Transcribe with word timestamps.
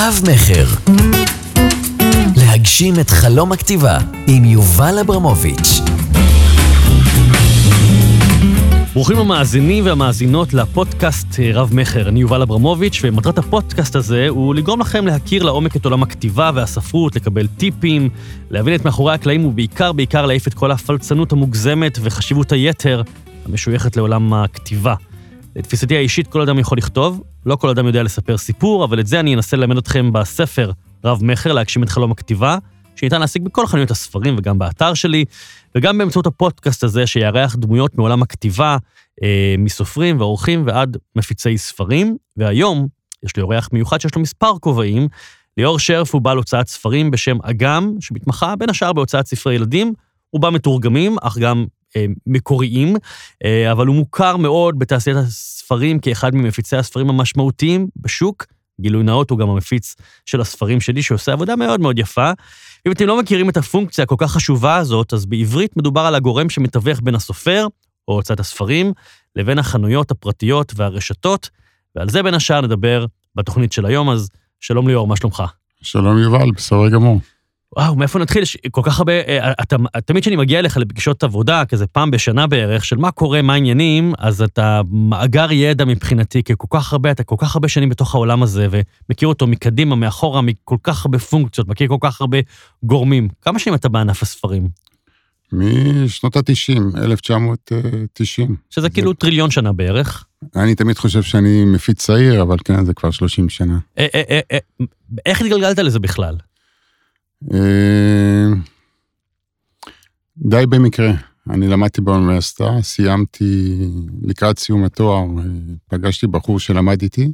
רב-מכר. 0.00 0.92
להגשים 2.36 3.00
את 3.00 3.10
חלום 3.10 3.52
הכתיבה 3.52 3.98
עם 4.26 4.44
יובל 4.44 4.98
אברמוביץ'. 4.98 5.80
ברוכים 8.94 9.18
המאזינים 9.18 9.86
והמאזינות 9.86 10.54
לפודקאסט 10.54 11.40
רב-מכר. 11.54 12.08
אני 12.08 12.20
יובל 12.20 12.42
אברמוביץ', 12.42 13.00
ומטרת 13.02 13.38
הפודקאסט 13.38 13.96
הזה 13.96 14.28
הוא 14.28 14.54
לגרום 14.54 14.80
לכם 14.80 15.06
להכיר 15.06 15.42
לעומק 15.42 15.76
את 15.76 15.84
עולם 15.84 16.02
הכתיבה 16.02 16.50
והספרות, 16.54 17.16
לקבל 17.16 17.46
טיפים, 17.46 18.08
להבין 18.50 18.74
את 18.74 18.84
מאחורי 18.84 19.14
הקלעים, 19.14 19.44
ובעיקר, 19.44 19.92
בעיקר 19.92 20.26
להעיף 20.26 20.48
את 20.48 20.54
כל 20.54 20.70
הפלצנות 20.70 21.32
המוגזמת 21.32 21.98
וחשיבות 22.02 22.52
היתר 22.52 23.02
המשויכת 23.46 23.96
לעולם 23.96 24.34
הכתיבה. 24.34 24.94
לתפיסתי 25.56 25.96
האישית, 25.96 26.26
כל 26.26 26.40
אדם 26.40 26.58
יכול 26.58 26.78
לכתוב, 26.78 27.22
לא 27.46 27.56
כל 27.56 27.68
אדם 27.68 27.86
יודע 27.86 28.02
לספר 28.02 28.38
סיפור, 28.38 28.84
אבל 28.84 29.00
את 29.00 29.06
זה 29.06 29.20
אני 29.20 29.34
אנסה 29.34 29.56
ללמד 29.56 29.76
אתכם 29.76 30.12
בספר 30.12 30.70
רב-מכר, 31.04 31.52
להגשים 31.52 31.82
את 31.82 31.88
חלום 31.88 32.12
הכתיבה, 32.12 32.58
שניתן 32.96 33.20
להשיג 33.20 33.42
בכל 33.42 33.66
חנויות 33.66 33.90
הספרים 33.90 34.34
וגם 34.38 34.58
באתר 34.58 34.94
שלי, 34.94 35.24
וגם 35.74 35.98
באמצעות 35.98 36.26
הפודקאסט 36.26 36.84
הזה 36.84 37.06
שיארח 37.06 37.56
דמויות 37.56 37.98
מעולם 37.98 38.22
הכתיבה, 38.22 38.76
אה, 39.22 39.54
מסופרים 39.58 40.20
ועורכים 40.20 40.62
ועד 40.66 40.96
מפיצי 41.16 41.58
ספרים. 41.58 42.16
והיום 42.36 42.88
יש 43.22 43.36
לי 43.36 43.42
אורח 43.42 43.68
מיוחד 43.72 44.00
שיש 44.00 44.14
לו 44.14 44.22
מספר 44.22 44.52
כובעים. 44.60 45.08
ליאור 45.56 45.78
שרף 45.78 46.14
הוא 46.14 46.22
בעל 46.22 46.36
הוצאת 46.36 46.68
ספרים 46.68 47.10
בשם 47.10 47.36
אגם, 47.42 47.94
שמתמחה 48.00 48.56
בין 48.56 48.70
השאר 48.70 48.92
בהוצאת 48.92 49.26
ספרי 49.26 49.54
ילדים, 49.54 49.92
רובם 50.32 50.54
מתורגמים, 50.54 51.16
אך 51.22 51.38
גם 51.38 51.66
מקוריים, 52.26 52.96
אה, 53.44 53.72
אבל 53.72 53.86
הוא 53.86 53.96
מוכר 53.96 54.36
מאוד 54.36 54.78
בתעשיית 54.78 55.16
הספרים 55.16 55.98
כאחד 55.98 56.34
ממפיצי 56.34 56.76
הספרים 56.76 57.10
המשמעותיים 57.10 57.88
בשוק. 57.96 58.46
גילוי 58.80 59.02
נאות 59.02 59.30
הוא 59.30 59.38
גם 59.38 59.50
המפיץ 59.50 59.96
של 60.26 60.40
הספרים 60.40 60.80
שלי, 60.80 61.02
שעושה 61.02 61.32
עבודה 61.32 61.56
מאוד 61.56 61.80
מאוד 61.80 61.98
יפה. 61.98 62.30
אם 62.86 62.92
אתם 62.92 63.06
לא 63.06 63.20
מכירים 63.20 63.48
את 63.48 63.56
הפונקציה 63.56 64.04
הכל 64.04 64.14
כך 64.18 64.32
חשובה 64.32 64.76
הזאת, 64.76 65.12
אז 65.12 65.26
בעברית 65.26 65.76
מדובר 65.76 66.00
על 66.00 66.14
הגורם 66.14 66.50
שמתווך 66.50 67.00
בין 67.02 67.14
הסופר, 67.14 67.66
או 68.08 68.14
הוצאת 68.14 68.40
הספרים, 68.40 68.92
לבין 69.36 69.58
החנויות 69.58 70.10
הפרטיות 70.10 70.72
והרשתות, 70.76 71.50
ועל 71.96 72.08
זה 72.08 72.22
בין 72.22 72.34
השאר 72.34 72.60
נדבר 72.60 73.06
בתוכנית 73.34 73.72
של 73.72 73.86
היום, 73.86 74.10
אז 74.10 74.28
שלום 74.60 74.88
ליאור, 74.88 75.06
מה 75.06 75.16
שלומך? 75.16 75.42
שלום 75.82 76.18
יובל, 76.18 76.50
בסדר 76.56 76.88
גמור. 76.88 77.20
וואו, 77.76 77.96
מאיפה 77.96 78.18
נתחיל? 78.18 78.42
יש 78.42 78.56
כל 78.70 78.80
כך 78.84 78.98
הרבה... 78.98 79.12
אה, 79.12 79.52
אתה, 79.62 79.76
תמיד 80.06 80.22
כשאני 80.22 80.36
מגיע 80.36 80.58
אליך 80.58 80.76
לפגישות 80.76 81.24
עבודה, 81.24 81.64
כזה 81.64 81.86
פעם 81.86 82.10
בשנה 82.10 82.46
בערך, 82.46 82.84
של 82.84 82.96
מה 82.96 83.10
קורה, 83.10 83.42
מה 83.42 83.52
העניינים, 83.52 84.12
אז 84.18 84.42
אתה 84.42 84.80
מאגר 84.90 85.52
ידע 85.52 85.84
מבחינתי, 85.84 86.42
כי 86.42 86.52
כל 86.58 86.66
כך 86.70 86.92
הרבה, 86.92 87.10
אתה 87.10 87.22
כל 87.24 87.34
כך 87.38 87.56
הרבה 87.56 87.68
שנים 87.68 87.88
בתוך 87.88 88.14
העולם 88.14 88.42
הזה, 88.42 88.68
ומכיר 88.70 89.28
אותו 89.28 89.46
מקדימה, 89.46 89.96
מאחורה, 89.96 90.42
מכל 90.42 90.76
כך 90.82 91.04
הרבה 91.04 91.18
פונקציות, 91.18 91.68
מכיר 91.68 91.88
כל 91.88 91.96
כך 92.00 92.20
הרבה 92.20 92.38
גורמים. 92.82 93.28
כמה 93.42 93.58
שנים 93.58 93.74
אתה 93.74 93.88
בענף 93.88 94.22
הספרים? 94.22 94.68
משנות 95.52 96.36
ה-90, 96.36 96.98
1990. 97.02 98.56
שזה 98.70 98.82
זה... 98.82 98.90
כאילו 98.90 99.12
טריליון 99.12 99.50
שנה 99.50 99.72
בערך. 99.72 100.24
אני 100.56 100.74
תמיד 100.74 100.98
חושב 100.98 101.22
שאני 101.22 101.64
מפיץ 101.64 101.98
צעיר, 102.06 102.42
אבל 102.42 102.56
כן, 102.64 102.84
זה 102.84 102.94
כבר 102.94 103.10
30 103.10 103.48
שנה. 103.48 103.78
אה, 103.98 104.06
אה, 104.14 104.40
אה, 104.52 104.58
איך 105.26 105.40
התגלגלת 105.40 105.78
לזה 105.78 105.98
בכלל? 105.98 106.36
אה, 107.54 108.46
די 110.36 110.66
במקרה. 110.68 111.12
אני 111.50 111.68
למדתי 111.68 112.00
באוניברסיטה, 112.00 112.64
סיימתי 112.82 113.78
לקראת 114.22 114.58
סיום 114.58 114.84
התואר, 114.84 115.24
אה, 115.38 115.44
פגשתי 115.88 116.26
בחור 116.26 116.60
שלמד 116.60 117.02
איתי, 117.02 117.32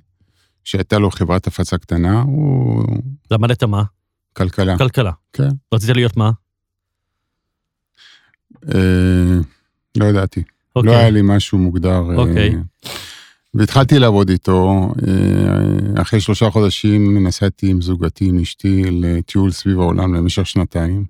שהייתה 0.65 0.98
לו 0.98 1.11
חברת 1.11 1.47
הפצה 1.47 1.79
קטנה, 1.79 2.21
הוא... 2.21 2.85
למדת 3.31 3.65
מה? 3.65 3.83
כלכלה. 4.33 4.79
כלכלה. 4.79 5.13
כן. 5.33 5.48
רצית 5.75 5.91
להיות 5.91 6.17
מה? 6.17 6.31
אה, 8.75 9.39
לא 9.97 10.05
ידעתי. 10.05 10.42
אוקיי. 10.77 10.92
לא 10.92 10.97
היה 10.97 11.11
לי 11.11 11.20
משהו 11.25 11.59
מוגדר. 11.59 11.98
אוקיי. 12.17 12.55
והתחלתי 13.56 13.98
לעבוד 13.98 14.30
איתו, 14.30 14.92
אה, 15.08 16.02
אחרי 16.02 16.20
שלושה 16.20 16.50
חודשים 16.50 17.27
נסעתי 17.27 17.70
עם 17.70 17.80
זוגתי, 17.80 18.28
עם 18.28 18.39
אשתי, 18.39 18.83
לטיול 18.90 19.50
סביב 19.50 19.80
העולם 19.80 20.14
למשך 20.14 20.46
שנתיים. 20.46 21.05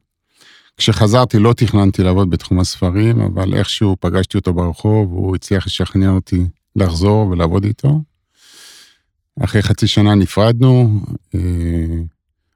כשחזרתי 0.76 1.38
לא 1.38 1.52
תכננתי 1.52 2.02
לעבוד 2.02 2.30
בתחום 2.30 2.60
הספרים, 2.60 3.20
אבל 3.20 3.54
איכשהו 3.54 3.96
פגשתי 4.00 4.38
אותו 4.38 4.54
ברחוב, 4.54 5.12
הוא 5.12 5.36
הצליח 5.36 5.66
לשכנע 5.66 6.10
אותי 6.10 6.46
לחזור 6.76 7.28
ולעבוד 7.28 7.64
איתו. 7.64 8.00
אחרי 9.44 9.62
חצי 9.62 9.86
שנה 9.86 10.14
נפרדנו, 10.14 11.00
אה, 11.34 11.40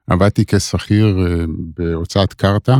עבדתי 0.06 0.44
כשכיר 0.46 1.26
אה, 1.26 1.44
בהוצאת 1.76 2.34
קרתא, 2.34 2.76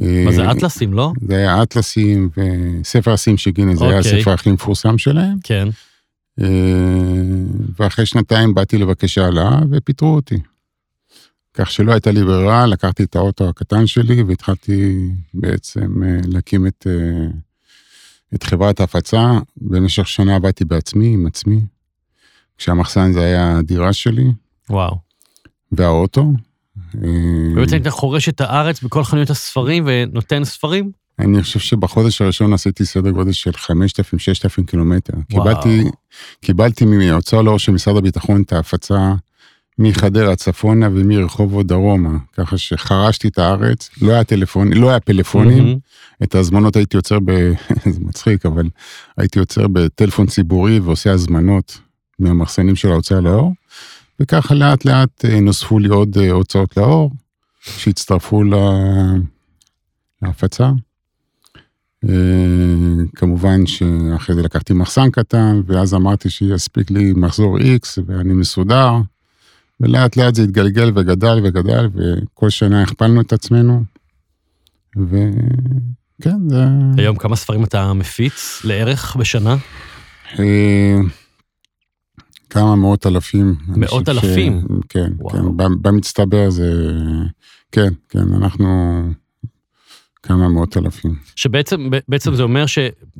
מה 0.00 0.32
זה, 0.32 0.50
אטלסים, 0.50 0.92
לא? 0.92 1.12
זה 1.20 1.36
היה 1.36 1.62
אטלסים 1.62 2.28
וספר 2.36 3.12
הסים 3.12 3.36
של 3.36 3.50
גינס, 3.50 3.78
זה 3.78 3.84
היה 3.84 3.98
אוקיי. 3.98 4.18
הספר 4.18 4.30
הכי 4.30 4.50
מפורסם 4.50 4.98
שלהם. 4.98 5.38
כן. 5.44 5.68
אה, 6.40 6.46
ואחרי 7.78 8.06
שנתיים 8.06 8.54
באתי 8.54 8.78
לבקש 8.78 9.18
העלאה 9.18 9.58
ופיטרו 9.70 10.14
אותי. 10.14 10.38
כך 11.54 11.70
שלא 11.70 11.92
הייתה 11.92 12.10
לי 12.10 12.24
ברירה, 12.24 12.66
לקחתי 12.66 13.02
את 13.02 13.16
האוטו 13.16 13.48
הקטן 13.48 13.86
שלי 13.86 14.22
והתחלתי 14.22 15.08
בעצם 15.34 16.02
אה, 16.02 16.20
להקים 16.24 16.66
את, 16.66 16.86
אה, 16.86 17.26
את 18.34 18.42
חברת 18.42 18.80
ההפצה. 18.80 19.38
במשך 19.56 20.08
שנה 20.08 20.36
עבדתי 20.36 20.64
בעצמי, 20.64 21.14
עם 21.14 21.26
עצמי, 21.26 21.60
כשהמחסן 22.58 23.12
זה 23.12 23.20
היה 23.20 23.58
הדירה 23.58 23.92
שלי 23.92 24.32
וואו. 24.70 24.96
והאוטו. 25.72 26.32
ובעצם 26.94 27.76
אתה 27.76 27.90
חורש 27.90 28.28
את 28.28 28.40
הארץ 28.40 28.82
בכל 28.82 29.04
חנויות 29.04 29.30
הספרים 29.30 29.84
ונותן 29.86 30.44
ספרים? 30.44 30.90
אני 31.18 31.42
חושב 31.42 31.58
שבחודש 31.58 32.22
הראשון 32.22 32.52
עשיתי 32.52 32.84
סדר 32.84 33.10
גודל 33.10 33.32
של 33.32 33.50
5,000-6,000 33.50 34.64
קילומטר. 34.66 35.12
קיבלתי, 35.28 35.82
קיבלתי 36.40 36.84
מההוצאה 36.84 37.42
לאור 37.42 37.58
של 37.58 37.72
משרד 37.72 37.96
הביטחון 37.96 38.42
את 38.42 38.52
ההפצה 38.52 39.14
מחדרה 39.78 40.36
צפונה 40.36 40.88
ומרחובות 40.92 41.66
דרומה, 41.66 42.18
ככה 42.32 42.58
שחרשתי 42.58 43.28
את 43.28 43.38
הארץ, 43.38 43.90
לא 44.02 44.12
היה 44.12 44.24
טלפון, 44.24 44.72
לא 44.72 44.90
היה 44.90 45.00
פלאפונים, 45.00 45.64
מהמם. 45.64 45.78
את 46.22 46.34
ההזמנות 46.34 46.76
הייתי 46.76 46.96
יוצר 46.96 47.18
ב... 47.24 47.52
זה 47.92 48.00
מצחיק, 48.00 48.46
אבל 48.46 48.68
הייתי 49.16 49.38
יוצר 49.38 49.68
בטלפון 49.68 50.26
ציבורי 50.26 50.78
ועושה 50.78 51.12
הזמנות 51.12 51.78
מהמחסנים 52.18 52.76
של 52.76 52.92
ההוצאה 52.92 53.20
לאור, 53.20 53.52
וככה 54.20 54.54
לאט 54.54 54.84
לאט 54.84 55.24
אה, 55.24 55.40
נוספו 55.40 55.78
לי 55.78 55.88
עוד 55.88 56.18
אה, 56.18 56.30
הוצאות 56.30 56.76
לאור, 56.76 57.10
שהצטרפו. 57.60 58.42
להפצה. 60.22 60.70
אה, 62.08 63.04
כמובן 63.16 63.66
שאחרי 63.66 64.34
זה 64.34 64.42
לקחתי 64.42 64.72
מחסן 64.72 65.10
קטן, 65.10 65.60
ואז 65.66 65.94
אמרתי 65.94 66.30
שיספיק 66.30 66.90
לי 66.90 67.12
מחזור 67.16 67.58
X 67.58 68.00
ואני 68.06 68.32
מסודר, 68.32 68.92
ולאט 69.80 70.16
לאט 70.16 70.34
זה 70.34 70.42
התגלגל 70.42 70.92
וגדל 70.94 71.40
וגדל, 71.44 71.88
וכל 71.94 72.50
שנה 72.50 72.82
הכפלנו 72.82 73.20
את 73.20 73.32
עצמנו, 73.32 73.82
וכן, 74.96 76.48
זה... 76.48 76.64
היום 76.96 77.16
כמה 77.16 77.36
ספרים 77.36 77.64
אתה 77.64 77.92
מפיץ 77.92 78.60
לערך 78.64 79.16
בשנה? 79.16 79.56
כמה 82.52 82.76
מאות 82.76 83.06
אלפים. 83.06 83.54
מאות 83.68 84.08
חושב 84.08 84.20
ש- 84.20 84.24
אלפים? 84.24 84.62
כן, 84.88 85.12
וואו. 85.18 85.32
כן, 85.32 85.42
במצטבר 85.82 86.50
זה... 86.50 86.92
כן, 87.72 87.92
כן, 88.08 88.34
אנחנו 88.34 89.00
כמה 90.22 90.48
מאות 90.48 90.76
אלפים. 90.76 91.14
שבעצם 91.36 91.90
בעצם 92.08 92.34
זה 92.34 92.42
אומר 92.42 92.66
ש... 92.66 92.78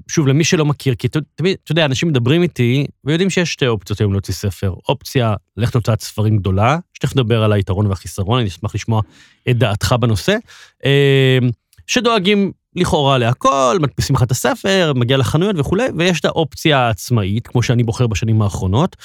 שוב, 0.08 0.26
למי 0.26 0.44
שלא 0.44 0.64
מכיר, 0.64 0.94
כי 0.94 1.08
תמיד, 1.34 1.56
אתה 1.64 1.72
יודע, 1.72 1.84
אנשים 1.84 2.08
מדברים 2.08 2.42
איתי 2.42 2.86
ויודעים 3.04 3.30
שיש 3.30 3.52
שתי 3.52 3.66
אופציות 3.66 4.00
היום 4.00 4.12
להוציא 4.12 4.34
ספר. 4.34 4.74
אופציה, 4.88 5.34
ללכת 5.56 5.74
להוצאת 5.74 6.00
ספרים 6.00 6.36
גדולה, 6.36 6.78
שתכף 6.94 7.16
נדבר 7.16 7.42
על 7.42 7.52
היתרון 7.52 7.86
והחיסרון, 7.86 8.38
אני 8.40 8.48
אשמח 8.48 8.74
לשמוע 8.74 9.02
את 9.50 9.58
דעתך 9.58 9.94
בנושא, 10.00 10.36
אה, 10.84 11.38
שדואגים 11.86 12.52
לכאורה 12.76 13.18
להכל, 13.18 13.78
מדפיסים 13.80 14.16
לך 14.16 14.22
את 14.22 14.30
הספר, 14.30 14.92
מגיע 14.96 15.16
לחנויות 15.16 15.56
וכולי, 15.58 15.84
ויש 15.96 16.20
את 16.20 16.24
האופציה 16.24 16.78
העצמאית, 16.78 17.46
כמו 17.48 17.62
שאני 17.62 17.82
בוחר 17.82 18.06
בשנים 18.06 18.42
האחרונות. 18.42 18.96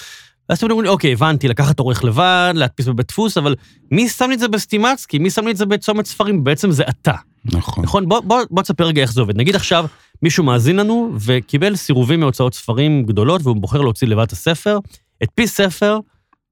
ואז 0.50 0.58
אתם 0.58 0.68
אומרים 0.72 0.84
לי, 0.84 0.90
אוקיי, 0.90 1.14
הבנתי, 1.14 1.48
לקחת 1.48 1.80
עורך 1.80 2.04
לבד, 2.04 2.54
להדפיס 2.56 2.88
בבית 2.88 3.08
דפוס, 3.08 3.38
אבל 3.38 3.56
מי 3.92 4.10
שם 4.10 4.30
לי 4.30 4.36
את 4.36 4.40
זה 4.40 4.48
בסטימצקי? 4.48 5.19
מי 5.19 5.30
שם 5.30 5.46
לי 5.46 5.52
את 5.52 5.58
זה 5.58 5.66
בצומת 5.66 6.06
ספרים? 6.06 6.44
בעצם 6.44 6.72
זה 6.72 6.84
אתה. 6.90 7.14
נכון. 7.46 7.84
נכון? 7.84 8.10
בוא, 8.10 8.19
בוא, 8.19 8.42
בוא 8.52 8.64
תספר 8.64 8.86
רגע 8.86 9.02
איך 9.02 9.14
זה 9.14 9.22
עובד. 9.22 9.38
נגיד 9.38 9.56
עכשיו 9.56 9.86
מישהו 10.22 10.44
מאזין 10.44 10.75
לנו 10.75 11.12
וקיבל 11.25 11.75
סירובים 11.75 12.19
מהוצאות 12.19 12.54
ספרים 12.54 13.04
גדולות 13.04 13.42
והוא 13.44 13.56
בוחר 13.56 13.81
להוציא 13.81 14.08
לבד 14.08 14.24
את 14.24 14.31
הספר, 14.31 14.80
הדפיס 15.22 15.56
ספר, 15.56 16.00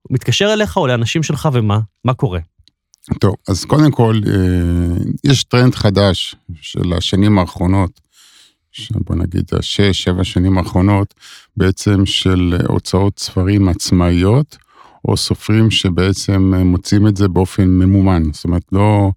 מתקשר 0.10 0.54
אליך 0.54 0.78
או 0.78 0.88
לאנשים 0.88 1.24
שלך 1.24 1.50
ומה? 1.54 1.80
מה 2.06 2.14
קורה? 2.14 2.40
טוב, 3.20 3.36
אז 3.48 3.66
קודם 3.66 3.92
כל, 3.92 4.20
אה, 4.28 4.98
יש 5.24 5.44
טרנד 5.44 5.76
חדש 5.76 6.36
של 6.62 6.94
השנים 6.94 7.40
האחרונות, 7.40 8.02
בוא 8.92 9.16
נגיד, 9.16 9.46
השש, 9.60 10.04
שבע 10.04 10.24
שנים 10.24 10.58
האחרונות, 10.58 11.14
בעצם 11.58 12.06
של 12.06 12.58
הוצאות 12.68 13.20
ספרים 13.20 13.70
עצמאיות, 13.70 14.58
או 15.08 15.18
סופרים 15.18 15.72
שבעצם 15.72 16.54
מוצאים 16.56 17.08
את 17.08 17.18
זה 17.18 17.28
באופן 17.28 17.68
ממומן. 17.68 18.24
זאת 18.32 18.44
אומרת, 18.44 18.64
לא... 18.72 19.12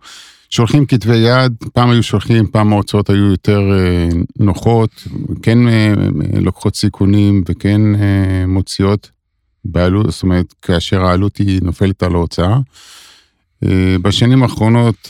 שולחים 0.50 0.86
כתבי 0.86 1.16
יד, 1.16 1.52
פעם 1.72 1.90
היו 1.90 2.02
שולחים, 2.02 2.46
פעם 2.46 2.72
ההוצאות 2.72 3.10
היו 3.10 3.30
יותר 3.30 3.60
אה, 3.72 4.08
נוחות, 4.38 4.90
כן 5.42 5.68
אה, 5.68 5.94
לוקחות 6.40 6.76
סיכונים 6.76 7.42
וכן 7.48 7.80
מוציאות 8.46 9.10
בעלות, 9.64 10.10
זאת 10.10 10.22
אומרת, 10.22 10.54
כאשר 10.62 11.04
העלות 11.04 11.36
היא 11.36 11.60
נופלת 11.62 12.02
על 12.02 12.14
ההוצאה. 12.14 12.58
בשנים 14.02 14.42
האחרונות 14.42 15.08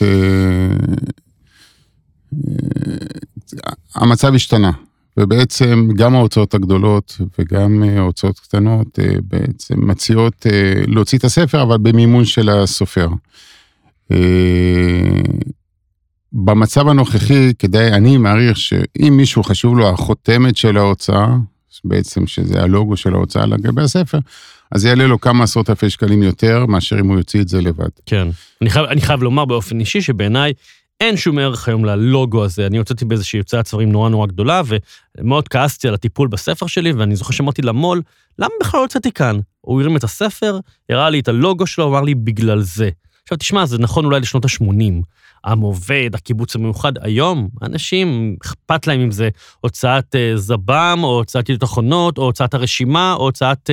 המצב 3.94 4.34
השתנה, 4.34 4.70
ובעצם 5.16 5.88
גם 5.96 6.14
ההוצאות 6.14 6.54
הגדולות 6.54 7.20
וגם 7.38 7.82
ההוצאות 7.82 8.38
קטנות 8.38 8.98
בעצם 9.22 9.88
מציעות 9.88 10.46
להוציא 10.86 11.18
את 11.18 11.24
הספר, 11.24 11.62
אבל 11.62 11.78
במימון 11.78 12.24
של 12.24 12.48
הסופר. 12.48 13.08
אה, 14.12 15.20
במצב 16.32 16.88
הנוכחי, 16.88 17.54
כדאי, 17.58 17.92
אני 17.92 18.16
מעריך 18.16 18.56
שאם 18.56 19.14
מישהו 19.16 19.42
חשוב 19.42 19.78
לו 19.78 19.88
החותמת 19.88 20.56
של 20.56 20.76
ההוצאה, 20.76 21.36
בעצם 21.84 22.26
שזה 22.26 22.62
הלוגו 22.62 22.96
של 22.96 23.14
ההוצאה 23.14 23.46
לגבי 23.46 23.82
הספר, 23.82 24.18
אז 24.72 24.84
יעלה 24.84 25.06
לו 25.06 25.20
כמה 25.20 25.44
עשרות 25.44 25.70
אלפי 25.70 25.90
שקלים 25.90 26.22
יותר, 26.22 26.66
מאשר 26.66 27.00
אם 27.00 27.08
הוא 27.08 27.18
יוציא 27.18 27.40
את 27.40 27.48
זה 27.48 27.60
לבד. 27.60 27.88
כן. 28.06 28.28
אני 28.62 28.70
חייב, 28.70 28.86
אני 28.86 29.00
חייב 29.00 29.22
לומר 29.22 29.44
באופן 29.44 29.80
אישי 29.80 30.02
שבעיניי 30.02 30.52
אין 31.00 31.16
שום 31.16 31.38
ערך 31.38 31.68
היום 31.68 31.84
ללוגו 31.84 32.44
הזה. 32.44 32.66
אני 32.66 32.78
הוצאתי 32.78 33.04
באיזושהי 33.04 33.38
הוצאת 33.38 33.66
ספרים 33.66 33.92
נורא 33.92 34.08
נורא 34.08 34.26
גדולה, 34.26 34.62
ומאוד 35.18 35.48
כעסתי 35.48 35.88
על 35.88 35.94
הטיפול 35.94 36.28
בספר 36.28 36.66
שלי, 36.66 36.92
ואני 36.92 37.16
זוכר 37.16 37.32
שאמרתי 37.32 37.62
למו"ל, 37.62 38.02
למה 38.38 38.50
בכלל 38.60 38.80
הוצאתי 38.80 39.12
כאן? 39.12 39.38
הוא 39.60 39.80
הרים 39.80 39.96
את 39.96 40.04
הספר, 40.04 40.58
הראה 40.90 41.10
לי 41.10 41.20
את 41.20 41.28
הלוגו 41.28 41.66
שלו, 41.66 41.88
אמר 41.88 42.00
לי, 42.00 42.14
בגלל 42.14 42.60
זה. 42.60 42.90
עכשיו, 43.22 43.38
תשמע, 43.38 43.66
זה 43.66 43.78
נכון 43.78 44.04
אולי 44.04 44.20
לשנות 44.20 44.44
ה-80. 44.44 45.02
עם 45.46 45.60
עובד, 45.60 46.10
הקיבוץ 46.14 46.56
המיוחד. 46.56 46.92
היום, 47.00 47.48
אנשים, 47.62 48.36
אכפת 48.42 48.86
להם 48.86 49.00
אם 49.00 49.10
זה 49.10 49.28
הוצאת 49.60 50.14
uh, 50.14 50.36
זב"ם, 50.36 51.00
או 51.02 51.16
הוצאת 51.16 51.44
ידיעות 51.44 51.64
אחרונות, 51.64 52.18
או 52.18 52.22
הוצאת 52.22 52.54
הרשימה, 52.54 53.14
או 53.14 53.24
הוצאת 53.24 53.70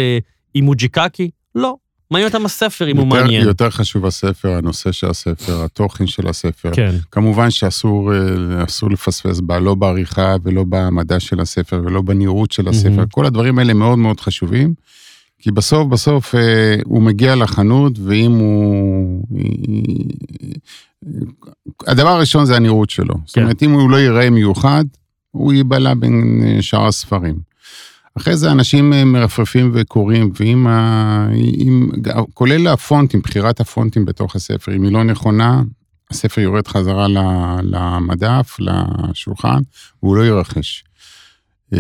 uh, 0.56 0.58
אימוג'י 0.58 0.88
קקי. 0.88 1.30
לא. 1.56 1.76
מעניין 2.12 2.28
אותם 2.28 2.46
הספר, 2.46 2.92
אם 2.92 2.98
הוא 2.98 3.08
מעניין. 3.08 3.46
יותר 3.46 3.70
חשוב 3.70 4.06
הספר, 4.06 4.52
הנושא 4.52 4.92
של 4.92 5.08
הספר, 5.08 5.64
התוכן 5.64 6.08
של 6.08 6.28
הספר. 6.28 6.72
כן. 6.74 6.96
כמובן 7.12 7.52
שאסור 7.52 8.14
אה, 8.14 8.90
לפספס 8.92 9.40
בה, 9.40 9.60
לא 9.60 9.76
בעריכה 9.76 10.36
ולא 10.44 10.64
במדע 10.70 11.20
של 11.20 11.40
הספר 11.40 11.82
ולא 11.86 12.02
בנראות 12.02 12.52
של 12.52 12.68
הספר. 12.68 13.04
Mm-hmm. 13.04 13.12
כל 13.12 13.26
הדברים 13.26 13.60
האלה 13.60 13.74
מאוד 13.74 13.98
מאוד 13.98 14.20
חשובים. 14.20 14.74
כי 15.40 15.52
בסוף, 15.52 15.88
בסוף 15.88 16.36
אה, 16.36 16.76
הוא 16.86 17.02
מגיע 17.02 17.36
לחנות, 17.36 18.00
ואם 18.00 18.32
הוא... 18.32 19.24
הדבר 21.88 22.10
הראשון 22.10 22.46
זה 22.46 22.56
הנראות 22.56 22.90
שלו. 22.90 23.14
כן. 23.14 23.22
זאת 23.26 23.38
אומרת, 23.38 23.64
אם 23.64 23.72
הוא 23.72 23.90
לא 23.90 23.98
ייראה 23.98 24.30
מיוחד, 24.30 24.86
הוא 25.32 25.54
ייבלע 25.54 25.94
בין 25.94 26.44
אה, 26.46 26.62
שאר 26.62 26.86
הספרים. 26.86 27.36
אחרי 28.18 28.38
זה 28.38 28.52
אנשים 28.52 28.94
אה, 28.94 29.06
מרפרפים 29.06 29.72
וקוראים, 29.74 30.32
ואם 30.40 30.68
ה... 30.68 31.28
אם... 31.58 31.90
כולל 32.34 32.68
הפונטים, 32.68 33.20
בחירת 33.20 33.60
הפונטים 33.60 34.06
בתוך 34.06 34.36
הספר, 34.36 34.76
אם 34.76 34.84
היא 34.84 34.92
לא 34.92 35.04
נכונה, 35.04 35.62
הספר 36.12 36.42
יורד 36.42 36.68
חזרה 36.68 37.08
למדף, 37.64 38.58
לשולחן, 38.60 39.60
והוא 40.04 40.16
לא 40.16 40.26
ירחש. 40.26 40.84
אה, 41.74 41.80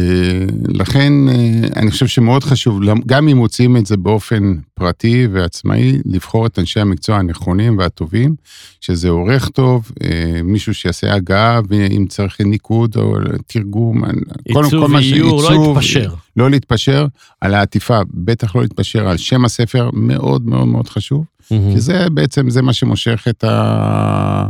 לכן 0.67 1.13
אה, 1.29 1.67
אני 1.75 1.91
חושב 1.91 2.07
שמאוד 2.07 2.43
חשוב, 2.43 2.79
גם 3.05 3.27
אם 3.27 3.37
מוצאים 3.37 3.77
את 3.77 3.85
זה 3.85 3.97
באופן 3.97 4.53
פרטי 4.73 5.27
ועצמאי, 5.31 5.97
לבחור 6.05 6.45
את 6.45 6.59
אנשי 6.59 6.79
המקצוע 6.79 7.17
הנכונים 7.17 7.77
והטובים, 7.77 8.35
שזה 8.81 9.09
עורך 9.09 9.49
טוב, 9.49 9.91
אה, 10.03 10.41
מישהו 10.43 10.73
שיעשה 10.73 11.13
הגעה, 11.13 11.59
ואם 11.69 12.05
צריך 12.09 12.41
ניקוד 12.41 12.95
או 12.95 13.15
תרגום, 13.47 14.03
עיצוב 14.45 14.91
ואיור, 14.93 15.41
לא 15.43 15.51
להתפשר. 15.51 16.13
לא 16.37 16.49
להתפשר 16.49 17.07
על 17.41 17.53
העטיפה, 17.53 17.99
בטח 18.13 18.55
לא 18.55 18.61
להתפשר 18.61 19.07
על 19.07 19.17
שם 19.17 19.45
הספר, 19.45 19.89
מאוד 19.93 20.45
מאוד 20.45 20.67
מאוד 20.67 20.89
חשוב, 20.89 21.23
mm-hmm. 21.23 21.73
כי 21.73 21.79
זה 21.79 22.09
בעצם, 22.09 22.49
זה 22.49 22.61
מה 22.61 22.73
שמושך 22.73 23.25
את 23.29 23.43
ה... 23.43 24.47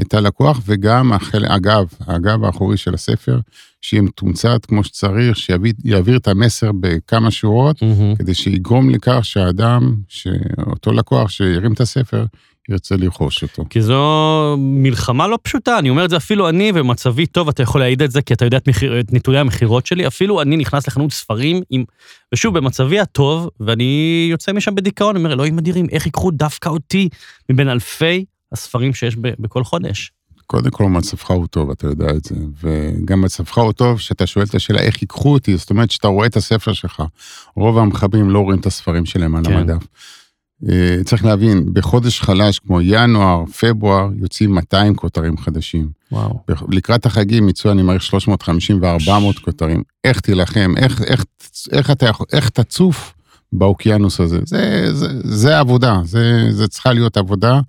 את 0.00 0.14
הלקוח, 0.14 0.60
וגם, 0.66 1.12
החל, 1.12 1.44
אגב, 1.48 1.84
הגב 2.06 2.44
האחורי 2.44 2.76
של 2.76 2.94
הספר, 2.94 3.40
שיהיה 3.82 4.02
מתומצת 4.02 4.66
כמו 4.66 4.84
שצריך, 4.84 5.36
שיעביר 5.36 6.16
את 6.16 6.28
המסר 6.28 6.70
בכמה 6.80 7.30
שורות, 7.30 7.82
mm-hmm. 7.82 8.18
כדי 8.18 8.34
שיגרום 8.34 8.90
לכך 8.90 9.18
שהאדם, 9.22 9.94
שאותו 10.08 10.92
לקוח 10.92 11.30
שירים 11.30 11.72
את 11.72 11.80
הספר, 11.80 12.24
ירצה 12.68 12.96
לרכוש 12.96 13.42
אותו. 13.42 13.64
כי 13.70 13.82
זו 13.82 14.56
מלחמה 14.58 15.26
לא 15.26 15.38
פשוטה, 15.42 15.78
אני 15.78 15.90
אומר 15.90 16.04
את 16.04 16.10
זה 16.10 16.16
אפילו 16.16 16.48
אני, 16.48 16.72
ומצבי 16.74 17.26
טוב, 17.26 17.48
אתה 17.48 17.62
יכול 17.62 17.80
להעיד 17.80 18.02
את 18.02 18.10
זה, 18.10 18.22
כי 18.22 18.34
אתה 18.34 18.44
יודע 18.44 18.56
את, 18.56 18.68
מחיר, 18.68 19.00
את 19.00 19.12
נתוני 19.12 19.38
המכירות 19.38 19.86
שלי, 19.86 20.06
אפילו 20.06 20.42
אני 20.42 20.56
נכנס 20.56 20.86
לחנות 20.86 21.12
ספרים, 21.12 21.60
עם, 21.70 21.84
ושוב, 22.34 22.58
במצבי 22.58 23.00
הטוב, 23.00 23.48
ואני 23.60 24.26
יוצא 24.30 24.52
משם 24.52 24.74
בדיכאון, 24.74 25.16
אני 25.16 25.24
אומר, 25.24 25.34
אלוהים 25.34 25.58
אדירים, 25.58 25.86
איך 25.92 26.06
ייקחו 26.06 26.30
דווקא 26.30 26.68
אותי 26.68 27.08
מבין 27.50 27.68
אלפי 27.68 28.24
הספרים 28.52 28.94
שיש 28.94 29.16
ב, 29.16 29.28
בכל 29.38 29.64
חודש. 29.64 30.12
קודם 30.52 30.70
כל 30.70 30.84
מצבך 30.84 31.30
הוא 31.30 31.46
טוב, 31.46 31.70
אתה 31.70 31.86
יודע 31.86 32.10
את 32.10 32.24
זה, 32.24 32.34
וגם 32.62 33.20
מצבך 33.20 33.58
הוא 33.58 33.72
טוב 33.72 34.00
שאתה 34.00 34.26
שואל 34.26 34.44
את 34.44 34.54
השאלה 34.54 34.80
איך 34.80 35.02
ייקחו 35.02 35.32
אותי, 35.32 35.56
זאת 35.56 35.70
אומרת 35.70 35.90
שאתה 35.90 36.08
רואה 36.08 36.26
את 36.26 36.36
הספר 36.36 36.72
שלך, 36.72 37.02
רוב 37.56 37.78
המחברים 37.78 38.30
לא 38.30 38.38
רואים 38.38 38.60
את 38.60 38.66
הספרים 38.66 39.06
שלהם 39.06 39.34
על 39.34 39.44
כן. 39.44 39.52
המדף. 39.52 39.86
אה, 40.68 41.04
צריך 41.04 41.24
להבין, 41.24 41.64
בחודש 41.72 42.20
חלש 42.20 42.58
כמו 42.58 42.80
ינואר, 42.80 43.44
פברואר, 43.60 44.08
יוצאים 44.16 44.54
200 44.54 44.94
כותרים 44.94 45.36
חדשים. 45.36 45.88
וואו. 46.12 46.40
לקראת 46.68 47.06
החגים 47.06 47.48
יצאו, 47.48 47.70
אני 47.70 47.82
מעריך 47.82 48.02
350 48.02 48.82
ו-400 48.82 49.40
כותרים. 49.44 49.82
איך 50.04 50.20
תילחם, 50.20 50.74
איך, 50.76 51.02
איך, 51.02 51.24
איך, 51.72 51.90
אתה, 51.90 52.10
איך 52.32 52.48
תצוף 52.48 53.14
באוקיינוס 53.52 54.20
הזה? 54.20 54.38
זה, 54.44 54.88
זה, 54.92 55.08
זה 55.24 55.58
עבודה, 55.58 56.00
זה, 56.04 56.46
זה 56.50 56.68
צריכה 56.68 56.92
להיות 56.92 57.16
עבודה. 57.16 57.60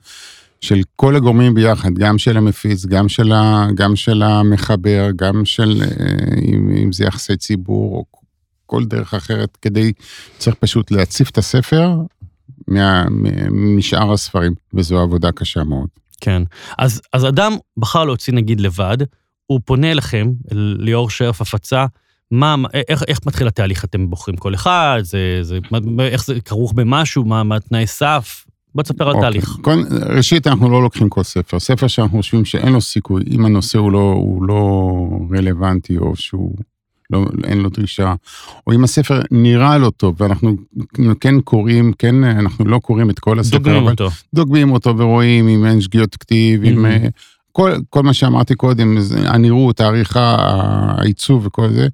של 0.64 0.82
כל 0.96 1.16
הגורמים 1.16 1.54
ביחד, 1.54 1.94
גם 1.94 2.18
של 2.18 2.38
המפיץ, 2.38 2.86
גם 2.86 3.10
של, 3.10 3.32
ה, 3.32 3.68
גם 3.76 3.96
של 3.96 4.22
המחבר, 4.24 5.08
גם 5.16 5.46
של, 5.46 5.82
אה, 5.82 6.36
אם, 6.42 6.70
אם 6.84 6.92
זה 6.92 7.06
יחסי 7.06 7.38
ציבור 7.38 7.96
או 7.96 8.06
כל 8.66 8.86
דרך 8.86 9.14
אחרת, 9.14 9.58
כדי, 9.62 9.92
צריך 10.38 10.56
פשוט 10.56 10.92
להציף 10.92 11.30
את 11.30 11.38
הספר 11.38 11.92
מה, 12.68 13.04
משאר 13.52 14.14
הספרים, 14.14 14.54
וזו 14.74 15.00
עבודה 15.00 15.32
קשה 15.32 15.64
מאוד. 15.64 15.88
כן, 16.22 16.44
אז, 16.78 17.02
אז 17.14 17.26
אדם 17.26 17.54
בחר 17.78 18.04
להוציא 18.04 18.34
נגיד 18.34 18.62
לבד, 18.62 18.98
הוא 19.46 19.60
פונה 19.66 19.92
אליכם, 19.92 20.32
אל 20.52 20.76
ליאור 20.80 21.10
שרף 21.10 21.42
הפצה, 21.42 21.86
מה, 22.32 22.56
איך, 22.90 23.04
איך 23.08 23.20
מתחיל 23.26 23.48
התהליך? 23.48 23.86
אתם 23.86 24.10
בוחרים 24.10 24.38
כל 24.38 24.54
אחד? 24.54 25.00
זה, 25.02 25.40
זה, 25.42 25.60
איך 26.00 26.26
זה 26.26 26.42
כרוך 26.42 26.74
במשהו? 26.74 27.26
מה, 27.26 27.44
מה 27.44 27.60
תנאי 27.60 27.88
סף? 27.88 28.46
בוא 28.76 28.84
תספר 28.84 29.04
על 29.04 29.16
אוקיי. 29.16 29.22
תהליך. 29.22 29.58
ראשית, 30.16 30.48
אנחנו 30.48 30.70
לא 30.70 30.84
לוקחים 30.84 31.10
כל 31.10 31.24
ספר. 31.24 31.60
ספר 31.60 31.88
שאנחנו 31.88 32.18
חושבים 32.18 32.46
שאין 32.46 32.74
לו 32.74 32.82
סיכוי, 32.82 33.24
אם 33.32 33.46
הנושא 33.46 33.80
הוא 33.80 33.92
לא, 33.92 34.14
הוא 34.16 34.44
לא 34.48 35.10
רלוונטי, 35.38 35.98
או 35.98 36.16
שהוא, 36.16 36.56
לא, 37.10 37.26
אין 37.44 37.58
לו 37.58 37.70
דרישה, 37.70 38.14
או 38.68 38.74
אם 38.74 38.84
הספר 38.84 39.22
נראה 39.32 39.78
לא 39.78 39.92
טוב, 39.98 40.16
ואנחנו 40.22 40.56
כן 41.20 41.42
קוראים, 41.42 41.94
כן, 41.98 42.24
אנחנו 42.24 42.66
לא 42.66 42.80
קוראים 42.80 43.10
את 43.10 43.20
כל 43.20 43.40
הספר, 43.40 43.58
דוגמים 43.58 43.88
אותו. 43.88 44.10
דוגמים 44.34 44.72
אותו 44.72 44.98
ורואים 44.98 45.48
אם 45.48 45.66
אין 45.66 45.82
שגיאות 45.82 46.16
כתיב, 46.16 46.64
אם... 46.64 46.86
אה, 47.54 47.62
כל, 47.62 47.72
כל 47.90 48.04
מה 48.04 48.14
שאמרתי 48.14 48.56
קודם, 48.56 48.98
הנראות, 49.26 49.82
העריכה, 49.82 50.36
העיצוב 50.40 51.46
וכל 51.46 51.70
זה, 51.70 51.88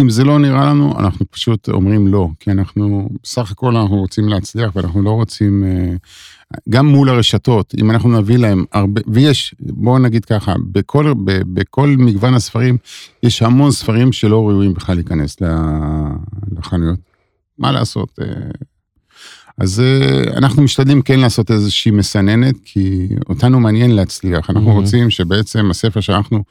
אם 0.00 0.10
זה 0.10 0.24
לא 0.24 0.38
נראה 0.38 0.66
לנו, 0.66 0.98
אנחנו 0.98 1.26
פשוט 1.30 1.68
אומרים 1.68 2.06
לא, 2.06 2.28
כי 2.40 2.50
אנחנו, 2.50 3.08
בסך 3.22 3.50
הכל 3.50 3.76
אנחנו 3.76 3.96
רוצים 3.96 4.28
להצליח 4.28 4.76
ואנחנו 4.76 5.02
לא 5.02 5.10
רוצים, 5.10 5.64
אה, 5.64 5.96
גם 6.68 6.86
מול 6.86 7.08
הרשתות, 7.08 7.74
אם 7.78 7.90
אנחנו 7.90 8.20
נביא 8.20 8.36
להם 8.36 8.64
הרבה, 8.72 9.00
ויש, 9.06 9.54
בואו 9.60 9.98
נגיד 9.98 10.24
ככה, 10.24 10.54
בכל, 10.72 11.14
בכל 11.24 11.94
מגוון 11.98 12.34
הספרים, 12.34 12.78
יש 13.22 13.42
המון 13.42 13.70
ספרים 13.70 14.12
שלא 14.12 14.48
ראויים 14.48 14.74
בכלל 14.74 14.94
להיכנס 14.94 15.36
לחנויות. 16.58 16.98
מה 17.58 17.72
לעשות? 17.72 18.18
אז 19.60 19.80
אה, 19.80 20.22
אנחנו 20.36 20.62
משתדלים 20.62 21.02
כן 21.02 21.20
לעשות 21.20 21.50
איזושהי 21.50 21.90
מסננת, 21.90 22.54
כי 22.64 23.08
אותנו 23.28 23.60
מעניין 23.60 23.90
להצליח. 23.90 24.50
אנחנו 24.50 24.70
mm-hmm. 24.70 24.74
רוצים 24.74 25.10
שבעצם 25.10 25.70
הספר 25.70 26.00
שאנחנו 26.00 26.42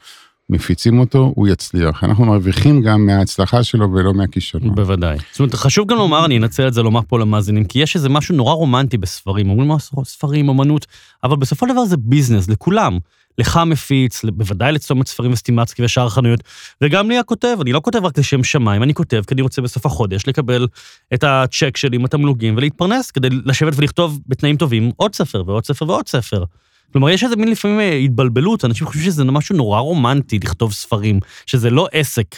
מפיצים 0.50 0.98
אותו, 0.98 1.32
הוא 1.36 1.48
יצליח. 1.48 2.04
אנחנו 2.04 2.24
מרוויחים 2.24 2.82
גם 2.82 3.06
מההצלחה 3.06 3.62
שלו 3.62 3.92
ולא 3.92 4.14
מהכישלון. 4.14 4.74
בוודאי. 4.74 5.18
זאת 5.30 5.40
אומרת, 5.40 5.54
חשוב 5.54 5.88
גם 5.88 5.96
לומר, 5.96 6.24
אני 6.24 6.38
אנצל 6.38 6.68
את 6.68 6.74
זה 6.74 6.82
לומר 6.82 7.00
פה 7.08 7.18
למאזינים, 7.18 7.64
כי 7.64 7.78
יש 7.78 7.96
איזה 7.96 8.08
משהו 8.08 8.34
נורא 8.34 8.52
רומנטי 8.52 8.98
בספרים, 8.98 9.50
אומרים 9.50 9.78
ספרים, 10.04 10.48
אמנות, 10.48 10.86
אבל 11.24 11.36
בסופו 11.36 11.66
של 11.66 11.72
דבר 11.72 11.84
זה 11.84 11.96
ביזנס, 11.96 12.48
לכולם. 12.48 12.98
לך 13.38 13.60
מפיץ, 13.66 14.24
בוודאי 14.24 14.72
לצומת 14.72 15.08
ספרים 15.08 15.32
וסטימצקי 15.32 15.84
ושאר 15.84 16.06
החנויות, 16.06 16.40
וגם 16.80 17.08
לי 17.08 17.18
הכותב, 17.18 17.56
אני 17.60 17.72
לא 17.72 17.80
כותב 17.80 18.04
רק 18.04 18.18
לשם 18.18 18.44
שמיים, 18.44 18.82
אני 18.82 18.94
כותב 18.94 19.22
כי 19.26 19.34
אני 19.34 19.42
רוצה 19.42 19.62
בסוף 19.62 19.86
החודש 19.86 20.26
לקבל 20.26 20.66
את 21.14 21.24
הצ'ק 21.24 21.76
שלי 21.76 21.96
עם 21.96 22.04
התמלוגים 22.04 22.56
ולהתפרנס, 22.56 23.10
כדי 23.10 23.28
לשבת 23.44 23.72
ולכתוב 23.76 24.20
בתנאים 24.26 24.56
טובים 24.56 24.90
עוד 24.96 25.14
ספר 25.14 25.42
ועוד 25.46 25.66
ספר 25.66 25.88
ועוד 25.88 26.08
ספר. 26.08 26.44
כלומר, 26.92 27.10
יש 27.10 27.24
איזה 27.24 27.36
מין 27.36 27.50
לפעמים 27.50 27.80
אה, 27.80 27.92
התבלבלות, 27.92 28.64
אנשים 28.64 28.86
חושבים 28.86 29.04
שזה 29.04 29.24
משהו 29.24 29.56
נורא 29.56 29.80
רומנטי 29.80 30.38
לכתוב 30.38 30.72
ספרים, 30.72 31.20
שזה 31.46 31.70
לא 31.70 31.88
עסק, 31.92 32.36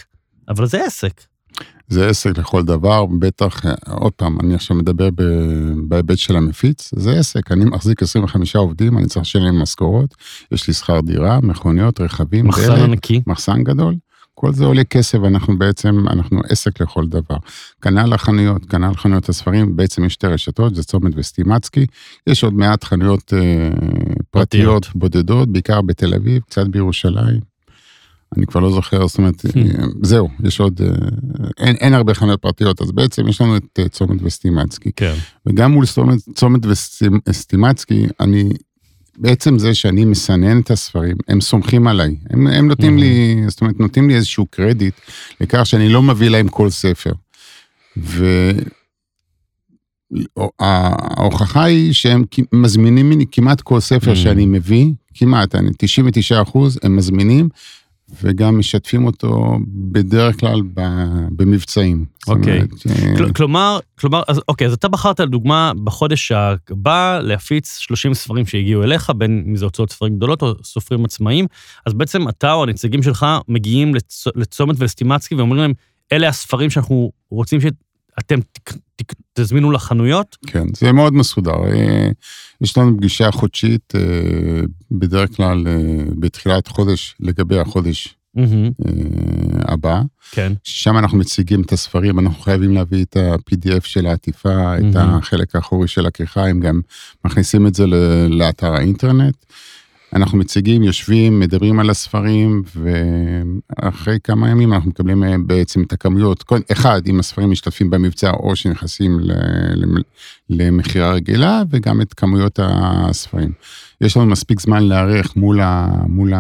אבל 0.49 0.67
זה 0.67 0.85
עסק. 0.85 1.21
זה 1.89 2.09
עסק 2.09 2.39
לכל 2.39 2.63
דבר, 2.63 3.07
בטח, 3.19 3.67
אה, 3.67 3.73
עוד 3.91 4.13
פעם, 4.13 4.41
אני 4.41 4.55
עכשיו 4.55 4.77
מדבר 4.77 5.09
בהיבט 5.89 6.19
של 6.19 6.37
המפיץ, 6.37 6.91
זה 6.97 7.13
עסק, 7.13 7.53
אני 7.53 7.65
מחזיק 7.65 8.03
25 8.03 8.57
עובדים, 8.57 8.99
אני 8.99 9.07
צריך 9.07 9.23
לשלם 9.23 9.63
משכורות, 9.63 10.15
יש 10.53 10.69
לי 10.69 10.75
שכר 10.75 11.01
דירה, 11.01 11.41
מכוניות, 11.43 12.01
רכבים, 12.01 12.47
מחסן 12.47 12.73
ענקי. 12.73 13.23
מחסן 13.27 13.63
גדול. 13.63 13.95
כל 14.35 14.53
זה 14.53 14.65
עולה 14.65 14.85
כסף, 14.85 15.19
אנחנו 15.27 15.59
בעצם, 15.59 16.09
אנחנו 16.09 16.41
עסק 16.49 16.81
לכל 16.81 17.07
דבר. 17.07 17.37
כנ"ל 17.83 18.13
החנויות, 18.13 18.65
כנ"ל 18.65 18.95
חנויות 18.95 19.29
הספרים, 19.29 19.77
בעצם 19.77 20.05
יש 20.05 20.13
שתי 20.13 20.27
רשתות, 20.27 20.75
זה 20.75 20.85
צומת 20.85 21.13
וסטימצקי. 21.17 21.87
יש 22.27 22.45
עוד 22.45 22.55
מעט 22.55 22.85
חנויות 22.85 23.33
אה, 23.33 23.71
פרטיות 24.33 24.89
בודדות, 24.95 25.49
בעיקר 25.49 25.81
בתל 25.83 26.15
אביב, 26.15 26.43
קצת 26.43 26.67
בירושלים. 26.67 27.41
אני 28.37 28.47
כבר 28.47 28.61
לא 28.61 28.71
זוכר, 28.71 29.07
זאת 29.07 29.19
אומרת, 29.19 29.35
hmm. 29.45 29.59
אה, 29.59 29.85
זהו, 30.03 30.29
יש 30.45 30.61
עוד, 30.61 30.81
אה, 30.83 31.09
אין, 31.59 31.77
אין 31.77 31.95
הרבה 31.95 32.15
חנויות 32.15 32.43
פרטיות, 32.43 32.83
אז 32.83 32.93
בעצם 32.93 33.29
יש 33.29 33.41
לנו 33.41 33.57
את 33.57 33.79
אה, 33.79 33.89
צומת 33.89 34.23
וסטימצקי. 34.23 34.91
כן. 34.97 35.15
וגם 35.47 35.73
מול 35.73 35.87
צומת, 35.87 36.19
צומת 36.35 36.61
וסטימצקי, 37.29 38.07
אני 38.21 38.49
בעצם 39.19 39.59
זה 39.59 39.75
שאני 39.75 40.05
מסנן 40.05 40.61
את 40.61 40.71
הספרים, 40.71 41.17
הם 41.29 41.41
סומכים 41.41 41.87
עליי. 41.87 42.17
הם, 42.31 42.47
הם 42.47 42.69
נותנים 42.69 42.97
mm-hmm. 42.97 43.01
לי, 43.01 43.45
זאת 43.49 43.61
אומרת, 43.61 43.81
נותנים 43.81 44.09
לי 44.09 44.15
איזשהו 44.15 44.47
קרדיט 44.47 44.95
לכך 45.41 45.67
שאני 45.67 45.89
לא 45.89 46.03
מביא 46.03 46.29
להם 46.29 46.49
כל 46.49 46.71
ספר. 46.71 47.13
וההוכחה 50.61 51.65
היא 51.65 51.93
שהם 51.93 52.25
מזמינים 52.53 53.07
ממני 53.07 53.25
כמעט 53.33 53.61
כל 53.61 53.81
ספר 53.81 54.13
mm-hmm. 54.13 54.17
שאני 54.17 54.47
מביא, 54.47 54.87
כמעט, 55.15 55.55
99 55.79 56.43
אחוז, 56.43 56.79
הם 56.83 56.97
מזמינים, 56.97 57.49
וגם 58.23 58.59
משתפים 58.59 59.07
אותו 59.07 59.59
בדרך 59.67 60.41
כלל 60.41 60.61
במבצעים. 61.31 62.05
אוקיי. 62.29 62.61
אה, 62.61 63.33
כלומר, 63.35 63.79
כלומר, 63.99 64.23
אז 64.29 64.41
אוקיי, 64.49 64.67
אז 64.67 64.73
אתה 64.73 64.89
בחרת 64.89 65.21
לדוגמה 65.21 65.73
בחודש 65.85 66.33
הבא 66.33 67.21
להפיץ 67.23 67.77
30 67.79 68.15
ספרים 68.15 68.47
שהגיעו 68.47 68.83
אליך, 68.83 69.11
בין 69.17 69.45
אם 69.49 69.57
זה 69.57 69.65
הוצאות 69.65 69.91
ספרים 69.93 70.17
גדולות 70.17 70.43
או 70.43 70.55
סופרים 70.65 71.05
עצמאיים, 71.05 71.47
אז 71.87 71.95
בעצם 71.95 72.29
אתה 72.29 72.53
או 72.53 72.63
הנציגים 72.63 73.03
שלך 73.03 73.27
מגיעים 73.49 73.95
לצ... 73.95 74.25
לצומת 74.37 74.77
ולסטימצקי 74.79 75.35
ואומרים 75.35 75.61
להם, 75.61 75.73
אלה 76.13 76.29
הספרים 76.29 76.71
שאנחנו 76.71 77.13
רוצים 77.31 77.61
אתם 78.19 78.39
תזמינו 79.35 79.71
לחנויות? 79.71 80.37
כן, 80.47 80.65
זה 80.77 80.93
מאוד 80.93 81.15
מסודר. 81.15 81.65
אה, 81.67 82.09
יש 82.61 82.79
לנו 82.79 82.97
פגישה 82.97 83.31
חודשית, 83.31 83.93
אה, 83.95 84.61
בדרך 84.91 85.37
כלל 85.37 85.69
אה, 85.69 86.05
בתחילת 86.19 86.69
חודש, 86.69 87.15
לגבי 87.21 87.59
החודש 87.59 88.15
mm-hmm. 88.39 88.85
הבא. 89.65 90.03
כן. 90.31 90.53
שם 90.65 90.99
אנחנו 90.99 91.19
מציגים 91.19 91.63
את 91.63 91.73
הספרים, 91.73 92.19
אנחנו 92.19 92.43
חייבים 92.43 92.75
להביא 92.75 93.05
את 93.05 93.17
ה-PDF 93.17 93.85
של 93.85 94.07
העטיפה, 94.07 94.77
mm-hmm. 94.77 94.91
את 94.91 94.97
החלק 94.97 95.57
האחורי 95.57 95.89
של 95.89 96.07
הכריכה, 96.07 96.47
הם 96.47 96.61
גם 96.61 96.81
מכניסים 97.25 97.67
את 97.67 97.75
זה 97.75 97.87
לאתר 98.29 98.75
האינטרנט. 98.75 99.37
אנחנו 100.15 100.39
מציגים, 100.39 100.83
יושבים, 100.83 101.41
מדברים 101.41 101.81
על 101.81 101.91
הספרים, 101.91 102.63
ואחרי 102.77 104.19
כמה 104.25 104.51
ימים 104.51 104.73
אנחנו 104.73 104.91
מקבלים 104.91 105.25
אה, 105.25 105.35
בעצם 105.47 105.83
את 105.83 105.93
הכמויות. 105.93 106.45
אחד, 106.73 107.03
אם 107.07 107.21
הספרים 107.21 107.51
משתתפים 107.51 107.91
במבצע 107.91 108.31
או 108.31 108.57
שנכנסים 108.57 109.21
למכירה 110.51 111.13
רגילה, 111.13 111.63
וגם 111.71 112.01
את 112.01 112.15
כמויות 112.15 112.59
הספרים. 112.63 113.53
יש 114.01 114.17
לנו 114.17 114.27
מספיק 114.27 114.61
זמן 114.61 114.83
להיערך 114.83 115.37
מול, 115.37 115.61
מול 116.07 116.33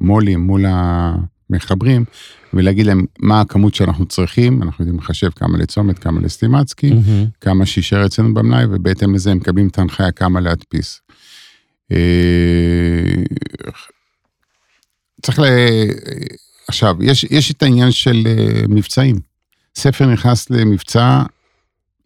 המו"לים, 0.00 0.40
מול 0.40 0.64
המחברים, 0.68 2.04
ולהגיד 2.54 2.86
להם 2.86 3.04
מה 3.18 3.40
הכמות 3.40 3.74
שאנחנו 3.74 4.06
צריכים, 4.06 4.62
אנחנו 4.62 4.82
יודעים 4.82 4.98
לחשב 4.98 5.30
כמה 5.36 5.58
לצומת, 5.58 5.98
כמה 5.98 6.20
לסטימצקי, 6.20 6.90
mm-hmm. 6.90 7.28
כמה 7.40 7.66
שישאר 7.66 8.06
אצלנו 8.06 8.34
במלאי, 8.34 8.64
ובהתאם 8.70 9.14
לזה 9.14 9.30
הם 9.30 9.36
מקבלים 9.36 9.68
את 9.68 9.78
ההנחיה 9.78 10.12
כמה 10.12 10.40
להדפיס. 10.40 11.05
אה, 11.92 13.22
צריך 15.22 15.38
ל... 15.38 15.44
עכשיו, 16.68 16.96
יש, 17.00 17.24
יש 17.30 17.50
את 17.50 17.62
העניין 17.62 17.90
של 17.90 18.22
אה, 18.26 18.62
מבצעים. 18.68 19.16
ספר 19.76 20.06
נכנס 20.06 20.50
למבצע, 20.50 21.22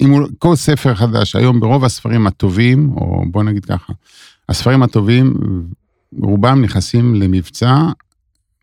אם 0.00 0.10
הוא, 0.10 0.28
כל 0.38 0.56
ספר 0.56 0.94
חדש, 0.94 1.36
היום 1.36 1.60
ברוב 1.60 1.84
הספרים 1.84 2.26
הטובים, 2.26 2.92
או 2.96 3.24
בוא 3.30 3.42
נגיד 3.42 3.64
ככה, 3.64 3.92
הספרים 4.48 4.82
הטובים, 4.82 5.34
רובם 6.18 6.62
נכנסים 6.62 7.14
למבצע 7.14 7.76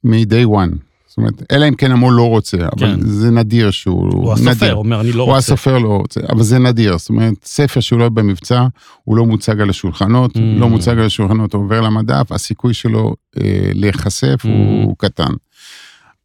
מ-day 0.03 0.45
one. 0.45 0.86
זאת 1.17 1.19
אומרת, 1.19 1.51
אלא 1.51 1.67
אם 1.67 1.75
כן 1.75 1.91
המו"ל 1.91 2.13
לא 2.13 2.29
רוצה, 2.29 2.57
אבל 2.57 2.95
כן. 2.95 2.99
זה 3.01 3.31
נדיר 3.31 3.71
שהוא... 3.71 4.11
הוא 4.13 4.33
הסופר, 4.33 4.51
נדיר. 4.51 4.75
אומר, 4.75 5.01
אני 5.01 5.11
לא 5.11 5.23
הוא 5.23 5.33
רוצה. 5.33 5.33
הוא 5.33 5.37
הסופר 5.37 5.77
לא 5.77 5.97
רוצה, 5.97 6.19
אבל 6.29 6.43
זה 6.43 6.59
נדיר. 6.59 6.97
זאת 6.97 7.09
אומרת, 7.09 7.33
ספר 7.43 7.79
שהוא 7.79 7.99
לא 7.99 8.09
במבצע, 8.09 8.67
הוא 9.03 9.17
לא 9.17 9.25
מוצג 9.25 9.61
על 9.61 9.69
השולחנות, 9.69 10.37
mm. 10.37 10.39
לא 10.39 10.69
מוצג 10.69 10.91
על 10.91 11.05
השולחנות, 11.05 11.53
הוא 11.53 11.63
עובר 11.63 11.81
למדף, 11.81 12.31
הסיכוי 12.31 12.73
שלו 12.73 13.15
אה, 13.37 13.69
להיחשף 13.73 14.45
mm. 14.45 14.47
הוא, 14.47 14.83
הוא 14.83 14.95
קטן. 14.97 15.31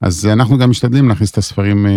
אז 0.01 0.27
אנחנו 0.27 0.59
גם 0.59 0.71
משתדלים 0.71 1.09
להכניס 1.09 1.31
את 1.31 1.39
הספרים 1.39 1.87
אה, 1.87 1.93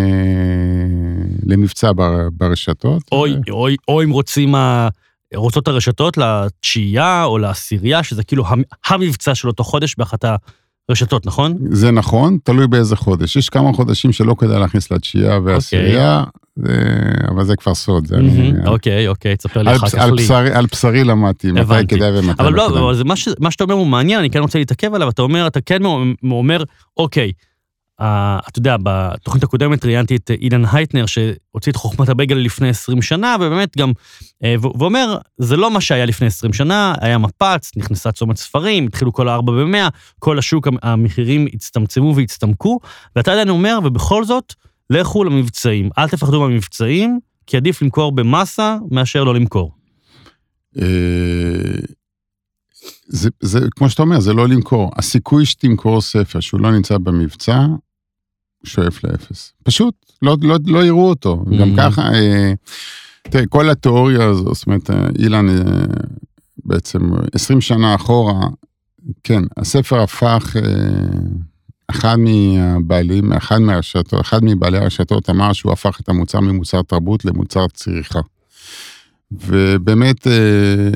למבצע 1.46 1.92
בר, 1.92 2.30
ברשתות. 2.32 3.04
או, 3.12 3.25
או, 3.50 3.68
או 3.88 4.04
אם 4.04 4.10
רוצים 4.10 4.56
ה... 4.56 4.88
רוצות 5.36 5.68
הרשתות 5.68 6.18
לתשיעייה 6.18 7.24
או 7.24 7.38
לעשירייה, 7.38 8.04
שזה 8.04 8.24
כאילו 8.24 8.44
המבצע 8.88 9.36
של 9.36 9.48
אותו 9.48 9.64
חודש 9.64 9.96
באחת 9.98 10.25
רשתות, 10.92 11.25
נכון? 11.25 11.58
זה 11.70 11.92
נכון, 11.92 12.38
תלוי 12.44 12.68
באיזה 12.68 12.96
חודש. 12.96 13.36
יש 13.36 13.50
כמה 13.50 13.74
חודשים 13.74 14.12
שלא 14.12 14.36
כדאי 14.38 14.60
להכניס 14.60 14.92
לתשיעייה 14.92 15.39
ועשירייה, 15.44 16.24
okay. 16.24 16.62
אבל 17.30 17.46
זה 17.46 17.56
כבר 17.56 17.75
סוד. 17.75 18.08
אוקיי, 18.68 19.08
אוקיי, 19.08 19.38
תספר 19.38 19.62
לי 19.62 19.75
אחר 19.75 19.88
כך 19.88 20.10
לי. 20.12 20.27
על 20.54 20.65
בשרי 20.65 21.04
למדתי, 21.04 21.51
מתי 21.51 21.88
כדאי 21.88 22.20
ומתי 22.20 22.27
לא 22.27 22.34
כדאי. 22.34 22.44
אבל 22.44 22.54
לא, 22.54 22.94
מה 23.39 23.51
שאתה 23.51 23.63
אומר 23.63 23.74
הוא 23.74 23.88
מעניין, 23.88 24.20
אני 24.20 24.30
כן 24.30 24.39
רוצה 24.39 24.60
להתעכב 24.60 24.94
עליו, 24.94 25.10
אתה 25.10 25.22
אומר, 25.22 25.48
אתה 25.48 25.62
כן 25.62 25.86
אומר, 26.24 26.63
אוקיי, 26.98 27.32
אתה 28.00 28.60
יודע, 28.60 28.75
בתוכנית 28.84 29.44
הקודמת 29.44 29.86
ראיינתי 29.86 30.16
את 30.16 30.32
אילן 30.42 30.64
הייטנר, 30.72 31.06
שהוציא 31.06 31.72
את 31.72 31.75
חוכמת 31.75 32.10
הבייגל 32.10 32.36
לפני 32.36 32.70
20 32.70 33.02
שנה, 33.02 33.36
ובאמת 33.40 33.78
גם, 33.78 33.92
אה, 34.44 34.56
ואומר, 34.60 35.18
זה 35.38 35.58
לא 35.58 35.72
מה 35.72 35.82
שהיה 35.82 36.06
לפני 36.06 36.28
20 36.28 36.54
שנה, 36.54 36.96
היה 37.02 37.18
מפץ, 37.18 37.72
נכנסה 37.75 38.12
צומת 38.12 38.38
ספרים, 38.38 38.88
התחילו 38.88 39.14
כל 39.14 39.30
הארבע 39.30 39.52
במאה, 39.52 39.88
כל 40.20 40.40
השוק, 40.40 40.68
המחירים 40.82 41.48
הצטמצמו 41.54 42.16
והצטמקו, 42.16 42.80
ואתה 43.16 43.32
עדיין 43.32 43.50
אומר, 43.50 43.80
ובכל 43.84 44.25
זאת, 44.25 44.54
לכו 44.90 45.24
למבצעים. 45.24 45.90
אל 45.98 46.10
תפחדו 46.10 46.42
מהמבצעים, 46.42 47.20
כי 47.48 47.58
עדיף 47.58 47.82
למכור 47.82 48.12
במאסה 48.12 48.78
מאשר 48.92 49.24
לא 49.24 49.36
למכור. 49.36 49.72
אה, 50.82 50.86
זה, 53.08 53.30
זה, 53.42 53.60
כמו 53.75 53.90
שאתה 53.90 54.02
אומר, 54.02 54.20
זה 54.20 54.34
לא 54.34 54.48
למכור. 54.48 54.92
הסיכוי 54.96 55.46
שתמכור 55.46 56.02
ספר 56.02 56.40
שהוא 56.40 56.62
לא 56.62 56.72
נמצא 56.72 56.98
במבצע, 56.98 57.66
שואף 58.65 59.03
לאפס. 59.03 59.53
פשוט, 59.63 59.93
לא, 60.22 60.38
לא, 60.41 60.57
לא 60.65 60.86
יראו 60.86 61.10
אותו. 61.10 61.43
Mm-hmm. 61.45 61.57
גם 61.60 61.75
ככה, 61.77 62.01
אה, 62.01 62.53
תראה, 63.24 63.45
כל 63.48 63.69
התיאוריה 63.69 64.25
הזו, 64.25 64.53
זאת 64.53 64.67
אומרת, 64.67 64.89
אה, 64.89 65.07
אילן, 65.19 65.50
אה, 65.50 65.86
בעצם 66.65 67.00
20 67.34 67.62
שנה 67.62 67.95
אחורה, 67.95 68.48
כן, 69.24 69.43
הספר 69.57 70.01
הפך, 70.01 70.55
אה, 70.55 70.62
אחד 71.88 72.15
מהבעלים, 72.19 73.34
אחד 73.34 73.60
מהרשתות, 73.60 74.22
אחד 74.22 74.39
מבעלי 74.43 74.77
הרשתות 74.77 75.29
אמר 75.29 75.53
שהוא 75.53 75.72
הפך 75.72 76.00
את 76.00 76.10
המוצר 76.10 76.39
ממוצר 76.39 76.81
תרבות 76.81 77.25
למוצר 77.25 77.67
צריכה. 77.74 78.19
ובאמת, 79.31 80.27
אה, 80.27 80.89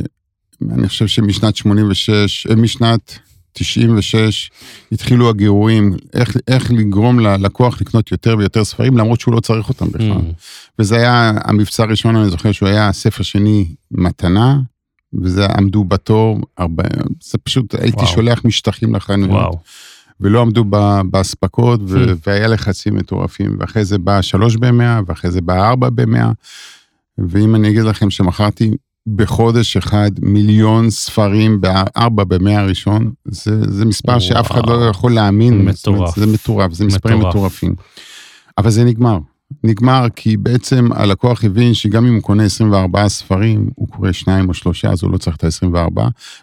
אני 0.71 0.88
חושב 0.88 1.07
שמשנת 1.07 1.55
86, 1.55 2.47
אה, 2.47 2.55
משנת 2.55 3.19
96 3.53 4.51
התחילו 4.91 5.29
הגירויים, 5.29 5.94
איך, 6.13 6.38
איך 6.48 6.72
לגרום 6.72 7.20
ללקוח 7.20 7.82
לקנות 7.82 8.12
יותר 8.12 8.36
ויותר 8.38 8.63
ספרים, 8.63 8.98
למרות 8.98 9.20
שהוא 9.20 9.34
לא 9.34 9.39
צריך 9.39 9.70
אותם 9.70 9.91
בכלל. 9.91 10.12
Mm. 10.12 10.34
וזה 10.79 10.96
היה 10.96 11.32
המבצע 11.44 11.84
הראשון, 11.84 12.15
אני 12.15 12.29
זוכר 12.29 12.51
שהוא 12.51 12.70
היה 12.70 12.91
ספר 12.94 13.24
שני 13.24 13.68
מתנה, 13.91 14.60
וזה 15.22 15.46
עמדו 15.46 15.84
בתור, 15.84 16.38
הרבה, 16.58 16.84
זה 17.24 17.38
פשוט, 17.38 17.74
וואו. 17.74 17.84
הייתי 17.84 18.06
שולח 18.06 18.46
משטחים 18.46 18.96
לחנויות. 18.96 19.56
ולא 20.22 20.41
עמדו 20.41 20.65
באספקות, 21.12 21.79
ו- 21.88 22.06
Hmm. 22.06 22.18
והיה 22.27 22.48
לחצים 22.48 22.96
מטורפים, 22.96 23.58
ואחרי 23.60 23.86
זה 23.86 23.98
בא 23.98 24.22
שלוש 24.22 24.56
במאה, 24.56 25.00
ואחרי 25.08 25.32
זה 25.32 25.41
בא 25.41 25.70
ארבע 25.70 25.89
במאה, 25.89 26.32
ואם 27.18 27.56
אני 27.56 27.70
אגיד 27.70 27.84
לכם 27.84 28.10
שמכרתי 28.10 28.72
בחודש 29.08 29.77
אחד 29.77 30.12
מיליון 30.22 30.89
ספרים 30.89 31.62
בארבע 31.62 32.24
במאה 32.24 32.60
הראשון, 32.60 33.12
זה, 33.25 33.72
זה 33.72 33.86
מספר 33.86 34.12
וואו. 34.12 34.22
שאף 34.22 34.51
אחד 34.51 34.70
לא 34.70 34.89
יכול 34.89 35.12
להאמין. 35.12 35.65
מטורף. 35.65 36.00
אומרת, 36.00 36.13
זה 36.15 36.25
מטורף, 36.25 36.74
זה 36.74 36.86
מספרים 36.86 37.18
מטורף. 37.18 37.36
מטורפים. 37.36 37.75
אבל 38.58 38.70
זה 38.70 38.84
נגמר. 38.84 39.18
נגמר 39.63 40.08
כי 40.15 40.38
בעצם 40.38 40.89
הלקוח 40.96 41.44
הבין 41.44 41.74
שגם 41.74 42.06
אם 42.06 42.13
הוא 42.13 42.22
קונה 42.22 42.44
24 42.44 43.10
ספרים, 43.10 43.70
הוא 43.75 43.88
קורא 43.88 44.12
שניים 44.12 44.50
או 44.50 44.53
שלושה, 44.53 44.89
אז 44.89 45.03
הוא 45.03 45.12
לא 45.12 45.18
צריך 45.18 45.36
את 45.36 45.44
ה-24, 45.44 46.01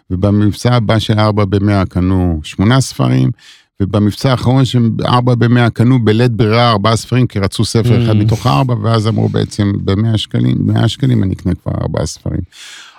ובמבצע 0.09 0.75
הבא 0.75 0.99
של 0.99 1.19
4 1.19 1.45
ב-100 1.45 1.85
קנו 1.89 2.39
שמונה 2.43 2.81
ספרים, 2.81 3.31
ובמבצע 3.81 4.31
האחרון 4.31 4.65
של 4.65 4.89
4 5.05 5.35
ב-100 5.35 5.69
קנו 5.73 6.05
בלית 6.05 6.31
ברירה 6.31 6.71
ארבעה 6.71 6.95
ספרים, 6.95 7.27
כי 7.27 7.39
רצו 7.39 7.65
ספר 7.65 8.03
אחד 8.03 8.11
Mm. 8.11 8.15
מתוך 8.23 8.47
הארבע, 8.47 8.75
ואז 8.81 9.07
אמרו 9.07 9.29
בעצם 9.29 9.71
ב-100 9.83 10.17
שקלים, 10.17 10.57
100 10.59 10.87
שקלים 10.87 11.23
אני 11.23 11.33
אקנה 11.33 11.53
כבר 11.55 11.71
ארבעה 11.81 12.05
ספרים. 12.05 12.41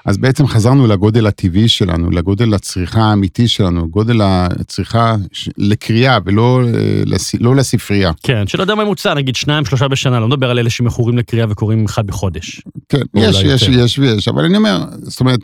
אז 0.05 0.19
בעצם 0.19 0.47
חזרנו 0.47 0.87
לגודל 0.87 1.27
הטבעי 1.27 1.69
שלנו, 1.69 2.11
לגודל 2.11 2.55
הצריכה 2.55 3.01
האמיתי 3.01 3.49
שלנו, 3.49 3.89
גודל 3.89 4.21
הצריכה 4.23 5.17
ש- 5.33 5.49
לקריאה 5.59 6.19
ולא 6.25 6.61
אה, 6.65 6.71
לס- 7.07 7.35
לא 7.41 7.57
לספרייה. 7.57 8.13
כן, 8.23 8.47
שלא 8.47 8.63
יודע 8.63 8.75
ממוצע, 8.75 9.15
נגיד 9.15 9.37
שניים, 9.37 9.65
שלושה 9.65 9.89
בשנה, 9.89 10.21
לא 10.21 10.29
מדבר 10.29 10.51
על 10.51 10.59
אלה 10.59 10.71
שמכורים 10.71 11.19
לקריאה 11.19 11.47
וקוראים 11.49 11.85
אחד 11.85 12.07
בחודש. 12.07 12.61
כן, 12.89 12.99
יש, 13.15 13.43
יש, 13.45 13.63
יותר. 13.63 13.81
יש 13.81 13.99
ויש, 13.99 14.29
אבל 14.29 14.45
אני 14.45 14.57
אומר, 14.57 14.85
זאת 15.03 15.21
אומרת, 15.21 15.41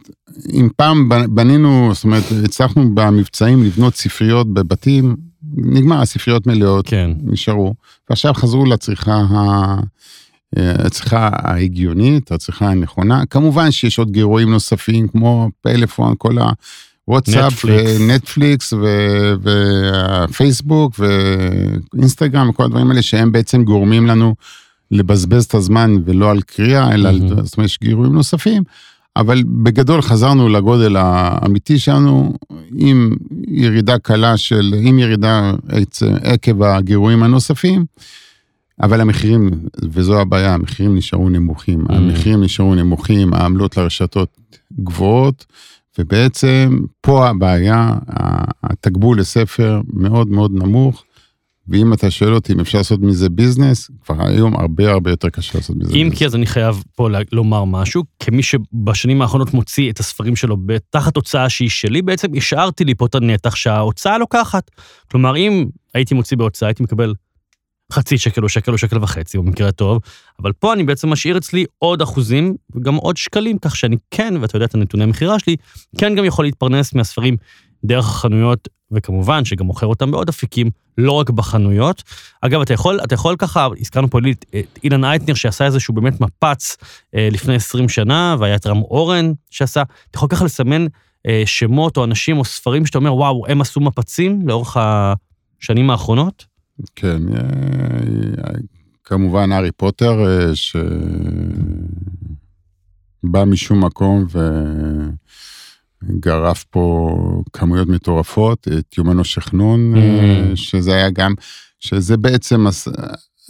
אם 0.53 0.69
פעם 0.77 1.09
בנינו, 1.29 1.91
זאת 1.95 2.05
אומרת, 2.05 2.23
הצלחנו 2.45 2.95
במבצעים 2.95 3.65
לבנות 3.65 3.95
ספריות 3.95 4.55
בבתים, 4.55 5.17
נגמר, 5.57 6.01
הספריות 6.01 6.47
מלאות, 6.47 6.87
כן. 6.87 7.11
נשארו, 7.23 7.75
ועכשיו 8.11 8.35
חזרו 8.35 8.65
לצריכה 8.67 9.13
ה... 9.31 9.77
הצריכה 10.57 11.29
ההגיונית, 11.33 12.33
הצריכה 12.33 12.71
הנכונה. 12.71 13.27
כמובן 13.27 13.71
שיש 13.71 13.99
עוד 13.99 14.11
גירויים 14.11 14.51
נוספים, 14.51 15.09
כמו 15.09 15.49
פלאפון, 15.61 16.15
כל 16.19 16.37
הוואטסאפ, 17.09 17.65
נטפליקס. 17.65 18.01
ונטפליקס, 18.01 18.73
ו- 18.73 19.35
והפייסבוק, 19.41 20.95
ואינסטגרם, 20.99 22.49
וכל 22.49 22.65
הדברים 22.65 22.91
האלה, 22.91 23.03
שהם 23.03 23.33
בעצם 23.33 23.65
גורמים 23.65 24.07
לנו 24.07 24.35
לבזבז 24.91 25.45
את 25.45 25.55
הזמן 25.55 25.97
ולא 26.05 26.31
על 26.31 26.41
קריאה, 26.43 26.95
אלא 26.95 27.09
על. 27.09 27.29
זאת 27.45 27.57
אומרת, 27.57 27.71
יש 27.71 27.79
גירויים 27.81 28.13
נוספים. 28.13 28.63
אבל 29.17 29.43
בגדול 29.47 30.03
חזרנו 30.03 30.49
לגודל 30.49 30.97
האמיתי 30.97 31.79
שלנו, 31.79 32.35
עם 32.77 33.17
ירידה 33.49 33.99
קלה 33.99 34.37
של, 34.37 34.75
עם 34.83 34.99
ירידה 34.99 35.53
עקב 36.23 36.63
הגירויים 36.63 37.23
הנוספים, 37.23 37.85
אבל 38.83 39.01
המחירים, 39.01 39.51
וזו 39.83 40.21
הבעיה, 40.21 40.55
המחירים 40.55 40.97
נשארו 40.97 41.29
נמוכים. 41.29 41.87
Mm. 41.87 41.95
המחירים 41.95 42.43
נשארו 42.45 42.75
נמוכים, 42.75 43.35
העמלות 43.35 43.77
לרשתות 43.77 44.39
גבוהות, 44.81 45.47
ובעצם 45.99 46.81
פה 47.01 47.29
הבעיה, 47.29 47.95
התגבול 48.63 49.21
לספר 49.21 49.81
מאוד 49.93 50.29
מאוד 50.29 50.53
נמוך, 50.55 51.05
ואם 51.69 51.93
אתה 51.93 52.11
שואל 52.11 52.35
אותי 52.35 52.53
אם 52.53 52.61
אפשר 52.61 52.79
לעשות 52.79 53.01
מזה 53.01 53.29
ביזנס, 53.29 53.91
כבר 54.05 54.27
היום 54.27 54.57
הרבה 54.57 54.91
הרבה 54.91 55.11
יותר 55.11 55.29
קשה 55.29 55.59
לעשות 55.59 55.77
מזה 55.77 55.95
אם 55.95 56.03
ביזנס. 56.03 56.19
כי 56.19 56.27
אז 56.27 56.35
אני 56.35 56.47
חייב 56.47 56.83
פה 56.97 57.09
לומר 57.33 57.65
משהו, 57.65 58.05
כמי 58.21 58.43
שבשנים 58.43 59.23
האחרונות 59.23 59.55
מוציא 59.55 59.91
את 59.91 60.01
הספרים 60.01 60.37
שלו 60.37 60.57
תחת 60.91 61.17
הוצאה 61.17 61.49
שהיא 61.49 61.69
שלי, 61.69 62.03
בעצם 62.03 62.29
השארתי 62.37 62.85
לי 62.85 62.95
פה 62.95 63.07
את 63.07 63.15
הנתח 63.15 63.55
שההוצאה 63.55 64.19
לוקחת. 64.19 64.71
כלומר, 65.11 65.37
אם 65.37 65.67
הייתי 65.95 66.15
מוציא 66.15 66.37
בהוצאה, 66.37 66.69
הייתי 66.69 66.83
מקבל 66.83 67.15
חצי 67.93 68.19
שקל 68.19 68.43
או 68.43 68.49
שקל 68.49 68.73
או 68.73 68.79
שקל 68.79 68.99
וחצי, 69.03 69.39
במקרה 69.39 69.69
הטוב, 69.69 69.99
אבל 70.43 70.53
פה 70.53 70.73
אני 70.73 70.85
בעצם 70.85 71.09
משאיר 71.09 71.39
אצלי 71.39 71.65
עוד 71.79 72.03
אחוזים 72.03 72.55
וגם 72.75 72.95
עוד 72.95 73.17
שקלים, 73.17 73.59
כך 73.59 73.77
שאני 73.77 73.97
כן, 74.11 74.35
ואתה 74.41 74.57
יודע 74.57 74.67
את 74.67 74.75
הנתוני 74.75 75.05
המכירה 75.05 75.39
שלי, 75.39 75.57
כן 75.99 76.15
גם 76.15 76.25
יכול 76.25 76.45
להתפרנס 76.45 76.95
מהספרים 76.95 77.37
דרך 77.85 78.09
החנויות, 78.09 78.69
וכמובן 78.91 79.45
שגם 79.45 79.67
מוכר 79.67 79.87
אותם 79.87 80.11
בעוד 80.11 80.29
אפיקים, 80.29 80.71
לא 80.99 81.13
רק 81.13 81.31
בחנויות. 81.31 82.03
אגב, 82.41 82.61
אתה 82.61 82.75
יכול, 82.75 83.01
אתה 83.05 83.15
יכול 83.15 83.37
ככה, 83.39 83.69
הזכרנו 83.81 84.11
פה 84.11 84.19
את 84.19 84.45
את 84.55 84.79
אילן 84.85 85.05
אייטנר 85.05 85.35
שעשה 85.35 85.65
איזשהו 85.65 85.95
באמת 85.95 86.21
מפץ 86.21 86.77
אה, 87.15 87.29
לפני 87.33 87.55
20 87.55 87.89
שנה, 87.89 88.37
והיה 88.39 88.57
את 88.57 88.67
רם 88.67 88.83
אורן 88.83 89.33
שעשה, 89.51 89.83
אתה 90.11 90.17
יכול 90.17 90.29
ככה 90.29 90.45
לסמן 90.45 90.87
אה, 91.27 91.43
שמות 91.47 91.97
או 91.97 92.05
אנשים 92.05 92.39
או 92.39 92.45
ספרים 92.45 92.87
שאתה 92.87 92.99
אומר, 92.99 93.15
וואו, 93.15 93.45
הם 93.49 93.61
עשו 93.61 93.81
מפצים 93.81 94.49
לאורך 94.49 94.77
השנים 95.61 95.91
האחרונות? 95.91 96.54
כן, 96.97 97.23
אה, 97.37 98.51
כמובן 99.05 99.53
הארי 99.53 99.73
פוטר, 99.73 100.25
אה, 100.27 100.53
שבא 100.55 100.85
משום 103.47 103.85
מקום 103.85 104.27
וגרף 106.03 106.65
פה 106.65 107.17
כמויות 107.53 107.89
מטורפות, 107.89 108.69
את 108.79 108.99
יומנו 108.99 109.25
שכנון, 109.25 109.95
אה, 109.97 110.01
Mm. 110.53 110.57
שזה 110.57 110.95
היה 110.95 111.11
גם, 111.11 111.35
שזה 111.81 112.17
בעצם, 112.17 112.67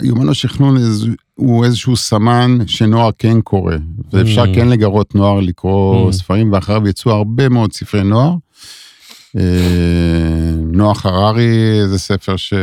יומנו 0.02 0.34
שכנון 0.34 0.76
הוא 1.34 1.64
איזשהו 1.64 1.96
סמן 1.96 2.58
שנוער 2.66 3.10
כן 3.18 3.40
קורא, 3.40 3.74
ואפשר 4.12 4.44
Mm. 4.44 4.54
כן 4.54 4.68
לגרות 4.68 5.14
נוער 5.14 5.40
לקרוא 5.40 6.08
Mm. 6.10 6.12
ספרים, 6.12 6.52
ואחריו 6.52 6.88
יצאו 6.88 7.10
הרבה 7.12 7.48
מאוד 7.48 7.72
ספרי 7.72 8.04
נוער. 8.04 8.34
אה, 9.36 10.54
נוח 10.56 11.06
הררי 11.06 11.88
זה 11.88 11.98
ספר 11.98 12.36
ש... 12.36 12.54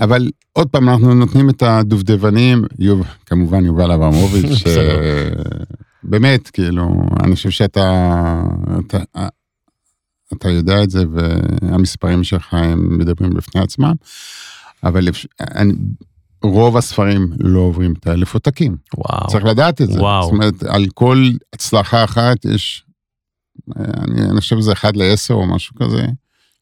אבל 0.00 0.30
עוד 0.52 0.68
פעם, 0.68 0.88
אנחנו 0.88 1.14
נותנים 1.14 1.50
את 1.50 1.62
הדובדבנים, 1.62 2.64
יוב, 2.78 3.06
כמובן 3.26 3.64
יובל 3.64 3.92
אברמוביץ', 3.92 4.52
ש... 4.52 4.62
בסדר. 4.66 5.32
באמת, 6.02 6.50
כאילו, 6.50 7.06
אני 7.24 7.34
חושב 7.34 7.50
שאתה 7.50 8.42
אתה, 8.86 8.98
אתה 10.32 10.48
יודע 10.48 10.82
את 10.82 10.90
זה, 10.90 11.04
והמספרים 11.12 12.24
שלך 12.24 12.54
הם 12.54 12.98
מדברים 12.98 13.34
בפני 13.34 13.60
עצמם, 13.60 13.94
אבל 14.84 15.08
אני, 15.40 15.72
רוב 16.42 16.76
הספרים 16.76 17.28
לא 17.40 17.60
עוברים 17.60 17.94
את 17.98 18.06
האלף 18.06 18.34
עותקים. 18.34 18.76
וואו. 18.96 19.26
צריך 19.28 19.44
לדעת 19.44 19.82
את 19.82 19.90
זה. 19.92 20.00
וואו. 20.00 20.22
זאת 20.22 20.32
אומרת, 20.32 20.62
על 20.62 20.86
כל 20.94 21.28
הצלחה 21.52 22.04
אחת 22.04 22.44
יש, 22.44 22.84
אני, 23.76 24.20
אני 24.30 24.40
חושב 24.40 24.56
שזה 24.56 24.72
אחד 24.72 24.96
לעשר 24.96 25.34
או 25.34 25.46
משהו 25.46 25.74
כזה. 25.74 26.06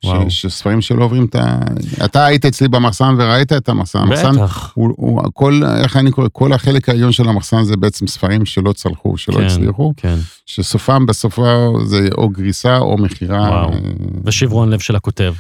וואו. 0.05 0.31
ש, 0.31 0.43
שספרים 0.43 0.81
שלא 0.81 1.05
עוברים 1.05 1.25
את 1.25 1.35
ה... 1.35 1.59
אתה 2.05 2.27
היית 2.27 2.45
אצלי 2.45 2.69
במחסן 2.69 3.15
וראית 3.19 3.53
את 3.53 3.69
המחסן. 3.69 3.99
המחסן, 3.99 4.33
בטח. 4.33 4.73
הוא, 4.75 4.91
הוא, 4.97 5.23
כל, 5.35 5.61
איך 5.83 5.97
אני 5.97 6.11
קורא, 6.11 6.29
כל 6.33 6.53
החלק 6.53 6.89
העליון 6.89 7.13
של 7.13 7.29
המחסן 7.29 7.65
זה 7.65 7.77
בעצם 7.77 8.07
ספרים 8.07 8.45
שלא 8.45 8.73
צלחו, 8.73 9.17
שלא 9.17 9.37
כן, 9.37 9.45
הצליחו, 9.45 9.93
כן. 9.97 10.17
שסופם 10.47 11.07
בסופו 11.07 11.75
זה 11.85 12.09
או 12.19 12.29
גריסה 12.29 12.79
או 12.79 12.99
מכירה. 12.99 13.49
וואו. 13.49 13.73
אה, 13.73 13.79
ושברון 14.25 14.71
לב 14.71 14.79
של 14.79 14.97
הכותב. 14.97 15.35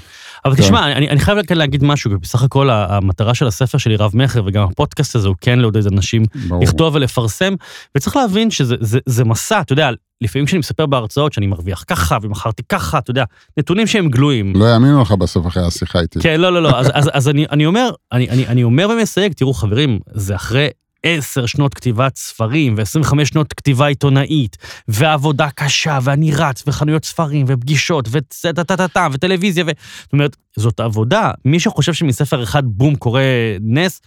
אבל 0.44 0.56
כן. 0.56 0.62
תשמע, 0.62 0.92
אני, 0.92 1.08
אני 1.08 1.20
חייב 1.20 1.42
כאן 1.42 1.56
להגיד 1.56 1.84
משהו, 1.84 2.10
כי 2.10 2.16
בסך 2.16 2.42
הכל 2.42 2.70
המטרה 2.70 3.34
של 3.34 3.46
הספר 3.46 3.78
שלי, 3.78 3.96
רב-מכר, 3.96 4.42
וגם 4.46 4.62
הפודקאסט 4.62 5.16
הזה, 5.16 5.28
הוא 5.28 5.36
כן 5.40 5.58
לעודד 5.58 5.86
אנשים 5.86 6.22
ברור. 6.48 6.62
לכתוב 6.62 6.94
ולפרסם, 6.94 7.54
וצריך 7.96 8.16
להבין 8.16 8.50
שזה 8.50 8.76
זה, 8.80 8.98
זה 9.06 9.24
מסע, 9.24 9.60
אתה 9.60 9.72
יודע, 9.72 9.90
לפעמים 10.20 10.46
כשאני 10.46 10.58
מספר 10.58 10.86
בהרצאות 10.86 11.32
שאני 11.32 11.46
מרוויח 11.46 11.84
ככה 11.86 12.18
ומכרתי 12.22 12.62
ככה, 12.68 12.98
אתה 12.98 13.10
יודע, 13.10 13.24
נתונים 13.56 13.86
שהם 13.86 14.08
גלויים. 14.08 14.52
לא 14.56 14.64
יאמינו 14.64 15.02
לך 15.02 15.12
בסוף 15.12 15.46
אחרי 15.46 15.66
השיחה 15.66 16.00
איתי. 16.00 16.20
כן, 16.20 16.40
לא, 16.40 16.52
לא, 16.52 16.62
לא, 16.62 16.78
אז, 16.78 16.90
אז, 16.94 17.10
אז 17.12 17.28
אני, 17.28 17.46
אני 17.50 17.66
אומר, 17.66 17.90
אני, 18.12 18.30
אני, 18.30 18.46
אני 18.46 18.62
אומר 18.62 18.88
ומסייג, 18.90 19.32
תראו 19.32 19.54
חברים, 19.54 19.98
זה 20.12 20.34
אחרי 20.34 20.68
עשר 21.04 21.46
שנות 21.46 21.74
כתיבת 21.74 22.16
ספרים 22.16 22.74
ו-25 22.78 23.24
שנות 23.24 23.52
כתיבה 23.52 23.86
עיתונאית, 23.86 24.56
ועבודה 24.88 25.48
קשה, 25.50 25.98
ואני 26.02 26.32
רץ, 26.34 26.64
וחנויות 26.66 27.04
ספרים, 27.04 27.46
ופגישות, 27.48 28.08
וטה-טה-טה, 28.10 29.08
וטלוויזיה, 29.12 29.64
ו... 29.64 29.70
זאת 30.02 30.12
אומרת, 30.12 30.36
זאת 30.56 30.80
עבודה. 30.80 31.30
מי 31.44 31.60
שחושב 31.60 31.92
שמספר 31.92 32.42
אחד 32.42 32.62
בום 32.66 32.96
קורה 32.96 33.22
נס, 33.60 34.00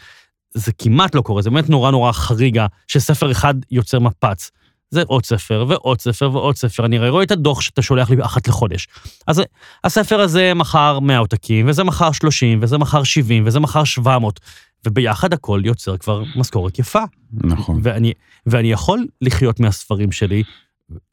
זה 0.53 0.71
כמעט 0.77 1.15
לא 1.15 1.21
קורה, 1.21 1.41
זה 1.41 1.49
באמת 1.49 1.69
נורא 1.69 1.91
נורא 1.91 2.11
חריגה 2.11 2.65
שספר 2.87 3.31
אחד 3.31 3.55
יוצר 3.71 3.99
מפץ. 3.99 4.51
זה 4.91 5.03
עוד 5.07 5.25
ספר 5.25 5.65
ועוד 5.67 6.01
ספר 6.01 6.29
ועוד 6.33 6.55
ספר, 6.55 6.85
אני 6.85 6.97
הרי 6.97 7.09
רואה 7.09 7.23
את 7.23 7.31
הדוח 7.31 7.61
שאתה 7.61 7.81
שולח 7.81 8.09
לי 8.09 8.23
אחת 8.23 8.47
לחודש. 8.47 8.87
אז 9.27 9.41
הספר 9.83 10.19
הזה 10.19 10.53
מכר 10.53 10.99
100 10.99 11.17
עותקים, 11.17 11.69
וזה 11.69 11.83
מכר 11.83 12.11
30, 12.11 12.59
וזה 12.61 12.77
מכר 12.77 13.03
70, 13.03 13.43
וזה 13.45 13.59
מכר 13.59 13.83
700, 13.83 14.39
וביחד 14.87 15.33
הכל 15.33 15.61
יוצר 15.65 15.97
כבר 15.97 16.23
משכורת 16.35 16.79
יפה. 16.79 17.03
נכון. 17.33 17.79
ואני, 17.83 18.13
ואני 18.45 18.71
יכול 18.71 19.05
לחיות 19.21 19.59
מהספרים 19.59 20.11
שלי. 20.11 20.43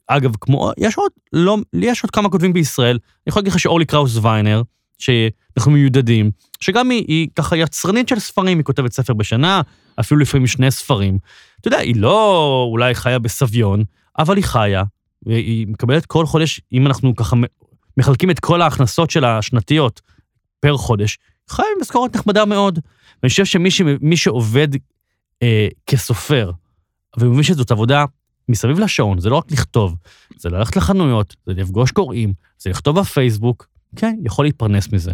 אגב, 0.06 0.32
כמו, 0.40 0.72
יש 0.78 0.96
עוד, 0.96 1.10
לא, 1.32 1.56
לי 1.72 1.86
יש 1.86 2.02
עוד 2.02 2.10
כמה 2.10 2.28
כותבים 2.28 2.52
בישראל, 2.52 2.98
אני 3.00 3.28
יכול 3.28 3.40
להגיד 3.40 3.52
לך 3.52 3.58
שאורלי 3.58 3.84
קראוס 3.84 4.18
ויינר, 4.22 4.62
שאנחנו 4.98 5.72
מיודדים, 5.72 6.30
שגם 6.60 6.90
היא, 6.90 7.04
היא 7.08 7.28
ככה 7.36 7.56
יצרנית 7.56 8.08
של 8.08 8.18
ספרים, 8.18 8.58
היא 8.58 8.64
כותבת 8.64 8.92
ספר 8.92 9.12
בשנה, 9.12 9.60
אפילו 10.00 10.20
לפעמים 10.20 10.46
שני 10.46 10.70
ספרים. 10.70 11.18
אתה 11.60 11.68
יודע, 11.68 11.78
היא 11.78 11.96
לא 11.96 12.66
אולי 12.70 12.94
חיה 12.94 13.18
בסביון, 13.18 13.84
אבל 14.18 14.36
היא 14.36 14.44
חיה, 14.44 14.82
והיא 15.22 15.66
מקבלת 15.66 16.06
כל 16.06 16.26
חודש, 16.26 16.60
אם 16.72 16.86
אנחנו 16.86 17.16
ככה 17.16 17.36
מחלקים 17.96 18.30
את 18.30 18.40
כל 18.40 18.62
ההכנסות 18.62 19.10
שלה 19.10 19.38
השנתיות, 19.38 20.00
פר 20.60 20.76
חודש, 20.76 21.18
חי 21.48 21.62
משכורת 21.80 22.16
נחמדה 22.16 22.44
מאוד. 22.44 22.78
ואני 23.22 23.30
חושב 23.30 23.44
שמי 23.44 24.16
שעובד 24.16 24.68
אה, 25.42 25.68
כסופר, 25.86 26.50
ומבין 27.18 27.42
שזאת 27.42 27.70
עבודה 27.70 28.04
מסביב 28.48 28.78
לשעון, 28.78 29.18
זה 29.18 29.30
לא 29.30 29.36
רק 29.36 29.52
לכתוב, 29.52 29.94
זה 30.36 30.48
ללכת 30.48 30.76
לחנויות, 30.76 31.36
זה 31.46 31.52
לפגוש 31.52 31.90
קוראים, 31.90 32.32
זה 32.58 32.70
לכתוב 32.70 33.00
בפייסבוק, 33.00 33.68
כן, 33.96 34.16
יכול 34.24 34.44
להתפרנס 34.44 34.92
מזה. 34.92 35.12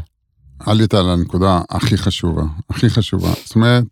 עלית 0.66 0.94
על 0.94 1.10
הנקודה 1.10 1.60
הכי 1.70 1.96
חשובה, 1.96 2.42
הכי 2.70 2.90
חשובה. 2.90 3.32
זאת 3.44 3.54
אומרת, 3.54 3.84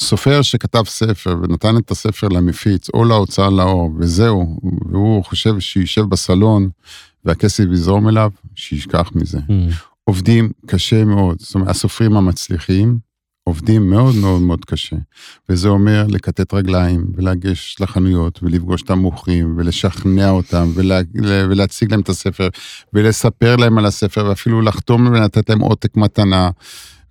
סופר 0.00 0.42
שכתב 0.42 0.82
ספר 0.86 1.36
ונתן 1.42 1.76
את 1.76 1.90
הספר 1.90 2.28
למפיץ 2.28 2.88
או 2.94 3.04
להוצאה 3.04 3.50
לאור, 3.50 3.90
וזהו, 3.98 4.60
והוא 4.90 5.24
חושב 5.24 5.60
שישב 5.60 6.02
בסלון 6.02 6.68
והכסף 7.24 7.64
יזרום 7.72 8.08
אליו, 8.08 8.30
שישכח 8.54 9.10
מזה. 9.14 9.38
Mm. 9.38 9.74
עובדים 10.04 10.50
קשה 10.66 11.04
מאוד, 11.04 11.36
זאת 11.40 11.54
אומרת, 11.54 11.68
הסופרים 11.68 12.16
המצליחים 12.16 12.98
עובדים 13.48 13.90
מאוד 13.90 14.14
מאוד 14.14 14.42
מאוד 14.42 14.64
קשה. 14.64 14.96
וזה 15.48 15.68
אומר 15.68 16.06
לכתת 16.08 16.54
רגליים 16.54 17.06
ולגש 17.14 17.76
לחנויות 17.80 18.42
ולפגוש 18.42 18.82
את 18.82 18.90
המוכרים 18.90 19.54
ולשכנע 19.58 20.30
אותם 20.30 20.70
ולה, 20.74 21.00
ולהציג 21.22 21.90
להם 21.90 22.00
את 22.00 22.08
הספר 22.08 22.48
ולספר 22.92 23.56
להם 23.56 23.78
על 23.78 23.86
הספר 23.86 24.26
ואפילו 24.28 24.60
לחתום 24.60 25.06
ולתת 25.06 25.50
להם 25.50 25.60
עותק 25.60 25.96
מתנה. 25.96 26.50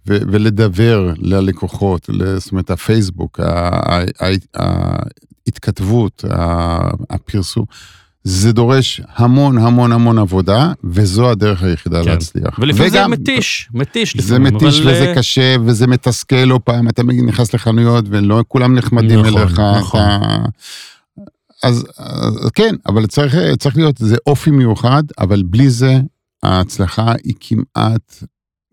ו- 0.09 0.17
ולדבר 0.31 1.13
ללקוחות, 1.17 2.09
זאת 2.37 2.51
אומרת, 2.51 2.71
הפייסבוק, 2.71 3.39
ההתכתבות, 5.47 6.25
הפרסום, 7.09 7.65
זה 8.29 8.51
דורש 8.53 9.01
המון 9.15 9.57
המון 9.57 9.91
המון 9.91 10.17
עבודה, 10.17 10.71
וזו 10.83 11.31
הדרך 11.31 11.63
היחידה 11.63 12.03
כן. 12.03 12.09
להצליח. 12.09 12.59
ולפעמים 12.59 12.91
זה 12.91 13.07
מתיש, 13.07 13.69
מתיש 13.73 14.17
זה 14.17 14.35
לפעמים. 14.35 14.55
מתיש 14.55 14.81
אבל... 14.81 14.91
וזה 14.91 15.13
קשה, 15.15 15.55
וזה 15.65 15.87
מתסכל 15.87 16.35
לא 16.35 16.59
פעם, 16.63 16.89
אתה 16.89 17.03
נכנס 17.03 17.53
לחנויות 17.53 18.05
ולא 18.09 18.43
כולם 18.47 18.75
נחמדים 18.75 19.19
נכון, 19.19 19.37
אליך. 19.41 19.59
נכון. 19.59 20.01
אתה... 20.01 20.45
אז, 21.63 21.85
אז 21.97 22.49
כן, 22.55 22.75
אבל 22.85 23.07
צריך, 23.07 23.35
צריך 23.59 23.77
להיות, 23.77 23.97
זה 23.97 24.15
אופי 24.27 24.51
מיוחד, 24.51 25.03
אבל 25.19 25.43
בלי 25.45 25.69
זה 25.69 25.99
ההצלחה 26.43 27.13
היא 27.23 27.33
כמעט 27.39 28.23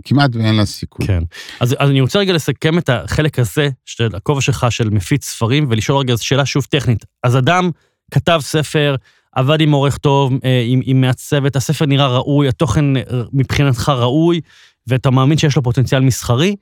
כמעט 0.04 0.36
ואין 0.36 0.54
לה 0.54 0.64
סיכוי. 0.64 1.06
כן. 1.06 1.22
אז, 1.60 1.76
אז 1.78 1.90
אני 1.90 2.00
רוצה 2.00 2.18
רגע 2.18 2.32
לסכם 2.32 2.78
את 2.78 2.88
החלק 2.88 3.38
הזה, 3.38 3.68
של 3.84 4.08
הכובע 4.14 4.40
שלך 4.40 4.66
של 4.70 4.90
מפיץ 4.90 5.24
ספרים, 5.24 5.66
ולשאול 5.70 5.98
רגע, 5.98 6.14
שאלה 6.16 6.46
שוב 6.46 6.64
טכנית. 6.70 7.04
אז 7.22 7.36
אדם 7.36 7.70
כתב 8.10 8.38
ספר, 8.42 8.96
עבד 9.34 9.60
עם 9.60 9.72
עורך 9.72 9.98
טוב, 9.98 10.32
אה, 10.44 10.64
עם, 10.66 10.80
עם 10.84 11.00
מעצבת, 11.00 11.56
הספר 11.56 11.86
נראה 11.86 12.06
ראוי, 12.06 12.48
התוכן 12.48 12.96
אה, 12.96 13.02
מבחינתך 13.32 13.88
ראוי, 13.88 14.40
ואתה 14.86 15.10
מאמין 15.10 15.38
שיש 15.38 15.56
לו 15.56 15.62
פוטנציאל 15.62 16.00
מסחרי, 16.00 16.56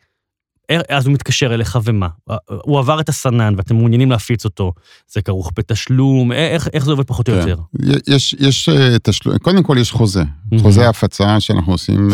אה, 0.71 0.81
אז 0.89 1.07
הוא 1.07 1.15
מתקשר 1.15 1.55
אליך 1.55 1.79
ומה? 1.85 2.09
הוא 2.49 2.79
עבר 2.79 3.01
את 3.01 3.09
הסנן 3.09 3.55
ואתם 3.57 3.77
מעוניינים 3.77 4.11
להפיץ 4.11 4.45
אותו, 4.45 4.73
זה 5.09 5.23
כרוך 5.23 5.53
בתשלום, 5.57 6.33
איך, 6.33 6.69
איך 6.73 6.85
זה 6.85 6.91
עובד 6.91 7.05
פחות 7.05 7.29
או 7.29 7.35
כן. 7.35 7.49
יותר? 7.49 7.63
יש, 8.07 8.35
יש 8.39 8.69
תשלום, 9.03 9.39
קודם 9.39 9.63
כל 9.63 9.77
יש 9.81 9.93
חוזה, 9.93 10.23
חוזה 10.59 10.89
הפצה 10.89 11.41
שאנחנו 11.41 11.73
עושים, 11.73 12.09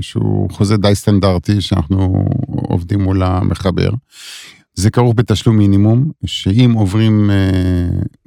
שהוא 0.00 0.50
חוזה 0.50 0.76
די 0.76 0.94
סטנדרטי, 0.94 1.60
שאנחנו 1.60 2.24
עובדים 2.46 3.00
מול 3.00 3.22
המחבר. 3.22 3.90
זה 4.80 4.90
כרוך 4.90 5.14
בתשלום 5.16 5.56
מינימום, 5.56 6.10
שאם 6.26 6.72
עוברים 6.72 7.30
אה, 7.30 7.36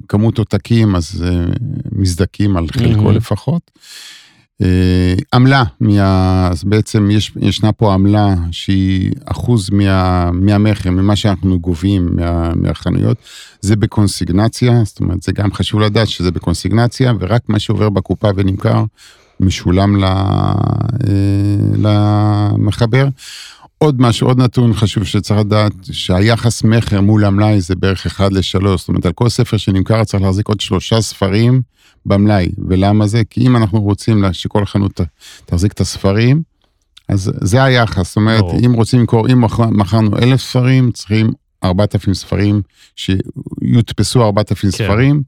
כמות 0.08 0.38
עותקים, 0.38 0.96
אז 0.96 1.24
אה, 1.26 1.44
מזדכים 1.92 2.56
על 2.56 2.66
חלקו 2.72 3.10
mm-hmm. 3.10 3.12
לפחות. 3.12 3.70
אה, 4.62 5.14
עמלה, 5.34 5.64
מה, 5.80 6.48
אז 6.50 6.64
בעצם 6.64 7.10
יש, 7.10 7.32
ישנה 7.40 7.72
פה 7.72 7.94
עמלה 7.94 8.34
שהיא 8.50 9.12
אחוז 9.24 9.70
מה, 9.70 10.30
מהמכר, 10.32 10.90
ממה 10.90 11.16
שאנחנו 11.16 11.60
גובים 11.60 12.08
מה, 12.16 12.54
מהחנויות, 12.54 13.16
זה 13.60 13.76
בקונסיגנציה, 13.76 14.84
זאת 14.84 15.00
אומרת, 15.00 15.22
זה 15.22 15.32
גם 15.32 15.52
חשוב 15.52 15.80
לדעת 15.80 16.08
שזה 16.08 16.30
בקונסיגנציה, 16.30 17.12
ורק 17.20 17.42
מה 17.48 17.58
שעובר 17.58 17.90
בקופה 17.90 18.28
ונמכר, 18.36 18.84
משולם 19.40 20.04
אה, 20.04 20.54
למחבר. 21.76 23.08
עוד 23.84 24.00
משהו, 24.00 24.26
עוד 24.26 24.38
נתון 24.38 24.74
חשוב 24.74 25.04
שצריך 25.04 25.40
לדעת, 25.40 25.72
שהיחס 25.92 26.64
מכר 26.64 27.00
מול 27.00 27.24
המלאי 27.24 27.60
זה 27.60 27.74
בערך 27.74 28.06
1 28.06 28.32
ל-3, 28.32 28.76
זאת 28.76 28.88
אומרת, 28.88 29.06
על 29.06 29.12
כל 29.12 29.28
ספר 29.28 29.56
שנמכר 29.56 30.04
צריך 30.04 30.22
להחזיק 30.22 30.48
עוד 30.48 30.60
שלושה 30.60 31.00
ספרים 31.00 31.62
במלאי. 32.06 32.48
ולמה 32.68 33.06
זה? 33.06 33.22
כי 33.30 33.46
אם 33.46 33.56
אנחנו 33.56 33.82
רוצים 33.82 34.24
שכל 34.32 34.66
חנות 34.66 35.00
תחזיק 35.44 35.72
את 35.72 35.80
הספרים, 35.80 36.42
אז 37.08 37.32
זה 37.40 37.64
היחס, 37.64 38.06
זאת 38.06 38.16
אומרת, 38.16 38.40
או. 38.40 38.58
אם 38.66 38.72
רוצים 38.72 39.00
למכור, 39.00 39.32
אם 39.32 39.44
מכרנו 39.70 40.18
אלף 40.18 40.40
ספרים, 40.40 40.90
צריכים 40.90 41.30
4,000 41.64 42.14
ספרים, 42.14 42.62
שיודפסו 42.96 44.22
4,000 44.24 44.70
כן. 44.70 44.76
ספרים. 44.76 45.22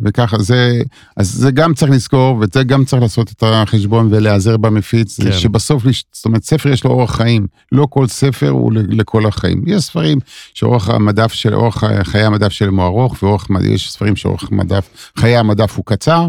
וככה 0.00 0.38
זה, 0.38 0.80
אז 1.16 1.32
זה 1.32 1.50
גם 1.50 1.74
צריך 1.74 1.90
לזכור, 1.90 2.40
וזה 2.40 2.64
גם 2.64 2.84
צריך 2.84 3.02
לעשות 3.02 3.32
את 3.32 3.42
החשבון 3.46 4.08
ולהיעזר 4.10 4.56
במפיץ, 4.56 5.20
כן. 5.20 5.32
שבסוף, 5.32 5.82
זאת 6.12 6.24
אומרת, 6.24 6.44
ספר 6.44 6.68
יש 6.68 6.84
לו 6.84 6.90
אורח 6.90 7.16
חיים, 7.16 7.46
לא 7.72 7.86
כל 7.90 8.06
ספר 8.06 8.48
הוא 8.48 8.72
לכל 8.74 9.26
החיים. 9.26 9.62
יש 9.66 9.84
ספרים 9.84 10.18
שאורך 10.54 10.88
המדף 10.88 11.32
של, 11.32 11.54
אורך 11.54 11.84
חיי 12.02 12.24
המדף 12.24 12.48
שלהם 12.48 12.80
הוא 12.80 12.86
ארוך, 12.86 13.22
ואורך, 13.22 13.46
יש 13.64 13.90
ספרים 13.90 14.16
שאורך 14.16 14.50
מדף, 14.50 15.12
חיי 15.18 15.36
המדף 15.36 15.76
הוא 15.76 15.84
קצר. 15.84 16.28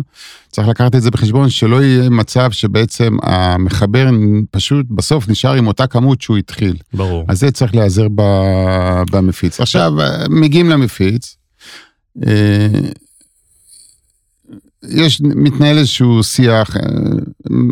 צריך 0.52 0.68
לקחת 0.68 0.96
את 0.96 1.02
זה 1.02 1.12
בחשבון, 1.12 1.50
שלא 1.50 1.84
יהיה 1.84 2.10
מצב 2.10 2.52
שבעצם 2.52 3.18
המחבר 3.24 4.10
פשוט 4.52 4.86
בסוף 4.90 5.30
נשאר 5.30 5.54
עם 5.54 5.68
אותה 5.68 5.88
כמות 5.88 6.22
שהוא 6.22 6.38
התחיל. 6.38 6.76
ברור. 6.94 7.26
אז 7.28 7.40
זה 7.40 7.52
צריך 7.52 7.76
להיעזר 7.76 8.08
במפיץ. 9.12 9.60
עכשיו, 9.60 9.94
מגיעים 10.30 10.70
למפיץ, 10.70 11.36
אה, 12.28 12.68
יש, 14.84 15.22
מתנהל 15.22 15.78
איזשהו 15.78 16.24
שיח, 16.24 16.78
אה, 16.78 16.82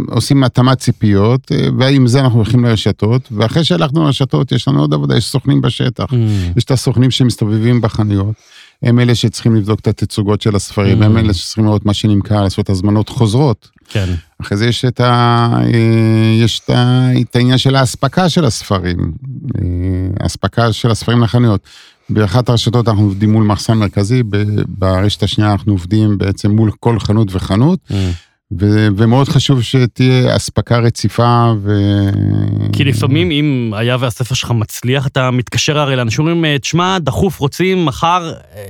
עושים 0.07 0.43
התאמת 0.43 0.77
ציפיות, 0.77 1.51
אה, 1.51 1.67
ועם 1.77 2.07
זה 2.07 2.19
אנחנו 2.19 2.37
הולכים 2.37 2.65
לרשתות, 2.65 3.21
ואחרי 3.31 3.63
שהלכנו 3.63 4.03
לרשתות 4.03 4.51
יש 4.51 4.67
לנו 4.67 4.79
עוד 4.79 4.93
עבודה, 4.93 5.17
יש 5.17 5.25
סוכנים 5.25 5.61
בשטח. 5.61 6.03
Mm. 6.03 6.15
יש 6.57 6.63
את 6.63 6.71
הסוכנים 6.71 7.11
שמסתובבים 7.11 7.81
בחנויות, 7.81 8.35
הם 8.83 8.99
אלה 8.99 9.15
שצריכים 9.15 9.55
לבדוק 9.55 9.79
את 9.79 9.87
התצוגות 9.87 10.41
של 10.41 10.55
הספרים, 10.55 11.01
mm. 11.01 11.05
הם 11.05 11.17
אלה 11.17 11.33
שצריכים 11.33 11.65
לראות 11.65 11.85
מה 11.85 11.93
שנמכר, 11.93 12.43
לעשות 12.43 12.69
הזמנות 12.69 13.09
חוזרות. 13.09 13.69
כן. 13.89 14.13
אחרי 14.41 14.57
זה 14.57 14.65
יש 14.65 14.85
את, 14.85 14.99
ה, 14.99 15.49
אה, 15.63 16.43
יש 16.43 16.59
את, 16.59 16.69
ה, 16.69 17.09
את 17.21 17.35
העניין 17.35 17.57
של 17.57 17.75
האספקה 17.75 18.29
של 18.29 18.45
הספרים, 18.45 19.11
האספקה 20.19 20.73
של 20.73 20.91
הספרים 20.91 21.23
לחנויות. 21.23 21.61
באחת 22.09 22.49
הרשתות 22.49 22.87
אנחנו 22.87 23.03
עובדים 23.03 23.31
מול 23.31 23.43
מחסן 23.43 23.73
מרכזי, 23.73 24.23
ברשת 24.67 25.23
השנייה 25.23 25.51
אנחנו 25.51 25.71
עובדים 25.71 26.17
בעצם 26.17 26.51
מול 26.51 26.71
כל 26.79 26.99
חנות 26.99 27.27
וחנות. 27.31 27.79
Mm. 27.89 27.93
ו- 28.59 28.87
ומאוד 28.97 29.27
חשוב 29.27 29.61
שתהיה 29.61 30.35
אספקה 30.35 30.79
רציפה 30.79 31.53
ו... 31.61 31.71
כי 32.73 32.83
לפעמים 32.83 33.31
אם 33.31 33.73
היה 33.75 33.97
והספר 33.99 34.35
שלך 34.35 34.51
מצליח, 34.51 35.07
אתה 35.07 35.31
מתקשר 35.31 35.79
הרי 35.79 35.95
לאנשים 35.95 36.27
אומרים, 36.27 36.57
תשמע, 36.57 36.99
דחוף, 36.99 37.39
רוצים 37.39 37.85
מחר, 37.85 38.33
אה, 38.55 38.65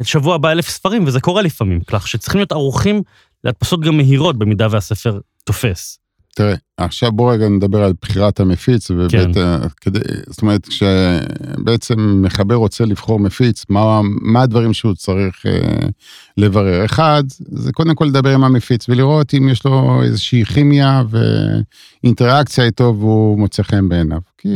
את 0.00 0.06
שבוע 0.06 0.34
הבא 0.34 0.50
אלף 0.50 0.68
ספרים, 0.68 1.06
וזה 1.06 1.20
קורה 1.20 1.42
לפעמים, 1.42 1.80
כך 1.86 2.08
שצריכים 2.08 2.38
להיות 2.38 2.52
ערוכים 2.52 3.02
להדפסות 3.44 3.80
גם 3.80 3.96
מהירות 3.96 4.38
במידה 4.38 4.66
והספר 4.70 5.18
תופס. 5.44 5.98
תראה, 6.34 6.54
עכשיו 6.76 7.12
בוא 7.12 7.32
רגע 7.32 7.48
נדבר 7.48 7.84
על 7.84 7.92
בחירת 8.02 8.40
המפיץ, 8.40 8.90
ובית, 8.90 9.34
כן. 9.34 9.68
כדי, 9.80 10.00
זאת 10.26 10.42
אומרת, 10.42 10.68
כשבעצם 10.68 12.22
מחבר 12.24 12.54
רוצה 12.54 12.84
לבחור 12.84 13.20
מפיץ, 13.20 13.64
מה, 13.68 14.00
מה 14.04 14.42
הדברים 14.42 14.72
שהוא 14.72 14.94
צריך 14.94 15.46
אה, 15.46 15.88
לברר? 16.36 16.84
אחד, 16.84 17.24
זה 17.38 17.72
קודם 17.72 17.94
כל 17.94 18.04
לדבר 18.04 18.34
עם 18.34 18.44
המפיץ 18.44 18.88
ולראות 18.88 19.34
אם 19.34 19.48
יש 19.48 19.64
לו 19.64 20.02
איזושהי 20.02 20.44
כימיה 20.44 21.02
ואינטראקציה 22.02 22.64
איתו 22.64 22.94
והוא 22.98 23.38
מוצא 23.38 23.62
חן 23.62 23.88
בעיניו. 23.88 24.20
כי 24.38 24.48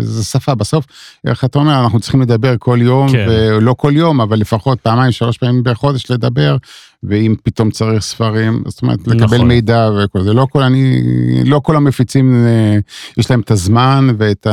זה 0.00 0.24
שפה, 0.24 0.54
בסוף, 0.54 0.86
איך 1.26 1.44
אתה 1.44 1.58
אומר, 1.58 1.84
אנחנו 1.84 2.00
צריכים 2.00 2.22
לדבר 2.22 2.54
כל 2.58 2.78
יום, 2.82 3.08
כן. 3.12 3.26
ולא 3.28 3.74
כל 3.78 3.92
יום, 3.96 4.20
אבל 4.20 4.38
לפחות 4.38 4.80
פעמיים, 4.80 5.12
שלוש 5.12 5.38
פעמים 5.38 5.62
בחודש 5.62 6.10
לדבר, 6.10 6.56
ואם 7.02 7.34
פתאום 7.42 7.70
צריך 7.70 8.02
ספרים, 8.02 8.62
זאת 8.66 8.82
אומרת, 8.82 8.98
לקבל 9.08 9.24
נכון. 9.24 9.48
מידע 9.48 9.90
וכל 10.04 10.22
זה. 10.22 10.32
לא 10.32 10.46
כל, 10.50 10.62
אני, 10.62 11.02
לא 11.44 11.53
כל 11.60 11.76
המפיצים, 11.76 12.44
אה, 12.46 12.78
יש 13.18 13.30
להם 13.30 13.40
את 13.40 13.50
הזמן 13.50 14.08
ואת 14.18 14.46
ה... 14.46 14.52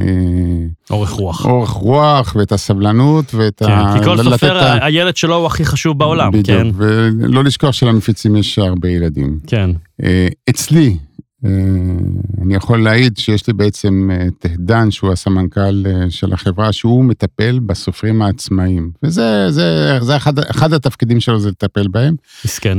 אה, 0.00 0.66
אורך 0.90 1.10
רוח. 1.10 1.46
אורך 1.46 1.70
רוח 1.70 2.36
ואת 2.38 2.52
הסבלנות 2.52 3.34
ואת 3.34 3.62
כן, 3.66 3.70
ה... 3.70 3.94
כי 3.98 4.04
כל 4.04 4.24
סופר, 4.24 4.58
ה... 4.58 4.84
הילד 4.84 5.16
שלו 5.16 5.36
הוא 5.36 5.46
הכי 5.46 5.64
חשוב 5.64 5.98
בעולם, 5.98 6.30
בדיוק, 6.32 6.46
כן. 6.46 6.68
ולא 6.74 7.44
לשכוח 7.44 7.72
שלמפיצים 7.72 8.36
יש 8.36 8.58
הרבה 8.58 8.88
ילדים. 8.88 9.38
כן. 9.46 9.70
אה, 10.02 10.28
אצלי, 10.50 10.96
אני 12.42 12.54
יכול 12.54 12.84
להעיד 12.84 13.16
שיש 13.16 13.46
לי 13.46 13.52
בעצם 13.52 14.10
את 14.26 14.46
דן, 14.58 14.90
שהוא 14.90 15.12
הסמנכ"ל 15.12 15.84
של 16.08 16.32
החברה, 16.32 16.72
שהוא 16.72 17.04
מטפל 17.04 17.58
בסופרים 17.58 18.22
העצמאיים. 18.22 18.90
וזה 19.02 19.50
זה, 19.50 19.98
זה 20.00 20.16
אחד, 20.16 20.38
אחד 20.38 20.72
התפקידים 20.72 21.20
שלו, 21.20 21.40
זה 21.40 21.48
לטפל 21.48 21.88
בהם. 21.88 22.14
מסכן. 22.44 22.78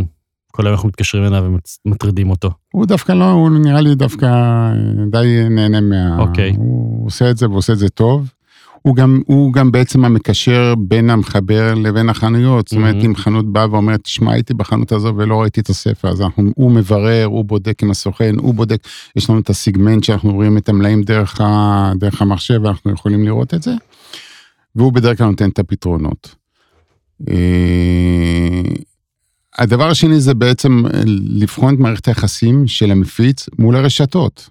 כל 0.55 0.67
היום 0.67 0.73
אנחנו 0.73 0.89
מתקשרים 0.89 1.23
אליו 1.23 1.43
ומטרידים 1.85 2.29
אותו. 2.29 2.49
הוא 2.71 2.85
דווקא 2.85 3.11
לא, 3.11 3.31
הוא 3.31 3.49
נראה 3.49 3.81
לי 3.81 3.95
דווקא 3.95 4.25
אה, 4.25 4.71
די 5.11 5.49
נהנה 5.49 5.81
מה... 5.81 6.19
אוקיי. 6.19 6.53
הוא 6.57 7.05
עושה 7.07 7.31
את 7.31 7.37
זה 7.37 7.49
ועושה 7.49 7.73
את 7.73 7.77
זה 7.77 7.89
טוב. 7.89 8.31
הוא 8.81 8.95
גם, 8.95 9.21
הוא 9.25 9.53
גם 9.53 9.71
בעצם 9.71 10.05
המקשר 10.05 10.73
בין 10.77 11.09
המחבר 11.09 11.73
לבין 11.73 12.09
החנויות. 12.09 12.67
זאת 12.67 12.77
אומרת, 12.77 12.95
מהמם. 12.95 13.05
אם 13.05 13.15
חנות 13.15 13.53
באה 13.53 13.71
ואומרת, 13.71 14.01
תשמע, 14.03 14.33
הייתי 14.33 14.53
בחנות 14.53 14.91
הזו 14.91 15.13
ולא 15.17 15.41
ראיתי 15.41 15.61
את 15.61 15.69
הספר, 15.69 16.07
אז 16.07 16.21
אנחנו, 16.21 16.51
הוא 16.55 16.71
מברר, 16.71 17.25
הוא 17.25 17.45
בודק 17.45 17.83
עם 17.83 17.91
הסוכן, 17.91 18.35
הוא 18.39 18.53
בודק, 18.53 18.87
יש 19.15 19.29
לנו 19.29 19.39
את 19.39 19.49
הסיגמנט 19.49 20.03
שאנחנו 20.03 20.33
רואים 20.33 20.57
את 20.57 20.69
המלאים 20.69 21.03
דרך, 21.03 21.41
ה, 21.41 21.91
דרך 21.95 22.21
המחשב, 22.21 22.59
ואנחנו 22.63 22.91
יכולים 22.91 23.23
לראות 23.23 23.53
את 23.53 23.63
זה, 23.63 23.71
והוא 24.75 24.93
בדרך 24.93 25.17
כלל 25.17 25.27
נותן 25.27 25.49
את 25.49 25.59
הפתרונות. 25.59 26.35
אה, 29.59 29.63
הדבר 29.63 29.89
השני 29.89 30.19
זה 30.19 30.33
בעצם 30.33 30.83
לבחון 31.25 31.73
את 31.73 31.79
מערכת 31.79 32.07
היחסים 32.07 32.67
של 32.67 32.91
המפיץ 32.91 33.49
מול 33.59 33.75
הרשתות. 33.75 34.49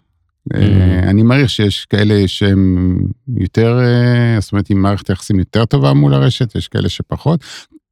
אה, 0.54 1.00
אני 1.10 1.22
מעריך 1.22 1.50
שיש 1.50 1.84
כאלה 1.84 2.28
שהם 2.28 2.98
יותר, 3.36 3.80
אה, 3.80 4.40
זאת 4.40 4.52
אומרת, 4.52 4.70
עם 4.70 4.82
מערכת 4.82 5.10
יחסים 5.10 5.38
יותר 5.38 5.64
טובה 5.64 5.92
מול 5.92 6.14
הרשת, 6.14 6.56
יש 6.56 6.68
כאלה 6.68 6.88
שפחות. 6.88 7.44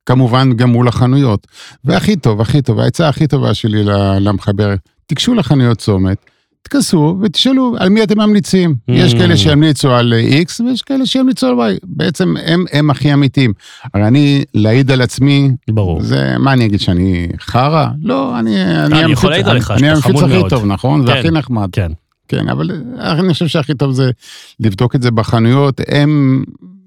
כמובן 0.06 0.52
גם 0.56 0.70
מול 0.70 0.88
החנויות. 0.88 1.46
והכי 1.84 2.16
טוב, 2.16 2.40
הכי 2.40 2.62
טוב, 2.62 2.80
העצה 2.80 3.08
הכי 3.08 3.26
טובה 3.26 3.54
שלי 3.54 3.84
למחבר, 4.20 4.74
תיגשו 5.06 5.34
לחנויות 5.34 5.78
צומת, 5.78 6.30
תכנסו 6.62 7.18
ותשאלו 7.22 7.74
על 7.78 7.88
מי 7.88 8.02
אתם 8.02 8.18
ממליצים. 8.18 8.74
יש 8.88 9.14
כאלה 9.14 9.36
שימליצו 9.36 9.90
על 9.92 10.12
אה, 10.14 10.40
X 10.42 10.64
ויש 10.64 10.82
כאלה 10.82 11.06
שימליצו 11.06 11.46
על 11.46 11.74
Y. 11.76 11.78
בעצם 11.84 12.34
הם, 12.44 12.64
הם 12.72 12.90
הכי 12.90 13.12
אמיתיים. 13.14 13.52
הרי 13.94 14.06
אני, 14.06 14.44
להעיד 14.54 14.90
על 14.90 15.00
עצמי, 15.02 15.50
ברור. 15.70 16.02
זה, 16.02 16.34
מה 16.38 16.52
אני 16.52 16.66
אגיד, 16.66 16.80
שאני 16.80 17.28
חרא? 17.40 17.86
לא, 18.02 18.38
אני... 18.38 18.64
אני 18.84 18.98
יכול 19.12 19.14
המפיץ- 19.14 19.24
להעיד 19.30 19.48
עליך 19.48 19.70
אני 19.70 19.78
שאתה 19.78 19.90
המפיץ 19.92 20.04
חמוד 20.10 20.24
הכי 20.24 20.38
מאוד. 20.38 20.50
טוב, 20.50 20.64
נכון? 20.66 21.02
כן. 21.02 21.08
והכי 21.08 21.30
נחמד. 21.30 21.68
כן. 21.72 21.92
כן, 22.28 22.48
אבל 22.48 22.70
אני 23.00 23.32
חושב 23.32 23.46
שהכי 23.46 23.74
טוב 23.74 23.92
זה 23.92 24.10
לבדוק 24.60 24.94
את 24.96 25.02
זה 25.02 25.10
בחנויות, 25.10 25.80
הם, 25.88 26.44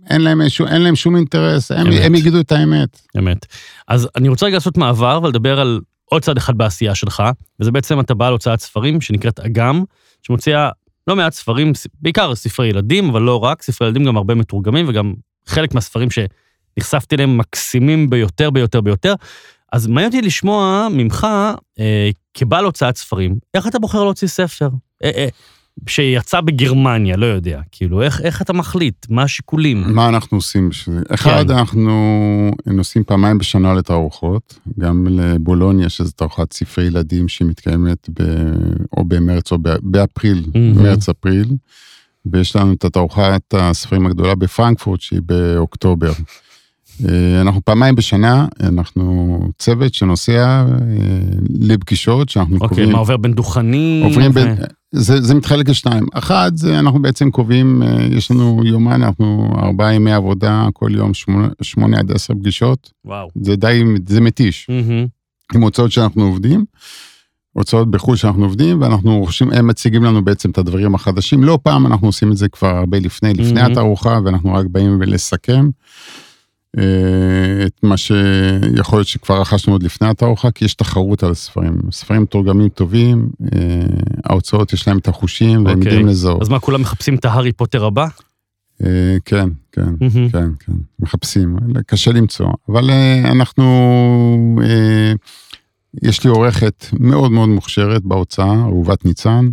אין 0.09 0.21
להם, 0.21 0.41
איזשהו, 0.41 0.67
אין 0.67 0.81
להם 0.81 0.95
שום 0.95 1.15
אינטרס, 1.15 1.71
הם. 1.71 1.87
הם 2.03 2.15
יגידו 2.15 2.39
את 2.39 2.51
האמת. 2.51 3.01
אמת. 3.17 3.45
אז 3.87 4.07
אני 4.15 4.29
רוצה 4.29 4.45
רגע 4.45 4.55
לעשות 4.55 4.77
מעבר 4.77 5.19
ולדבר 5.23 5.59
על 5.59 5.79
עוד 6.13 6.21
צד 6.21 6.37
אחד 6.37 6.57
בעשייה 6.57 6.95
שלך, 6.95 7.23
וזה 7.59 7.71
בעצם 7.71 7.99
אתה 7.99 8.13
בעל 8.13 8.31
הוצאת 8.31 8.59
ספרים 8.59 9.01
שנקראת 9.01 9.39
אגם, 9.39 9.83
שמוציאה 10.21 10.69
לא 11.07 11.15
מעט 11.15 11.33
ספרים, 11.33 11.71
בעיקר 12.01 12.35
ספרי 12.35 12.67
ילדים, 12.67 13.09
אבל 13.09 13.21
לא 13.21 13.43
רק, 13.43 13.61
ספרי 13.61 13.87
ילדים 13.87 14.05
גם 14.05 14.17
הרבה 14.17 14.35
מתורגמים, 14.35 14.85
וגם 14.89 15.13
חלק 15.45 15.73
מהספרים 15.73 16.07
שנחשפתי 16.11 17.15
אליהם 17.15 17.37
מקסימים 17.37 18.09
ביותר 18.09 18.49
ביותר 18.49 18.81
ביותר. 18.81 19.13
אז 19.71 19.87
מעניין 19.87 20.11
אותי 20.11 20.21
לשמוע 20.21 20.87
ממך, 20.91 21.27
אה, 21.79 22.09
כבעל 22.33 22.65
הוצאת 22.65 22.97
ספרים, 22.97 23.35
איך 23.53 23.67
אתה 23.67 23.79
בוחר 23.79 24.03
להוציא 24.03 24.27
ספר? 24.27 24.69
אה, 25.03 25.11
אה, 25.15 25.27
שיצא 25.87 26.41
בגרמניה, 26.41 27.17
לא 27.17 27.25
יודע, 27.25 27.61
כאילו, 27.71 28.01
איך, 28.01 28.21
איך 28.21 28.41
אתה 28.41 28.53
מחליט? 28.53 29.05
מה 29.09 29.23
השיקולים? 29.23 29.83
מה 29.87 30.09
אנחנו 30.09 30.37
עושים 30.37 30.69
בשביל 30.69 30.95
זה? 30.95 31.03
אחד, 31.13 31.47
כן. 31.47 31.53
אנחנו 31.53 31.91
נוסעים 32.65 33.03
פעמיים 33.03 33.37
בשנה 33.37 33.73
לתערוכות, 33.73 34.59
גם 34.79 35.07
לבולוניה, 35.09 35.89
שזו 35.89 36.11
תערוכת 36.11 36.53
ספרי 36.53 36.85
ילדים 36.85 37.27
שמתקיימת 37.27 38.09
ב, 38.19 38.23
או 38.97 39.05
במרץ 39.05 39.51
או 39.51 39.57
באפריל, 39.81 40.45
מהמם. 40.53 40.83
מרץ-אפריל, 40.83 41.47
ויש 42.25 42.55
לנו 42.55 42.73
את 42.73 42.85
התערוכת 42.85 43.53
הספרים 43.53 44.05
הגדולה 44.05 44.35
בפרנקפורט, 44.35 45.01
שהיא 45.01 45.21
באוקטובר. 45.25 46.11
אה, 47.09 47.41
אנחנו 47.41 47.61
פעמיים 47.65 47.95
בשנה, 47.95 48.47
אנחנו 48.63 49.39
צוות 49.59 49.93
שנוסע 49.93 50.33
אה, 50.41 50.65
לפגישות 51.59 52.29
שאנחנו 52.29 52.55
אוקיי, 52.55 52.67
קובעים. 52.69 52.91
מה 52.91 52.97
עובר 52.97 53.17
בין 53.17 53.33
דוכנים? 53.33 54.03
עוברים 54.03 54.31
ו- 54.31 54.33
בין, 54.33 54.55
זה, 54.95 55.21
זה 55.21 55.35
מתחלק 55.35 55.69
לשניים. 55.69 56.05
אחד, 56.13 56.51
זה 56.55 56.79
אנחנו 56.79 57.01
בעצם 57.01 57.31
קובעים, 57.31 57.83
אה, 57.83 58.07
יש 58.11 58.31
לנו 58.31 58.61
יומן, 58.65 59.03
אנחנו 59.03 59.53
ארבעה 59.57 59.93
ימי 59.93 60.13
עבודה, 60.13 60.67
כל 60.73 60.89
יום 60.95 61.13
שמונה, 61.13 61.47
שמונה 61.61 61.99
עד 61.99 62.11
עשר 62.11 62.33
פגישות. 62.33 62.91
וואו. 63.05 63.29
זה 63.41 63.55
די, 63.55 63.83
זה 64.07 64.21
מתיש. 64.21 64.67
מהמם. 64.69 65.07
עם 65.55 65.61
הוצאות 65.61 65.91
שאנחנו 65.91 66.23
עובדים, 66.23 66.65
הוצאות 67.53 67.91
בחו"ל 67.91 68.15
שאנחנו 68.15 68.43
עובדים, 68.43 68.81
ואנחנו 68.81 69.19
רוכשים, 69.19 69.51
הם 69.51 69.67
מציגים 69.67 70.03
לנו 70.03 70.25
בעצם 70.25 70.49
את 70.49 70.57
הדברים 70.57 70.95
החדשים. 70.95 71.43
לא 71.43 71.59
פעם 71.63 71.85
אנחנו 71.85 72.07
עושים 72.07 72.31
את 72.31 72.37
זה 72.37 72.49
כבר 72.49 72.77
הרבה 72.77 72.99
לפני, 72.99 73.33
לפני 73.33 73.61
מהמם. 73.61 73.71
התערוכה, 73.71 74.19
ואנחנו 74.25 74.53
רק 74.53 74.65
באים 74.65 75.01
לסכם. 75.01 75.69
אה, 76.77 77.65
את 77.65 77.83
מה 77.83 77.97
שיכול 77.97 78.99
להיות 78.99 79.07
שכבר 79.07 79.41
רכשנו 79.41 79.73
עוד 79.73 79.83
לפני 79.83 80.07
התערוכה, 80.07 80.51
כי 80.51 80.65
יש 80.65 80.73
תחרות 80.73 81.23
על 81.23 81.31
הספרים. 81.31 81.77
ספרים 81.91 82.21
מתורגמים 82.21 82.69
טובים, 82.69 83.29
אה, 83.53 83.59
ההוצאות 84.25 84.73
יש 84.73 84.87
להם 84.87 84.97
את 84.97 85.07
החושים, 85.07 85.65
והם 85.65 85.77
אוקיי. 85.77 85.91
יודעים 85.91 86.07
לזהות. 86.07 86.41
אז 86.41 86.49
מה, 86.49 86.59
כולם 86.59 86.81
מחפשים 86.81 87.15
את 87.15 87.25
ההארי 87.25 87.51
פוטר 87.51 87.85
הבא? 87.85 88.07
אה, 88.83 89.17
כן, 89.25 89.49
כן. 89.71 90.09
כן, 90.31 90.49
כן, 90.59 90.73
מחפשים, 90.99 91.57
קשה 91.87 92.11
למצוא. 92.11 92.47
אבל 92.69 92.89
אנחנו, 93.25 93.63
יש 96.03 96.23
לי 96.23 96.29
עורכת 96.29 96.85
מאוד 96.99 97.31
מאוד 97.31 97.49
מוכשרת 97.49 98.03
בהוצאה, 98.03 98.53
אהובת 98.53 99.05
ניצן. 99.05 99.49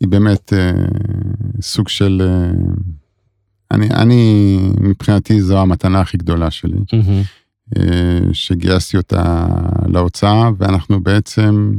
היא 0.00 0.08
באמת 0.08 0.52
סוג 1.60 1.88
של, 1.88 2.22
אני, 3.70 3.88
אני, 3.90 4.58
מבחינתי 4.80 5.40
זו 5.42 5.58
המתנה 5.58 6.00
הכי 6.00 6.16
גדולה 6.16 6.50
שלי. 6.50 6.78
אה, 7.76 7.82
שגייסתי 8.32 8.96
אותה 8.96 9.46
להוצאה, 9.88 10.50
ואנחנו 10.58 11.00
בעצם 11.00 11.72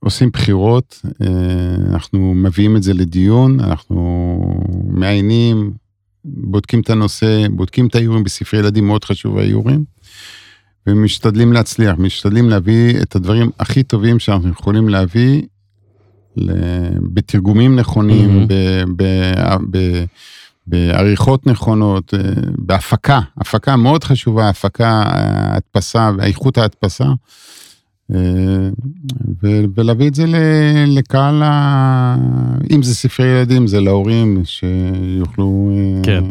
עושים 0.00 0.30
בחירות, 0.30 1.02
אה, 1.22 1.26
אנחנו 1.90 2.34
מביאים 2.34 2.76
את 2.76 2.82
זה 2.82 2.94
לדיון, 2.94 3.60
אנחנו 3.60 4.38
מעיינים, 4.88 5.72
בודקים 6.24 6.80
את 6.80 6.90
הנושא, 6.90 7.46
בודקים 7.50 7.86
את 7.86 7.94
האיורים 7.94 8.24
בספרי 8.24 8.60
ילדים, 8.60 8.86
מאוד 8.86 9.04
חשוב 9.04 9.38
האיורים, 9.38 9.84
ומשתדלים 10.86 11.52
להצליח, 11.52 11.94
משתדלים 11.98 12.48
להביא 12.48 13.02
את 13.02 13.16
הדברים 13.16 13.50
הכי 13.60 13.82
טובים 13.82 14.18
שאנחנו 14.18 14.48
יכולים 14.48 14.88
להביא 14.88 15.42
בתרגומים 17.14 17.76
נכונים, 17.76 18.42
Mhm. 18.42 18.46
ב- 18.48 18.84
ב- 19.02 19.56
ב- 19.70 20.04
בעריכות 20.66 21.46
נכונות, 21.46 22.14
אה, 22.14 22.20
בהפקה, 22.58 23.20
הפקה 23.38 23.76
מאוד 23.76 24.04
חשובה, 24.04 24.48
הפקה, 24.48 25.02
ההדפסה, 25.06 26.10
איכות 26.22 26.58
ההדפסה, 26.58 27.04
אה, 28.14 28.68
ולהביא 29.76 30.08
את 30.08 30.14
זה 30.14 30.24
לקהל, 30.86 31.42
ה- 31.42 32.16
אם 32.70 32.82
זה 32.82 32.94
ספרי 32.94 33.26
ילדים, 33.26 33.66
זה 33.66 33.80
להורים 33.80 34.42
שיוכלו... 34.44 35.70
אה, 35.72 36.02
כן. 36.02 36.24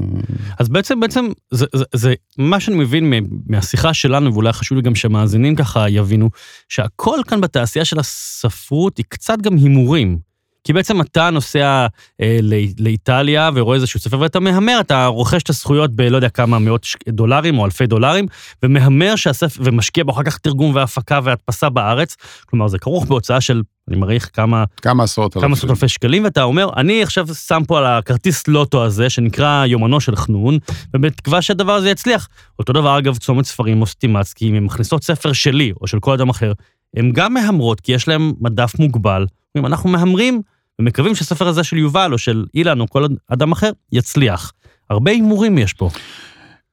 אז 0.59 0.69
בעצם, 0.69 0.99
בעצם, 0.99 1.25
זה, 1.51 1.65
זה, 1.75 1.83
זה 1.93 2.13
מה 2.37 2.59
שאני 2.59 2.77
מבין 2.77 3.13
מהשיחה 3.47 3.93
שלנו, 3.93 4.33
ואולי 4.33 4.53
חשוב 4.53 4.75
לי 4.75 4.81
גם 4.81 4.95
שהמאזינים 4.95 5.55
ככה 5.55 5.89
יבינו, 5.89 6.29
שהכל 6.69 7.19
כאן 7.27 7.41
בתעשייה 7.41 7.85
של 7.85 7.99
הספרות 7.99 8.97
היא 8.97 9.05
קצת 9.09 9.37
גם 9.41 9.57
הימורים. 9.57 10.17
כי 10.65 10.73
בעצם 10.73 11.01
אתה 11.01 11.29
נוסע 11.29 11.87
אה, 12.21 12.39
לא- 12.41 12.57
לאיטליה 12.79 13.49
ורואה 13.53 13.75
איזשהו 13.75 13.99
ספר 13.99 14.19
ואתה 14.19 14.39
מהמר, 14.39 14.77
אתה 14.79 15.05
רוכש 15.05 15.43
את 15.43 15.49
הזכויות 15.49 15.95
בלא 15.95 16.15
יודע 16.15 16.29
כמה 16.29 16.59
מאות 16.59 16.85
דולרים 17.09 17.59
או 17.59 17.65
אלפי 17.65 17.87
דולרים, 17.87 18.25
ומהמר 18.63 19.15
שהספר, 19.15 19.63
ומשקיע 19.65 20.03
בו 20.03 20.11
אחר 20.11 20.23
כך 20.23 20.37
תרגום 20.37 20.75
והפקה 20.75 21.19
והדפסה 21.23 21.69
בארץ. 21.69 22.15
כלומר, 22.45 22.67
זה 22.67 22.79
כרוך 22.79 23.05
בהוצאה 23.05 23.41
של, 23.41 23.61
אני 23.89 23.97
מעריך 23.97 24.29
כמה 24.33 24.63
כמה 24.81 25.03
עשרות 25.03 25.33
כמה 25.33 25.53
עשרות 25.53 25.71
אלפי 25.71 25.87
שקלים, 25.87 26.23
ואתה 26.23 26.43
אומר, 26.43 26.69
אני 26.77 27.03
עכשיו 27.03 27.27
שם 27.27 27.61
פה 27.67 27.77
על 27.77 27.85
הכרטיס 27.85 28.47
לוטו 28.47 28.83
הזה, 28.85 29.09
שנקרא 29.09 29.65
יומנו 29.65 30.01
של 30.01 30.15
חנון, 30.15 30.57
ובתקווה 30.93 31.41
שהדבר 31.41 31.73
הזה 31.73 31.89
יצליח. 31.89 32.27
אותו 32.59 32.73
דבר, 32.73 32.97
אגב, 32.97 33.17
צומת 33.17 33.45
ספרים 33.45 33.81
או 33.81 33.85
סטימצקי, 33.85 34.49
אם 34.49 34.55
הן 34.55 34.63
מכניסות 34.63 35.03
ספר 35.03 35.33
שלי 35.33 35.73
או 35.81 35.87
של 35.87 35.99
כל 35.99 36.13
אדם 36.13 36.29
אחר, 36.29 36.51
הן 36.97 37.11
גם 37.11 37.33
מהמרות, 37.33 37.81
כי 37.81 37.91
יש 37.91 38.07
להן 38.07 38.31
מדף 38.41 38.79
מוגבל. 38.79 39.25
אומרים, 39.55 39.73
אנחנו 39.73 39.89
מהמרים 39.89 40.41
ומקווים 40.81 41.15
שהספר 41.15 41.47
הזה 41.47 41.63
של 41.63 41.77
יובל 41.77 42.13
או 42.13 42.17
של 42.17 42.45
אילן 42.53 42.79
או 42.79 42.89
כל 42.89 43.05
אדם 43.27 43.51
אחר 43.51 43.71
יצליח. 43.91 44.53
הרבה 44.89 45.11
הימורים 45.11 45.57
יש 45.57 45.73
פה. 45.73 45.89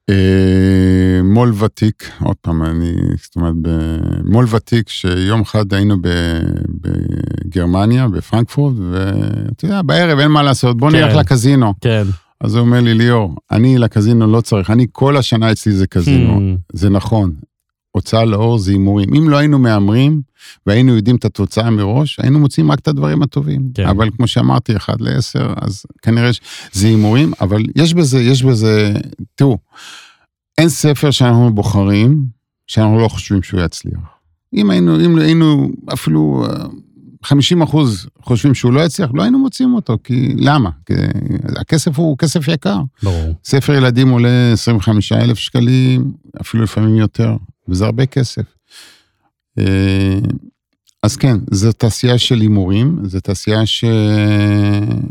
אה, 0.09 1.23
מו"ל 1.23 1.53
ותיק, 1.63 2.11
עוד 2.21 2.35
פעם, 2.41 2.63
אני, 2.63 2.93
זאת 3.21 3.35
אומרת, 3.35 3.53
במו"ל 3.61 4.45
ותיק, 4.49 4.89
שיום 4.89 5.41
אחד 5.41 5.73
היינו 5.73 5.97
בגרמניה, 6.81 8.07
בפרנקפורט, 8.07 8.75
ואתה 8.91 9.65
יודע, 9.65 9.81
בערב 9.81 10.19
אין 10.19 10.31
מה 10.31 10.43
לעשות, 10.43 10.77
בוא 10.77 10.91
כן. 10.91 10.97
נלך 10.97 11.15
לקזינו. 11.15 11.73
כן. 11.81 12.03
אז 12.41 12.55
הוא 12.55 12.65
אומר 12.65 12.81
לי, 12.81 12.93
ליאור, 12.93 13.35
אני 13.51 13.77
לקזינו 13.77 14.27
לא 14.27 14.41
צריך, 14.41 14.69
אני 14.69 14.85
כל 14.91 15.17
השנה 15.17 15.51
אצלי 15.51 15.71
זה 15.71 15.87
קזינו. 15.87 16.37
Hmm, 16.37 16.59
זה 16.73 16.89
נכון, 16.89 17.31
הוצאה 17.93 18.25
לאור 18.25 18.57
זה 18.59 18.71
הימורים. 18.71 19.13
אם 19.13 19.29
לא 19.29 19.37
היינו 19.37 19.59
מהמרים 19.59 20.21
והיינו 20.65 20.95
יודעים 20.95 21.15
את 21.15 21.25
התוצאה 21.25 21.69
מראש, 21.69 22.19
היינו 22.19 22.39
מוצאים 22.39 22.71
רק 22.71 22.79
את 22.79 22.87
הדברים 22.87 23.23
הטובים. 23.23 23.69
כן. 23.73 23.87
אבל 23.87 24.09
כמו 24.17 24.27
שאמרתי, 24.27 24.75
אחד 24.75 25.01
לעשר, 25.01 25.53
אז 25.61 25.85
כנראה 26.01 26.33
שזה 26.33 26.87
הימורים, 26.87 27.33
אבל 27.41 27.61
יש 27.75 27.93
בזה, 27.93 28.21
יש 28.21 28.43
בזה, 28.43 28.93
תראו, 29.35 29.57
אין 30.57 30.69
ספר 30.69 31.11
שאנחנו 31.11 31.53
בוחרים 31.53 32.25
שאנחנו 32.67 32.99
לא 32.99 33.07
חושבים 33.07 33.43
שהוא 33.43 33.61
יצליח. 33.61 33.99
אם 34.53 34.69
היינו, 34.69 34.99
אם 35.05 35.17
היינו 35.17 35.69
אפילו 35.93 36.45
אה, 36.49 36.65
50 37.23 37.61
אחוז 37.61 38.07
חושבים 38.21 38.53
שהוא 38.53 38.73
לא 38.73 38.81
יצליח, 38.81 39.09
לא 39.13 39.21
היינו 39.21 39.39
מוצאים 39.39 39.73
אותו, 39.73 39.97
כי 40.03 40.33
למה? 40.37 40.69
כי 40.85 40.93
הכסף 41.55 41.97
הוא 41.99 42.17
כסף 42.17 42.47
יקר. 42.47 42.79
ברור. 43.03 43.33
ספר 43.45 43.73
ילדים 43.73 44.09
עולה 44.09 44.51
25 44.53 45.11
אלף 45.11 45.37
שקלים, 45.37 46.13
אפילו 46.41 46.63
לפעמים 46.63 46.95
יותר, 46.95 47.35
וזה 47.67 47.85
הרבה 47.85 48.05
כסף. 48.05 48.43
אה, 49.59 50.19
אז 51.03 51.17
כן, 51.17 51.37
זו 51.51 51.71
תעשייה 51.71 52.17
של 52.17 52.41
הימורים, 52.41 52.99
זו 53.03 53.19
תעשייה 53.19 53.65
ש... 53.65 53.85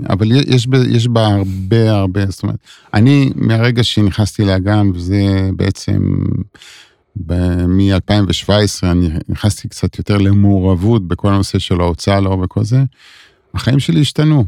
אבל 0.08 0.32
יש, 0.32 0.66
ב- 0.66 0.86
יש 0.90 1.08
בה 1.08 1.26
הרבה 1.26 1.90
הרבה, 1.90 2.26
זאת 2.26 2.42
אומרת, 2.42 2.56
אני 2.94 3.30
מהרגע 3.34 3.82
שנכנסתי 3.82 4.44
לאגם, 4.44 4.92
וזה 4.94 5.50
בעצם 5.56 6.02
מ-2017, 7.16 8.50
אני 8.82 9.08
נכנסתי 9.28 9.68
קצת 9.68 9.98
יותר 9.98 10.18
למעורבות 10.18 11.08
בכל 11.08 11.28
הנושא 11.32 11.58
של 11.58 11.80
ההוצאה 11.80 12.20
לאור 12.20 12.38
וכל 12.40 12.64
זה, 12.64 12.82
החיים 13.54 13.78
שלי 13.80 14.00
השתנו. 14.00 14.44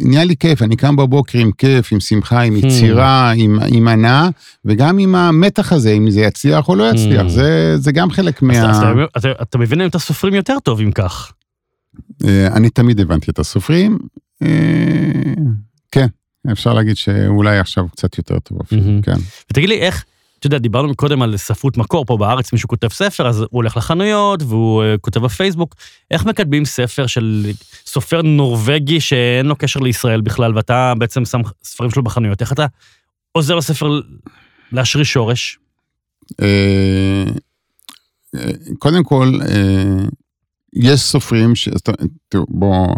נהיה 0.00 0.24
לי 0.24 0.36
כיף, 0.36 0.62
אני 0.62 0.76
קם 0.76 0.96
בבוקר 0.96 1.38
עם 1.38 1.52
כיף, 1.52 1.92
עם 1.92 2.00
שמחה, 2.00 2.40
עם 2.40 2.56
יצירה, 2.56 3.30
עם, 3.36 3.58
עם 3.68 3.88
הנאה, 3.88 4.28
וגם 4.64 4.98
עם 4.98 5.14
המתח 5.14 5.72
הזה, 5.72 5.90
אם 5.92 6.10
זה 6.10 6.20
יצליח 6.20 6.68
או 6.68 6.74
לא 6.76 6.90
יצליח, 6.90 7.26
Hmm. 7.26 7.28
זה, 7.28 7.74
זה 7.78 7.92
גם 7.92 8.10
חלק 8.10 8.36
אז 8.36 8.42
מה... 8.42 8.54
אתה- 8.78 8.92
אתה- 9.16 9.30
אתה- 9.32 9.42
אתה 9.42 9.58
מבין 9.58 9.86
את 9.86 9.94
הסופרים 9.94 10.34
יותר 10.34 10.56
טוב 10.64 10.80
אם 10.80 10.90
כך. 10.92 11.32
אה, 12.24 12.46
אני 12.46 12.70
תמיד 12.70 13.00
הבנתי 13.00 13.30
את 13.30 13.38
הסופרים. 13.38 13.98
אה, 14.42 14.48
כן, 15.92 16.06
אפשר 16.52 16.72
להגיד 16.74 16.96
שאולי 16.96 17.58
עכשיו 17.58 17.88
קצת 17.88 18.18
יותר 18.18 18.38
טוב 18.38 18.58
אפילו, 18.60 18.82
מהמם. 18.82 19.02
כן. 19.02 19.16
ותגיד 19.50 19.68
לי 19.68 19.78
איך, 19.78 20.04
אתה 20.40 20.46
יודע, 20.46 20.58
דיברנו 20.58 20.94
קודם 20.94 21.22
על 21.22 21.36
ספרות 21.36 21.76
מקור, 21.76 22.04
פה 22.04 22.16
בארץ 22.16 22.52
מישהו 22.52 22.68
כותב 22.68 22.88
ספר, 22.88 23.26
אז 23.28 23.40
הוא 23.40 23.48
הולך 23.50 23.76
לחנויות 23.76 24.42
והוא 24.42 24.82
אה, 24.82 24.94
כותב 25.00 25.20
בפייסבוק. 25.20 25.74
איך 26.10 26.26
מקדמים 26.26 26.64
ספר 26.64 27.06
של 27.06 27.50
סופר 27.86 28.22
נורבגי 28.22 29.00
שאין 29.00 29.46
לו 29.46 29.56
קשר 29.56 29.80
לישראל 29.80 30.20
בכלל, 30.20 30.56
ואתה 30.56 30.92
בעצם 30.98 31.24
שם 31.24 31.40
ספרים 31.64 31.90
שלו 31.90 32.02
בחנויות? 32.02 32.40
איך 32.40 32.52
אתה 32.52 32.66
עוזר 33.32 33.54
לספר 33.54 34.00
להשריש 34.72 35.12
שורש? 35.12 35.58
אה, 36.42 37.24
אה, 38.34 38.50
קודם 38.78 39.04
כל, 39.04 39.32
יש 40.74 41.00
סופרים, 41.00 41.54
ש... 41.54 41.68
תראו, 42.28 42.44
בוא, 42.48 42.94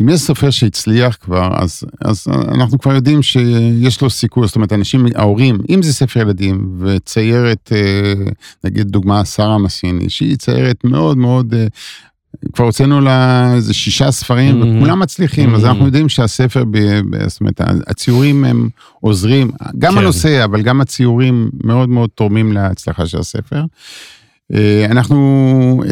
אם 0.00 0.08
יש 0.08 0.20
סופר 0.20 0.50
שהצליח 0.50 1.16
כבר, 1.20 1.48
אז, 1.56 1.82
אז 2.04 2.26
אנחנו 2.28 2.78
כבר 2.78 2.94
יודעים 2.94 3.22
שיש 3.22 4.00
לו 4.00 4.10
סיכוי, 4.10 4.46
זאת 4.46 4.56
אומרת, 4.56 4.72
אנשים, 4.72 5.06
ההורים, 5.14 5.58
אם 5.70 5.82
זה 5.82 5.92
ספר 5.92 6.20
ילדים, 6.20 6.76
וציירת, 6.80 7.72
אה, 7.74 8.12
נגיד 8.64 8.86
דוגמה, 8.88 9.24
שרה 9.24 9.58
מסיני, 9.58 10.10
שהיא 10.10 10.36
ציירת 10.36 10.84
מאוד 10.84 11.18
מאוד, 11.18 11.54
אה, 11.54 11.66
כבר 12.52 12.64
הוצאנו 12.64 13.00
לה 13.00 13.52
איזה 13.54 13.74
שישה 13.74 14.10
ספרים, 14.10 14.62
Mhm. 14.62 14.66
וכולם 14.66 14.98
מצליחים, 15.00 15.54
אז 15.54 15.64
Mhm. 15.64 15.66
אנחנו 15.66 15.86
יודעים 15.86 16.08
שהספר, 16.08 16.64
ב, 16.64 16.78
ב, 17.10 17.28
זאת 17.28 17.40
אומרת, 17.40 17.60
הציורים 17.86 18.44
הם 18.44 18.68
עוזרים, 19.00 19.50
גם 19.78 19.92
כן. 19.92 19.98
הנושא, 19.98 20.44
אבל 20.44 20.62
גם 20.62 20.80
הציורים 20.80 21.50
מאוד 21.64 21.88
מאוד 21.88 22.10
תורמים 22.14 22.52
להצלחה 22.52 23.06
של 23.06 23.18
הספר. 23.18 23.64
אה, 24.54 24.86
אנחנו 24.90 25.82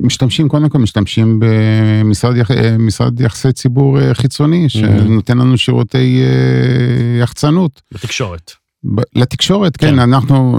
משתמשים, 0.00 0.48
קודם 0.48 0.68
כל 0.68 0.78
משתמשים 0.78 1.40
במשרד 1.40 2.36
יח- 2.36 2.50
אה, 2.50 2.76
משרד 2.78 3.20
יחסי 3.20 3.52
ציבור 3.52 4.00
אה, 4.00 4.14
חיצוני, 4.14 4.68
שנותן 4.68 5.38
לנו 5.38 5.58
שירותי 5.58 6.22
אה, 6.22 7.22
יחצנות. 7.22 7.82
בתקשורת. 7.94 8.52
ב- 8.94 9.00
לתקשורת, 9.16 9.76
כן, 9.76 9.86
כן. 9.90 9.98
אנחנו 9.98 10.58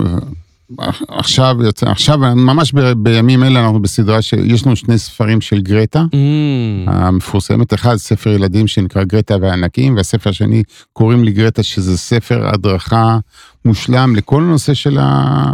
עכשיו, 1.08 1.58
יוצא, 1.64 1.90
עכשיו, 1.90 2.18
ממש 2.18 2.74
ב- 2.74 2.92
בימים 2.92 3.44
אלה 3.44 3.66
אנחנו 3.66 3.82
בסדרה 3.82 4.22
שיש 4.22 4.66
לנו 4.66 4.76
שני 4.76 4.98
ספרים 4.98 5.42
של 5.42 5.62
גרטה. 5.62 6.04
Mm, 6.12 6.90
המפורסמת, 6.92 7.74
אחד 7.74 7.96
ספר 7.96 8.30
ילדים 8.30 8.68
שנקרא 8.68 9.04
גרטה 9.04 9.36
והענקים, 9.42 9.96
והספר 9.96 10.30
השני 10.30 10.64
קוראים 10.94 11.24
לי 11.24 11.32
גרטה, 11.32 11.64
שזה 11.64 11.98
ספר 11.98 12.48
הדרכה 12.48 13.18
מושלם 13.66 14.16
לכל 14.16 14.42
הנושא 14.42 14.74
של. 14.74 14.98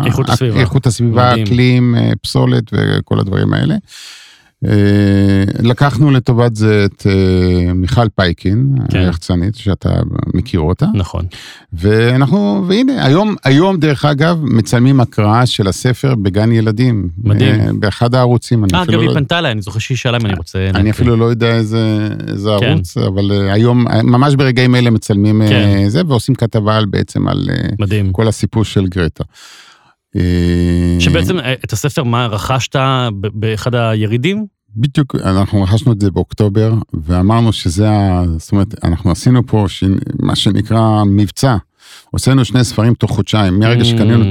איכות 0.05 0.29
הסביבה. 0.29 0.59
איכות 0.59 0.87
הסביבה. 0.87 1.43
אקלים, 1.43 1.95
אה, 1.95 2.11
פסולת 2.21 2.63
וכל 2.71 3.19
הדברים 3.19 3.53
האלה. 3.53 3.75
אה, 4.65 5.43
לקחנו 5.59 6.11
לטובת 6.11 6.55
זה 6.55 6.85
את 6.85 7.07
אה, 7.07 7.73
מיכל 7.73 8.09
פייקין, 8.15 8.75
כן. 8.89 8.99
היחצנית, 8.99 9.55
שאתה 9.55 9.89
מכיר 10.33 10.59
אותה, 10.59 10.85
נכון. 10.93 11.25
ואנחנו, 11.73 12.65
והנה, 12.67 13.05
היום, 13.05 13.35
היום 13.43 13.79
דרך 13.79 14.05
אגב, 14.05 14.37
מצלמים 14.41 14.99
הקראה 14.99 15.45
של 15.45 15.67
הספר 15.67 16.15
בגן 16.15 16.51
ילדים. 16.51 17.09
מדהים. 17.23 17.61
אה, 17.61 17.69
באחד 17.79 18.15
הערוצים, 18.15 18.63
אני 18.63 18.73
אה, 18.73 18.81
אפילו 18.81 18.97
אגב, 18.97 19.05
לא 19.05 19.11
היא 19.11 19.19
פנתה 19.19 19.39
אליי, 19.39 19.51
אני 19.51 19.61
זוכר 19.61 19.79
שהיא 19.79 19.97
שאלה 19.97 20.17
אם 20.17 20.25
אני 20.25 20.33
רוצה... 20.37 20.69
אני. 20.75 20.89
אפילו 20.89 21.15
לא 21.15 21.25
יודע 21.25 21.55
איזה, 21.55 22.09
איזה 22.27 22.49
כן. 22.59 22.65
ערוץ, 22.65 22.97
אבל 22.97 23.31
היום, 23.51 23.85
ממש 24.03 24.35
ברגעים 24.35 24.75
אלה 24.75 24.89
מצלמים 24.89 25.41
כן. 25.49 25.89
זה, 25.89 26.01
ועושים 26.07 26.35
כתבה 26.35 26.77
על 26.77 26.85
בעצם 26.85 27.27
על 27.27 27.49
מדהים. 27.79 28.11
כל 28.11 28.27
הסיפור 28.27 28.65
של 28.65 28.87
גרטה. 28.87 29.23
אה, 30.17 30.99
שבעצם 30.99 31.39
אה, 31.39 31.53
את 31.53 31.73
הספר, 31.73 32.03
מה, 32.03 32.25
רכשת 32.25 32.75
באחד 33.33 33.75
הירידים? 33.75 34.45
בדיוק, 34.75 35.15
אנחנו 35.15 35.61
רכשנו 35.63 35.91
את 35.91 36.01
זה 36.01 36.11
באוקטובר, 36.11 36.73
ואמרנו 36.93 37.53
שזה 37.53 37.89
ה... 37.89 38.23
זאת 38.37 38.51
אומרת, 38.51 38.83
אנחנו 38.83 39.11
עשינו 39.11 39.47
פה 39.47 39.65
ש... 39.67 39.83
מה 40.19 40.35
שנקרא 40.35 41.03
מבצע. 41.03 41.57
הוצאנו 42.11 42.45
שני 42.45 42.63
ספרים 42.63 42.93
תוך 42.93 43.11
חודשיים, 43.11 43.59
מהרגע 43.59 43.81
Mm. 43.81 43.85
שקנינו, 43.85 44.25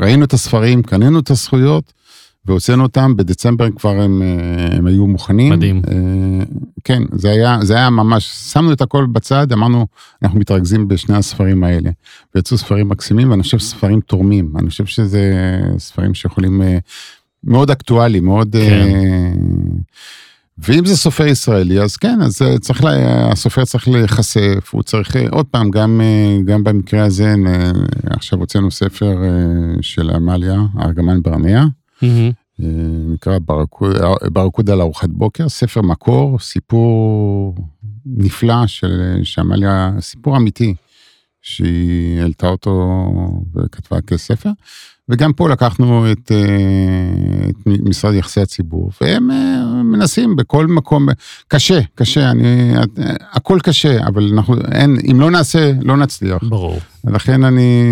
ראינו 0.00 0.24
את 0.24 0.32
הספרים, 0.32 0.82
קנינו 0.82 1.18
את 1.18 1.30
הזכויות, 1.30 1.92
והוצאנו 2.44 2.82
אותם, 2.82 3.16
בדצמבר 3.16 3.70
כבר 3.70 4.00
הם, 4.00 4.22
אה, 4.22 4.76
הם 4.76 4.86
היו 4.86 5.06
מוכנים. 5.06 5.52
מדהים. 5.52 5.82
אה, 5.88 6.44
כן, 6.84 7.02
זה 7.12 7.30
היה, 7.30 7.58
זה 7.62 7.76
היה 7.76 7.90
ממש, 7.90 8.24
שמנו 8.52 8.72
את 8.72 8.80
הכל 8.80 9.06
בצד, 9.12 9.52
אמרנו, 9.52 9.86
אנחנו 10.22 10.38
מתרכזים 10.38 10.88
בשני 10.88 11.16
הספרים 11.16 11.64
האלה. 11.64 11.90
ויצאו 12.34 12.58
ספרים 12.58 12.88
מקסימים, 12.88 13.30
ואני 13.30 13.42
חושב 13.42 13.58
ספרים 13.58 14.00
תורמים, 14.00 14.52
אני 14.58 14.70
חושב 14.70 14.86
שזה 14.86 15.32
ספרים 15.78 16.14
שיכולים, 16.14 16.62
אה, 16.62 16.78
מאוד 17.44 17.70
אקטואלי, 17.70 18.20
מאוד... 18.20 18.56
כן. 18.56 18.88
ואם 20.58 20.86
זה 20.86 20.96
סופר 20.96 21.26
ישראלי, 21.26 21.80
אז 21.80 21.96
כן, 21.96 22.18
אז 22.22 22.42
צריך, 22.60 22.84
לה, 22.84 23.30
הסופר 23.32 23.64
צריך 23.64 23.88
להיחשף, 23.88 24.70
הוא 24.70 24.82
צריך, 24.82 25.16
עוד 25.30 25.46
פעם, 25.46 25.70
גם, 25.70 26.00
גם 26.44 26.64
במקרה 26.64 27.04
הזה, 27.04 27.34
עכשיו 28.10 28.38
הוצאנו 28.38 28.70
ספר 28.70 29.16
של 29.80 30.10
עמליה, 30.10 30.60
ארגמן 30.80 31.22
ברנע, 31.22 31.64
אה, 32.02 32.66
נקרא 33.14 33.38
ברקוד, 33.38 33.96
ברקוד 34.32 34.70
על 34.70 34.80
ארוחת 34.80 35.08
בוקר, 35.08 35.48
ספר 35.48 35.82
מקור, 35.82 36.38
סיפור 36.38 37.54
נפלא 38.06 38.66
של 38.66 39.20
שעמליה, 39.22 39.90
סיפור 40.00 40.36
אמיתי, 40.36 40.74
שהיא 41.42 42.20
העלתה 42.20 42.48
אותו 42.48 43.02
וכתבה 43.54 44.00
כספר. 44.00 44.50
וגם 45.10 45.32
פה 45.32 45.48
לקחנו 45.48 46.12
את, 46.12 46.32
אה, 46.32 47.48
את 47.50 47.56
משרד 47.66 48.14
יחסי 48.14 48.40
הציבור, 48.40 48.90
והם 49.00 49.30
אה, 49.30 49.82
מנסים 49.82 50.36
בכל 50.36 50.66
מקום, 50.66 51.08
קשה, 51.48 51.80
קשה, 51.94 52.30
אני, 52.30 52.72
הכל 53.32 53.58
קשה, 53.62 54.06
אבל 54.06 54.30
אנחנו, 54.32 54.56
אין, 54.72 54.96
אם 55.10 55.20
לא 55.20 55.30
נעשה, 55.30 55.72
לא 55.82 55.96
נצליח. 55.96 56.42
ברור. 56.42 56.78
לכן 57.04 57.44
אני, 57.44 57.82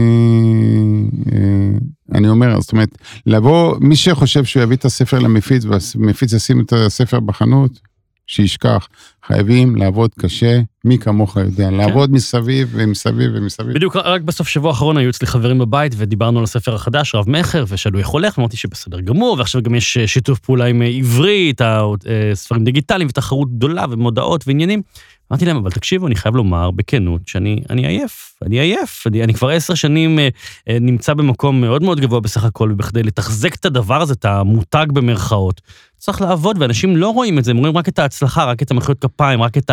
אה, 1.32 1.78
אני 2.14 2.28
אומר, 2.28 2.60
זאת 2.60 2.72
אומרת, 2.72 2.98
לבוא, 3.26 3.76
מי 3.80 3.96
שחושב 3.96 4.44
שהוא 4.44 4.62
יביא 4.62 4.76
את 4.76 4.84
הספר 4.84 5.18
למפיץ, 5.18 5.64
והמפיץ 5.64 6.32
ישים 6.32 6.60
את 6.60 6.72
הספר 6.72 7.20
בחנות, 7.20 7.80
שישכח. 8.28 8.88
חייבים 9.26 9.76
לעבוד 9.76 10.10
קשה, 10.18 10.60
מי 10.84 10.98
כמוך 10.98 11.36
יודע, 11.36 11.70
לעבוד 11.70 12.12
מסביב 12.12 12.68
ומסביב 12.72 13.30
ומסביב. 13.34 13.74
בדיוק, 13.74 13.96
רק 13.96 14.20
בסוף 14.20 14.48
שבוע 14.48 14.70
האחרון 14.70 14.96
היו 14.96 15.10
אצלי 15.10 15.26
חברים 15.26 15.58
בבית 15.58 15.92
ודיברנו 15.96 16.38
על 16.38 16.44
הספר 16.44 16.74
החדש, 16.74 17.14
רב 17.14 17.30
מכר, 17.30 17.64
ושאלו 17.68 17.98
איך 17.98 18.08
הולך, 18.08 18.38
ואמרתי 18.38 18.56
שבסדר 18.56 19.00
גמור, 19.00 19.36
ועכשיו 19.38 19.62
גם 19.62 19.74
יש 19.74 19.96
אה, 19.96 20.06
שיתוף 20.06 20.38
פעולה 20.38 20.64
עם 20.64 20.82
אה, 20.82 20.86
עברית, 20.86 21.62
אה, 21.62 21.84
ספרים 22.34 22.64
דיגיטליים 22.64 23.08
ותחרות 23.08 23.56
גדולה 23.56 23.84
ומודעות 23.90 24.44
ועניינים. 24.46 24.82
אמרתי 25.32 25.44
להם, 25.44 25.56
אבל 25.56 25.70
תקשיבו, 25.70 26.06
אני 26.06 26.14
חייב 26.14 26.36
לומר 26.36 26.70
בכנות 26.70 27.20
שאני 27.26 27.62
אני 27.70 27.86
עייף, 27.86 28.34
אני 28.42 28.60
עייף. 28.60 29.06
אני, 29.06 29.24
אני 29.24 29.34
כבר 29.34 29.48
עשר 29.48 29.74
שנים 29.74 30.18
אה, 30.18 30.28
אה, 30.68 30.78
נמצא 30.80 31.14
במקום 31.14 31.60
מאוד 31.60 31.82
מאוד 31.82 32.00
גבוה 32.00 32.20
בסך 32.20 32.44
הכל, 32.44 32.70
ובכדי 32.72 33.02
לתחזק 33.02 33.54
את 33.54 33.64
הדבר 33.64 34.02
הזה, 34.02 34.12
את 34.12 34.24
המותג 34.24 34.86
במרכאות, 34.92 35.60
צריך 35.96 36.20
לעבוד, 36.20 36.56
ואנשים 36.60 36.96
לא 36.96 37.08
רואים 37.08 37.38
את 37.38 37.44
זה, 37.44 37.50
הם 37.50 37.56
רואים 37.56 37.76
רק 37.76 37.88
את 37.88 37.98
ההצלחה, 37.98 38.44
רק 38.44 38.62
את 38.62 38.70
המחיאות 38.70 38.98
כפיים, 39.00 39.42
רק 39.42 39.58
את 39.58 39.70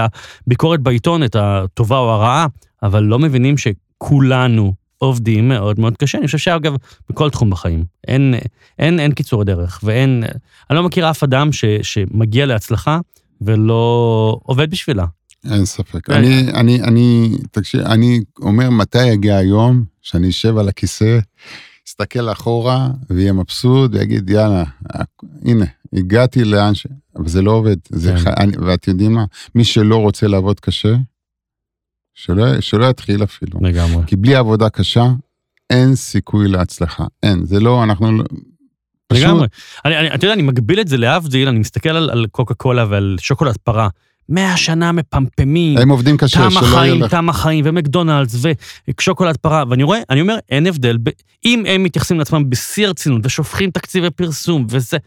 הביקורת 0.48 0.80
בעיתון, 0.80 1.24
את 1.24 1.36
הטובה 1.40 1.98
או 1.98 2.10
הרעה, 2.10 2.48
אבל 2.84 3.04
לא 3.04 3.20
מבינים 3.20 3.56
שכולנו 3.58 4.74
עובדים 4.98 5.50
מאוד 5.50 5.80
מאוד 5.80 5.98
קשה. 5.98 6.18
אני 6.18 6.26
חושב 6.26 6.38
שאגב, 6.38 6.76
בכל 7.10 7.30
תחום 7.30 7.50
בחיים, 7.50 7.86
אין, 8.08 8.36
אין, 8.80 9.00
אין 9.00 9.12
קיצורי 9.12 9.46
דרך, 9.46 9.80
ואין, 9.84 10.24
אני 10.70 10.78
לא 10.78 10.84
מכיר 10.84 11.10
אף 11.10 11.24
אדם 11.24 11.52
ש, 11.52 11.66
שמגיע 11.82 12.46
להצלחה 12.46 13.00
ולא 13.42 14.40
עובד 14.44 14.72
בשבילה. 14.72 15.06
אין 15.52 15.66
ספק. 15.66 16.10
רגע. 16.10 16.20
אני, 16.20 16.52
אני, 16.54 16.82
אני, 16.84 17.38
תקשיב, 17.52 17.82
אני 17.82 18.20
אומר, 18.42 18.70
מתי 18.70 19.06
יגיע 19.06 19.36
היום 19.36 19.84
שאני 20.02 20.30
אשב 20.30 20.58
על 20.58 20.70
הכיסא 20.70 21.20
יסתכל 21.88 22.32
אחורה 22.32 22.90
ויהיה 23.10 23.34
מבסוט 23.34 23.92
ויגיד, 23.94 24.30
יאללה, 24.30 24.64
הנה, 25.46 25.66
הגעתי 25.94 26.44
לאן 26.44 26.76
ש... 26.76 26.88
אבל 27.16 27.28
זה 27.28 27.42
לא 27.42 27.52
עובד. 27.52 27.76
זה 27.90 28.12
כן. 28.12 28.18
ח... 28.18 28.28
אני... 28.28 28.58
ואת 28.58 28.88
יודעים 28.88 29.14
מה? 29.14 29.26
מי 29.56 29.64
שלא 29.64 29.98
רוצה 29.98 30.28
לעבוד 30.28 30.60
קשה, 30.60 30.96
שלא, 32.14 32.62
שלא 32.62 32.86
יתחיל 32.86 33.24
אפילו. 33.24 33.60
לגמרי. 33.62 34.04
כי 34.08 34.16
בלי 34.16 34.36
עבודה 34.36 34.70
קשה, 34.70 35.06
אין 35.70 35.96
סיכוי 35.96 36.48
להצלחה. 36.48 37.06
אין, 37.24 37.46
זה 37.46 37.60
לא, 37.60 37.84
אנחנו 37.84 38.18
לא... 38.18 38.24
פשוט, 39.08 39.24
לגמרי. 39.24 39.48
אני, 39.86 39.98
אני, 40.00 40.16
אתה 40.16 40.26
יודע, 40.26 40.34
אני 40.34 40.44
מגביל 40.44 40.80
את 40.80 40.88
זה 40.88 40.98
להבדיל, 40.98 41.48
אני 41.48 41.60
מסתכל 41.60 41.90
על, 41.90 42.10
על 42.10 42.26
קוקה 42.32 42.54
קולה 42.54 42.86
ועל 42.90 43.16
שוקולד 43.20 43.58
פרה. 43.58 43.90
מאה 44.30 44.58
שנה 44.58 44.92
מפמפמים, 44.92 45.78
הם 45.78 45.90
עובדים 45.90 46.18
קשה, 46.18 46.38
תם 46.38 46.52
שלא 46.52 46.60
יהיה 46.60 46.70
החיים, 46.70 47.02
לך... 47.02 47.12
תם 47.12 47.30
החיים, 47.30 47.66
ומקדונלדס, 47.68 48.36
ושוקולד 49.00 49.38
פרה, 49.38 49.64
ואני 49.70 49.84
רואה, 49.84 50.00
אני 50.10 50.22
אומר, 50.22 50.38
אין 50.50 50.68
הבדל, 50.68 50.98
ב, 51.04 51.10
אם 51.46 51.64
הם 51.68 51.84
מתייחסים 51.84 52.20
לעצמם 52.20 52.50
בשיא 52.50 52.88
הרצינות 52.88 53.22
ושופכים 53.26 53.72
תקציבי 53.72 54.10
פרסום, 54.10 54.68
וזה, 54.70 54.98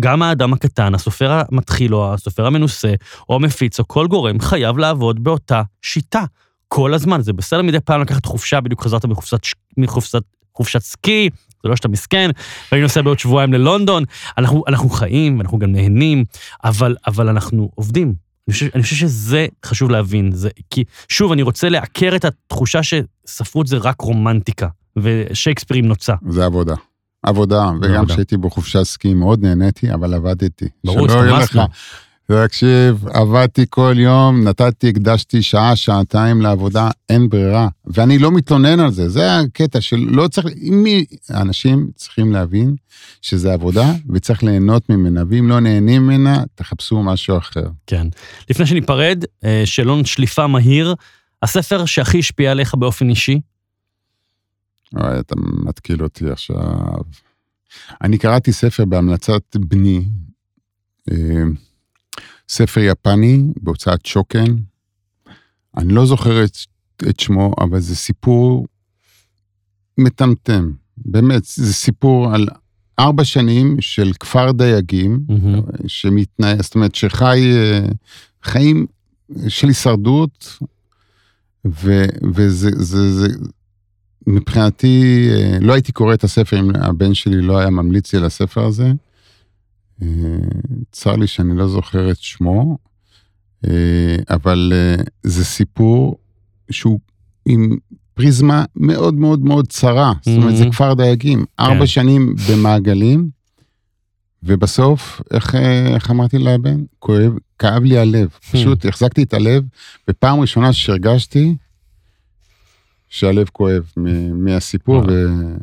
גם 0.00 0.22
האדם 0.22 0.52
הקטן, 0.52 0.94
הסופר 0.94 1.42
המתחיל, 1.48 1.94
או 1.94 2.14
הסופר 2.14 2.46
המנוסה, 2.46 2.94
או 3.28 3.34
המפיץ, 3.34 3.78
או 3.80 3.88
כל 3.88 4.06
גורם, 4.06 4.40
חייב 4.40 4.78
לעבוד 4.78 5.24
באותה 5.24 5.62
שיטה. 5.82 6.24
כל 6.68 6.94
הזמן, 6.94 7.20
זה 7.20 7.32
בסדר 7.32 7.62
מדי 7.62 7.80
פעם 7.80 8.00
לקחת 8.00 8.26
חופשה, 8.26 8.60
בדיוק 8.60 8.82
חזרת 8.82 9.04
מחופשת, 9.04 9.40
מחופשת 9.76 10.22
חופשת 10.54 10.82
סקי, 10.82 11.30
זה 11.62 11.68
לא 11.68 11.76
שאתה 11.76 11.88
מסכן, 11.88 12.30
ואני 12.72 12.82
נוסע 12.82 13.02
בעוד 13.02 13.18
שבועיים 13.18 13.52
ללונדון, 13.52 14.04
אנחנו, 14.38 14.64
אנחנו 14.68 14.90
חיים, 14.90 15.38
ואנחנו 15.38 15.58
גם 15.58 15.72
נהנים, 15.72 16.24
אבל, 16.64 16.96
אבל 17.06 17.28
אנחנו 17.28 17.70
עובדים. 17.74 18.14
אני 18.48 18.52
חושב, 18.54 18.66
אני 18.74 18.82
חושב 18.82 18.96
שזה 18.96 19.46
חשוב 19.66 19.90
להבין, 19.90 20.32
זה, 20.32 20.48
כי 20.70 20.84
שוב, 21.08 21.32
אני 21.32 21.42
רוצה 21.42 21.68
לעקר 21.68 22.12
את 22.16 22.24
התחושה 22.24 22.80
שספרות 22.82 23.66
זה 23.66 23.76
רק 23.76 24.00
רומנטיקה, 24.00 24.68
ושייקספיר 24.96 25.76
עם 25.76 25.84
נוצה. 25.86 26.14
זה 26.28 26.44
עבודה. 26.44 26.74
עבודה, 27.22 27.70
וגם. 27.82 28.06
כשהייתי 28.06 28.36
בחופשת 28.36 28.82
סקי 28.82 29.14
מאוד 29.14 29.42
נהניתי, 29.42 29.94
אבל 29.94 30.14
עבדתי. 30.14 30.68
ברור, 30.84 31.08
שלא 31.08 31.14
יהיה 31.18 31.36
הסתמסנו. 31.36 31.62
לך- 31.62 31.68
תקשיב, 32.26 33.06
עבדתי 33.08 33.64
כל 33.70 33.94
יום, 33.96 34.48
נתתי, 34.48 34.88
הקדשתי 34.88 35.42
שעה, 35.42 35.76
שעתיים 35.76 36.40
לעבודה, 36.40 36.90
אין 37.08 37.28
ברירה. 37.28 37.68
ואני 37.86 38.18
לא 38.18 38.30
מתלונן 38.30 38.80
על 38.80 38.90
זה, 38.90 39.08
זה 39.08 39.38
הקטע 39.38 39.80
של 39.80 39.96
לא 39.96 40.28
צריך, 40.28 40.46
מי, 40.70 41.04
אנשים 41.30 41.90
צריכים 41.96 42.32
להבין 42.32 42.76
שזה 43.22 43.52
עבודה 43.52 43.92
וצריך 44.14 44.42
ליהנות 44.42 44.90
ממנה, 44.90 45.22
ואם 45.28 45.48
לא 45.48 45.60
נהנים 45.60 46.02
ממנה, 46.02 46.44
תחפשו 46.54 47.02
משהו 47.02 47.38
אחר. 47.38 47.66
כן. 47.86 48.06
לפני 48.50 48.66
שניפרד, 48.66 49.24
אה, 49.44 49.62
שאלון 49.64 50.04
שליפה 50.04 50.46
מהיר, 50.46 50.94
הספר 51.42 51.84
שהכי 51.84 52.18
השפיע 52.18 52.50
עליך 52.50 52.74
באופן 52.74 53.10
אישי? 53.10 53.40
אוי, 55.00 55.20
אתה 55.20 55.34
מתקיל 55.38 56.02
אותי 56.02 56.30
עכשיו. 56.30 56.96
אני 58.02 58.18
קראתי 58.18 58.52
ספר 58.52 58.84
בהמלצת 58.84 59.56
בני, 59.56 60.04
אה, 61.10 61.16
ספר 62.48 62.80
יפני 62.80 63.42
בהוצאת 63.60 64.06
שוקן. 64.06 64.54
אני 65.76 65.92
לא 65.92 66.06
זוכר 66.06 66.44
את, 66.44 66.56
את 67.08 67.20
שמו, 67.20 67.54
אבל 67.60 67.80
זה 67.80 67.96
סיפור 67.96 68.66
מטמטם. 69.98 70.72
באמת, 70.96 71.44
זה 71.44 71.74
סיפור 71.74 72.34
על 72.34 72.48
ארבע 72.98 73.24
שנים 73.24 73.80
של 73.80 74.12
כפר 74.20 74.52
דייגים, 74.52 75.20
מהמם. 75.28 75.60
שמתנהל, 75.86 76.62
זאת 76.62 76.74
אומרת 76.74 76.94
שחי 76.94 77.52
אה, 77.54 77.86
חיים 78.42 78.86
של 79.48 79.68
הישרדות, 79.68 80.58
ו, 81.66 82.04
וזה, 82.34 82.70
זה, 82.74 83.12
זה, 83.12 83.28
מבחינתי, 84.26 85.28
אה, 85.30 85.58
לא 85.60 85.72
הייתי 85.72 85.92
קורא 85.92 86.14
את 86.14 86.24
הספר 86.24 86.60
אם 86.60 86.70
הבן 86.74 87.14
שלי 87.14 87.42
לא 87.42 87.58
היה 87.58 87.70
ממליץ 87.70 88.12
לי 88.12 88.18
על 88.18 88.24
הספר 88.24 88.64
הזה. 88.64 88.92
צר 90.92 91.16
לי 91.16 91.26
שאני 91.26 91.56
לא 91.56 91.68
זוכר 91.68 92.10
את 92.10 92.16
שמו, 92.18 92.78
אה, 93.66 93.70
אבל 94.30 94.72
אה, 94.74 95.02
זה 95.22 95.44
סיפור 95.44 96.16
שהוא 96.70 97.00
עם 97.46 97.76
פריזמה 98.14 98.64
מאוד 98.76 99.14
מאוד 99.14 99.40
מאוד 99.44 99.68
צרה. 99.68 100.12
זאת 100.22 100.36
אומרת, 100.36 100.56
זה 100.56 100.64
Mhm. 100.64 100.70
כפר 100.72 100.94
דייגים, 100.94 101.44
ארבע 101.60 101.86
שנים 101.86 102.34
במעגלים, 102.50 103.30
ובסוף, 104.42 105.20
איך, 105.30 105.54
אה, 105.54 105.94
איך 105.94 106.10
אמרתי 106.10 106.38
לבן? 106.38 106.80
כואב, 106.98 107.32
כאב 107.58 107.82
לי 107.82 107.98
הלב. 107.98 108.28
פשוט 108.52 108.86
החזקתי 108.86 109.22
את 109.22 109.34
הלב, 109.34 109.64
ופעם 110.10 110.40
ראשונה 110.40 110.72
שהרגשתי 110.72 111.54
שהלב 113.08 113.48
כואב 113.52 113.82
מהסיפור, 114.34 114.96
וואו. 114.96 115.08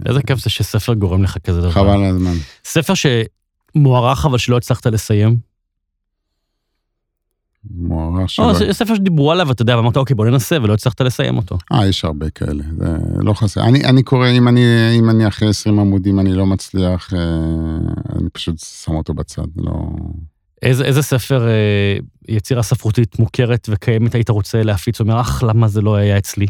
איזה 0.06 0.22
כיף 0.28 0.40
זה 0.40 0.50
שספר 0.50 0.94
גורם 0.94 1.24
לך 1.24 1.38
כזה 1.38 1.60
דבר. 1.62 1.70
וחבל 1.70 1.90
על 1.90 2.04
הזמן. 2.04 2.34
ספר 2.66 2.94
שמוערך 3.74 4.26
אבל 4.26 4.38
שלא 4.38 4.58
הצלחת 4.58 4.88
לסיים? 4.88 5.38
מוערך 7.72 8.22
או 8.22 8.28
שלא... 8.28 8.54
ס- 8.54 8.78
ספר 8.78 8.96
שדיברו 8.96 9.32
עליו, 9.32 9.52
אתה 9.52 9.62
יודע, 9.62 9.78
ואמרת, 9.78 9.98
אוקיי, 9.98 10.16
בוא 10.16 10.26
ננסה, 10.26 10.58
ולא 10.64 10.74
הצלחת 10.74 11.02
לסיים 11.02 11.38
אותו. 11.38 11.58
אה, 11.74 11.88
יש 11.88 12.06
הרבה 12.06 12.30
כאלה, 12.30 12.64
זה 12.78 12.98
לא 13.24 13.34
חסר. 13.34 13.64
אני, 13.64 13.86
אני 13.86 14.04
קורא, 14.04 14.28
אם 14.28 14.48
אני, 14.48 14.62
אם 15.00 15.10
אני 15.10 15.28
אחרי 15.28 15.48
20 15.48 15.80
עמודים 15.80 16.20
אני 16.20 16.34
לא 16.34 16.46
מצליח, 16.46 17.14
אה, 17.14 17.20
אני 18.20 18.30
פשוט 18.30 18.60
שם 18.60 18.96
אותו 18.96 19.14
בצד, 19.14 19.48
לא... 19.58 19.74
איזה, 20.62 20.86
איזה 20.86 21.02
ספר 21.02 21.48
אה, 21.48 21.98
יצירה 22.28 22.64
ספרותית 22.64 23.20
מוכרת 23.20 23.70
וקיימת 23.72 24.16
היית 24.16 24.30
רוצה 24.30 24.64
להפיץ? 24.64 25.00
אומר, 25.00 25.22
אך, 25.22 25.44
למה 25.48 25.68
זה 25.68 25.82
לא 25.82 25.96
היה 25.96 26.18
אצלי? 26.18 26.48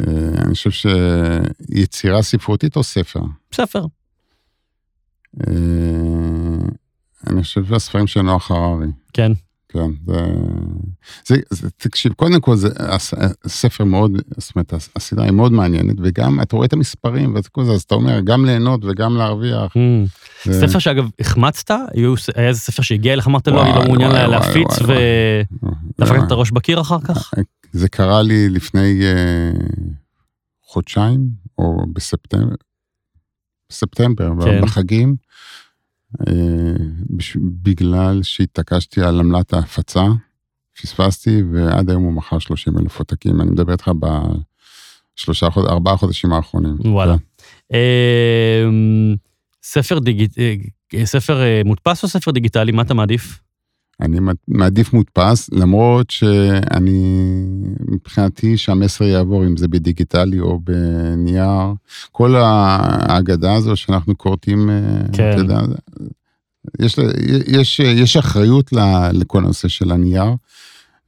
אה, 0.00 0.06
אני 0.44 0.54
חושב 0.54 0.70
שיצירה 0.70 2.22
ספרותית 2.22 2.76
או 2.76 2.82
ספר? 2.82 3.20
ספר. 3.54 3.84
אה, 5.40 6.66
אני 7.30 7.42
חושב 7.42 7.64
שהספרים 7.64 8.06
של 8.06 8.22
נוח 8.22 8.50
הררי. 8.50 8.86
כן. 9.12 9.32
כן, 9.68 9.90
זה, 10.06 10.16
זה, 11.26 11.36
זה, 11.50 11.70
תקשיב, 11.76 12.12
קודם 12.12 12.40
כל 12.40 12.56
זה 12.56 12.68
הס- 12.78 13.14
ספר 13.46 13.84
מאוד, 13.84 14.10
זאת 14.38 14.56
אומרת, 14.56 14.72
הסדרה 14.96 15.24
היא 15.24 15.32
מאוד 15.32 15.52
מעניינת, 15.52 15.96
וגם 16.02 16.40
אתה 16.40 16.56
רואה 16.56 16.66
את 16.66 16.72
המספרים 16.72 17.34
ואת 17.34 17.48
כל 17.48 17.64
זה, 17.64 17.72
אז 17.72 17.82
אתה 17.82 17.94
אומר, 17.94 18.20
גם 18.20 18.44
ליהנות 18.44 18.80
וגם 18.84 19.16
להרוויח. 19.16 19.72
Mm. 19.76 19.78
זה- 20.44 20.66
ספר 20.68 20.78
שאגב, 20.78 21.04
החמצת? 21.20 21.70
היה 22.36 22.48
איזה 22.48 22.60
ספר 22.60 22.82
שהגיע 22.82 23.12
אליך, 23.12 23.26
אמרת, 23.26 23.48
לא, 23.48 23.62
אני 23.62 23.74
לא 23.74 23.84
מעוניין 23.84 24.10
וואי, 24.10 24.22
לה- 24.22 24.28
וואי, 24.38 24.46
להפיץ, 24.46 24.78
ודפקת 24.78 26.10
וואי. 26.16 26.26
את 26.26 26.30
הראש 26.30 26.50
בקיר 26.50 26.80
אחר 26.80 27.00
כך? 27.00 27.30
זה 27.72 27.88
קרה 27.88 28.22
לי 28.22 28.48
לפני 28.48 29.00
אה, 29.02 29.50
חודשיים, 30.66 31.20
או 31.58 31.86
בספטמבר, 31.92 32.54
בספטמבר, 33.74 34.30
כן. 34.44 34.62
בחגים, 34.62 35.16
אה, 36.20 36.74
בגלל 37.62 38.22
שהתעקשתי 38.22 39.02
על 39.02 39.20
עמלת 39.20 39.52
ההפצה, 39.52 40.04
פספסתי, 40.82 41.42
ועד 41.52 41.90
היום 41.90 42.02
הוא 42.02 42.12
מכר 42.12 42.38
30 42.38 42.78
אלף 42.78 42.98
עותקים. 42.98 43.40
אני 43.40 43.50
מדבר 43.50 43.72
איתך 43.72 43.90
בשלושה 45.18 45.50
חודשים, 45.50 45.72
ארבעה 45.72 45.96
חודשים 45.96 46.32
האחרונים. 46.32 46.76
וואלה. 46.84 47.16
כן. 47.18 47.76
אמ, 47.76 49.14
ספר 49.62 49.98
דיגיט... 49.98 50.38
אה, 50.38 51.06
ספר 51.06 51.42
אה, 51.42 51.60
מודפס 51.64 52.02
או 52.02 52.08
ספר 52.08 52.30
דיגיטלי? 52.30 52.72
מה 52.72 52.82
אתה 52.82 52.94
מעדיף? 52.94 53.40
אני 54.00 54.18
מעדיף 54.48 54.92
מודפס, 54.92 55.50
למרות 55.52 56.10
שאני, 56.10 57.28
מבחינתי 57.88 58.56
שהמסר 58.56 59.04
יעבור, 59.04 59.44
אם 59.44 59.56
זה 59.56 59.68
בדיגיטלי 59.68 60.40
או 60.40 60.60
בנייר. 60.60 61.72
כל 62.12 62.34
ההגדה 62.36 63.54
הזו 63.54 63.76
שאנחנו 63.76 64.18
כורתים, 64.18 64.70
אה, 64.70 64.80
כן. 65.12 65.30
אתה 65.30 65.40
יודע, 65.40 65.60
יש, 66.80 66.98
יש, 67.46 67.80
יש 67.80 68.16
אחריות 68.16 68.72
לכל 69.12 69.38
הנושא 69.38 69.68
של 69.68 69.92
הנייר. 69.92 70.34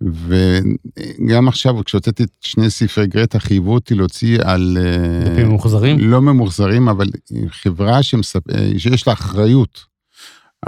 וגם 0.00 1.48
עכשיו, 1.48 1.84
כשהוצאתי 1.84 2.22
את 2.22 2.30
שני 2.40 2.70
ספרי 2.70 3.06
גרטה, 3.06 3.38
חייבו 3.38 3.74
אותי 3.74 3.94
להוציא 3.94 4.38
על... 4.44 4.78
אה, 4.80 5.30
דפים 5.30 5.48
ממוחזרים? 5.48 5.98
לא 6.00 6.22
ממוחזרים, 6.22 6.88
אבל 6.88 7.06
חברה 7.48 8.02
שמספ... 8.02 8.50
אה, 8.50 8.70
שיש 8.78 9.06
לה 9.06 9.12
אחריות. 9.12 9.95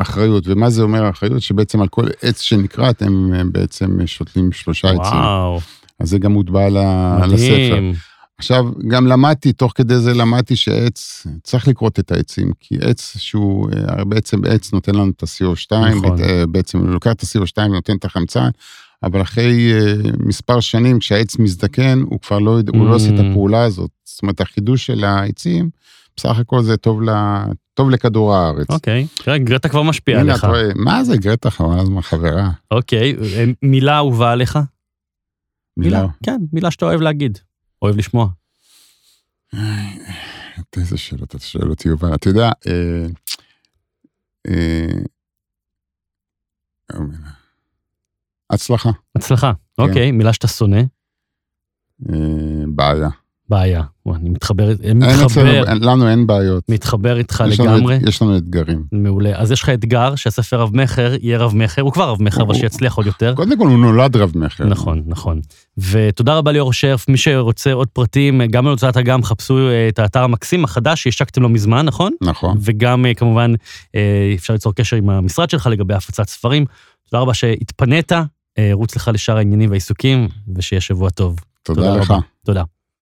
אחריות, 0.01 0.45
ומה 0.47 0.71
זה 0.71 0.83
אומר 0.83 1.11
אחריות? 1.11 1.43
שבעצם 1.43 1.81
על 1.81 1.89
כל 1.89 2.07
עץ 2.23 2.41
שנכרת 2.41 3.03
הם 3.03 3.31
בעצם 3.53 4.07
שותלים 4.07 4.53
שלושה 4.53 4.89
עצים. 4.89 5.01
וואו, 5.19 5.61
אז 6.01 6.09
זה 6.09 6.19
גם 6.19 6.33
מוטבע 6.33 6.67
על 6.67 6.77
ה- 6.77 7.19
על 7.23 7.35
הספר. 7.35 7.75
מדהים. 7.77 7.93
עכשיו, 8.39 8.65
גם 8.89 9.07
למדתי, 9.07 9.53
תוך 9.53 9.73
כדי 9.75 9.97
זה 9.99 10.15
למדתי 10.15 10.57
שעץ, 10.57 11.27
צריך 11.43 11.69
לכרות 11.69 11.99
את 11.99 12.13
העצים, 12.13 12.51
כי 12.61 12.75
עץ 12.81 13.15
שהוא, 13.17 13.69
אה, 13.99 14.05
בעצם 14.05 14.45
עץ 14.45 14.73
נותן 14.73 14.95
לנו 14.95 15.11
את 15.17 15.23
ה-CO2, 15.23 15.77
נכון. 15.97 16.23
אה, 16.23 16.45
בעצם 16.47 16.79
הוא 16.79 16.89
לוקח 16.89 17.13
את 17.13 17.23
ה-CO2 17.23 17.59
ונותן 17.71 17.97
את 17.97 18.05
החמצן, 18.05 18.49
אבל 19.03 19.23
אחרי 19.23 19.73
אה, 19.73 19.95
מספר 20.19 20.61
שנים, 20.61 20.99
כשהעץ 20.99 21.39
מזדקן, 21.39 22.01
הוא 22.11 22.21
כבר 22.21 22.39
לא, 22.39 22.51
יודע- 22.51 22.73
הוא 22.79 22.89
לא 22.89 22.95
עושה 22.95 23.09
את 23.09 23.19
Mm. 23.19 23.23
הפעולה 23.31 23.63
הזאת. 23.65 23.91
זאת 24.05 24.23
אומרת, 24.23 24.41
החידוש 24.41 24.87
של 24.87 25.05
העצים, 25.05 25.71
בסך 26.17 26.39
הכל 26.39 26.63
זה 26.63 26.77
טוב, 26.77 27.03
ל, 27.03 27.11
טוב 27.79 27.91
לכדור 27.91 28.35
הארץ. 28.35 28.71
אוקיי, 28.71 29.07
תראה, 29.25 29.39
גרטה 29.39 29.69
כבר 29.69 29.83
משפיעה 29.83 30.21
עליך. 30.21 30.47
מה 30.77 31.05
זה 31.05 31.17
גרטה 31.17 31.51
חבל 31.51 31.79
הזמן, 31.79 32.01
חברה? 32.01 32.51
אוקיי, 32.71 33.17
אה, 33.17 33.45
מילה 33.63 33.97
אהובה 33.97 34.33
עליך? 34.33 34.59
מילה. 35.77 36.07
כן, 36.23 36.41
מילה 36.53 36.71
שאתה 36.71 36.85
אוהב 36.85 37.01
להגיד, 37.01 37.39
אוהב 37.83 37.97
לשמוע. 37.97 38.29
איזה 40.77 40.97
שאלות 40.97 41.35
אתה 41.35 41.39
שואל 41.45 41.71
אותי, 41.71 41.89
יובל. 41.89 42.15
אתה 42.15 42.29
יודע, 42.29 42.51
אה, 42.67 43.07
אה, 44.49 44.87
הצלחה, 48.51 48.91
הצלחה. 49.17 49.53
כן. 49.77 49.83
אוקיי, 49.83 50.11
מילה 50.11 50.33
שאתה 50.33 50.49
שונא? 50.49 50.81
אה, 52.11 52.65
בעיה. 52.75 53.09
בעיה. 53.49 53.83
אני 54.15 54.29
מתחבר, 54.31 54.73
מתחבר, 54.95 55.65
אין- 55.69 55.85
לנו 55.85 56.09
אין 56.09 56.27
בעיות. 56.27 56.65
מתחבר 56.69 57.17
איתך 57.19 57.45
יש 57.49 57.61
לנו- 57.61 57.77
לגמרי. 57.77 57.99
יש 58.09 58.23
לנו 58.23 58.37
אתגרים. 58.37 58.85
מעולה. 58.93 59.31
אז 59.37 59.53
יש 59.53 59.63
לך 59.63 59.69
אתגר 59.69 60.15
שהספר 60.15 60.61
רב-מכר 60.61 61.15
יהיה 61.21 61.39
רב-מכר, 61.39 61.83
הוא 61.83 61.93
כבר 61.93 62.09
רב-מכר, 62.11 62.43
אבל 62.43 62.55
שיצליח 62.55 62.95
עוד 62.95 63.07
יותר. 63.07 63.35
קודם 63.35 63.59
כל 63.59 63.67
הוא 63.67 63.79
נולד 63.79 64.17
רב-מכר. 64.17 64.65
נכון, 64.67 65.03
נכון. 65.07 65.41
ותודה 65.79 66.35
רבה 66.39 66.53
ליאור 66.53 66.73
שרף, 66.73 67.09
מי 67.09 67.17
שרוצה 67.17 67.73
עוד 67.73 67.89
פרטים, 67.89 68.41
גם 68.51 68.67
על 68.67 68.71
הוצאת 68.71 68.97
אגם, 68.97 69.23
חפשו 69.23 69.59
אה, 69.69 69.89
את 69.89 69.99
האתר 69.99 70.23
המקסים 70.23 70.65
החדש 70.65 71.03
שהשקתם 71.03 71.43
לא 71.43 71.49
מזמן, 71.49 71.87
נכון? 71.87 72.13
נכון. 72.21 72.59
וגם 72.61 73.07
אה, 73.07 73.15
כמובן 73.15 73.53
אה, 73.95 74.33
אפשר 74.37 74.53
ליצור 74.53 74.75
קשר 74.75 74.97
עם 74.97 75.11
המשרד 75.11 75.51
שלך 75.51 75.67
לגבי 75.67 75.95
הפצת 75.95 76.29
ספרים. 76.29 76.65
תודה 77.11 77.21
רבה 77.23 77.35
שהתפנית, 77.35 78.13
רוץ 78.73 78.97
לך 78.97 79.11
לשאר 79.15 79.37
העניינים 79.37 79.71
והעיסוקים, 79.71 80.29
ושיהיה 80.57 80.81
שבוע 80.81 81.11
טוב. 81.11 81.37
תודה 81.63 81.83
תודה 81.83 81.97
לך. 82.01 82.11
רבה. 82.11 82.21
תודה. 82.45 82.63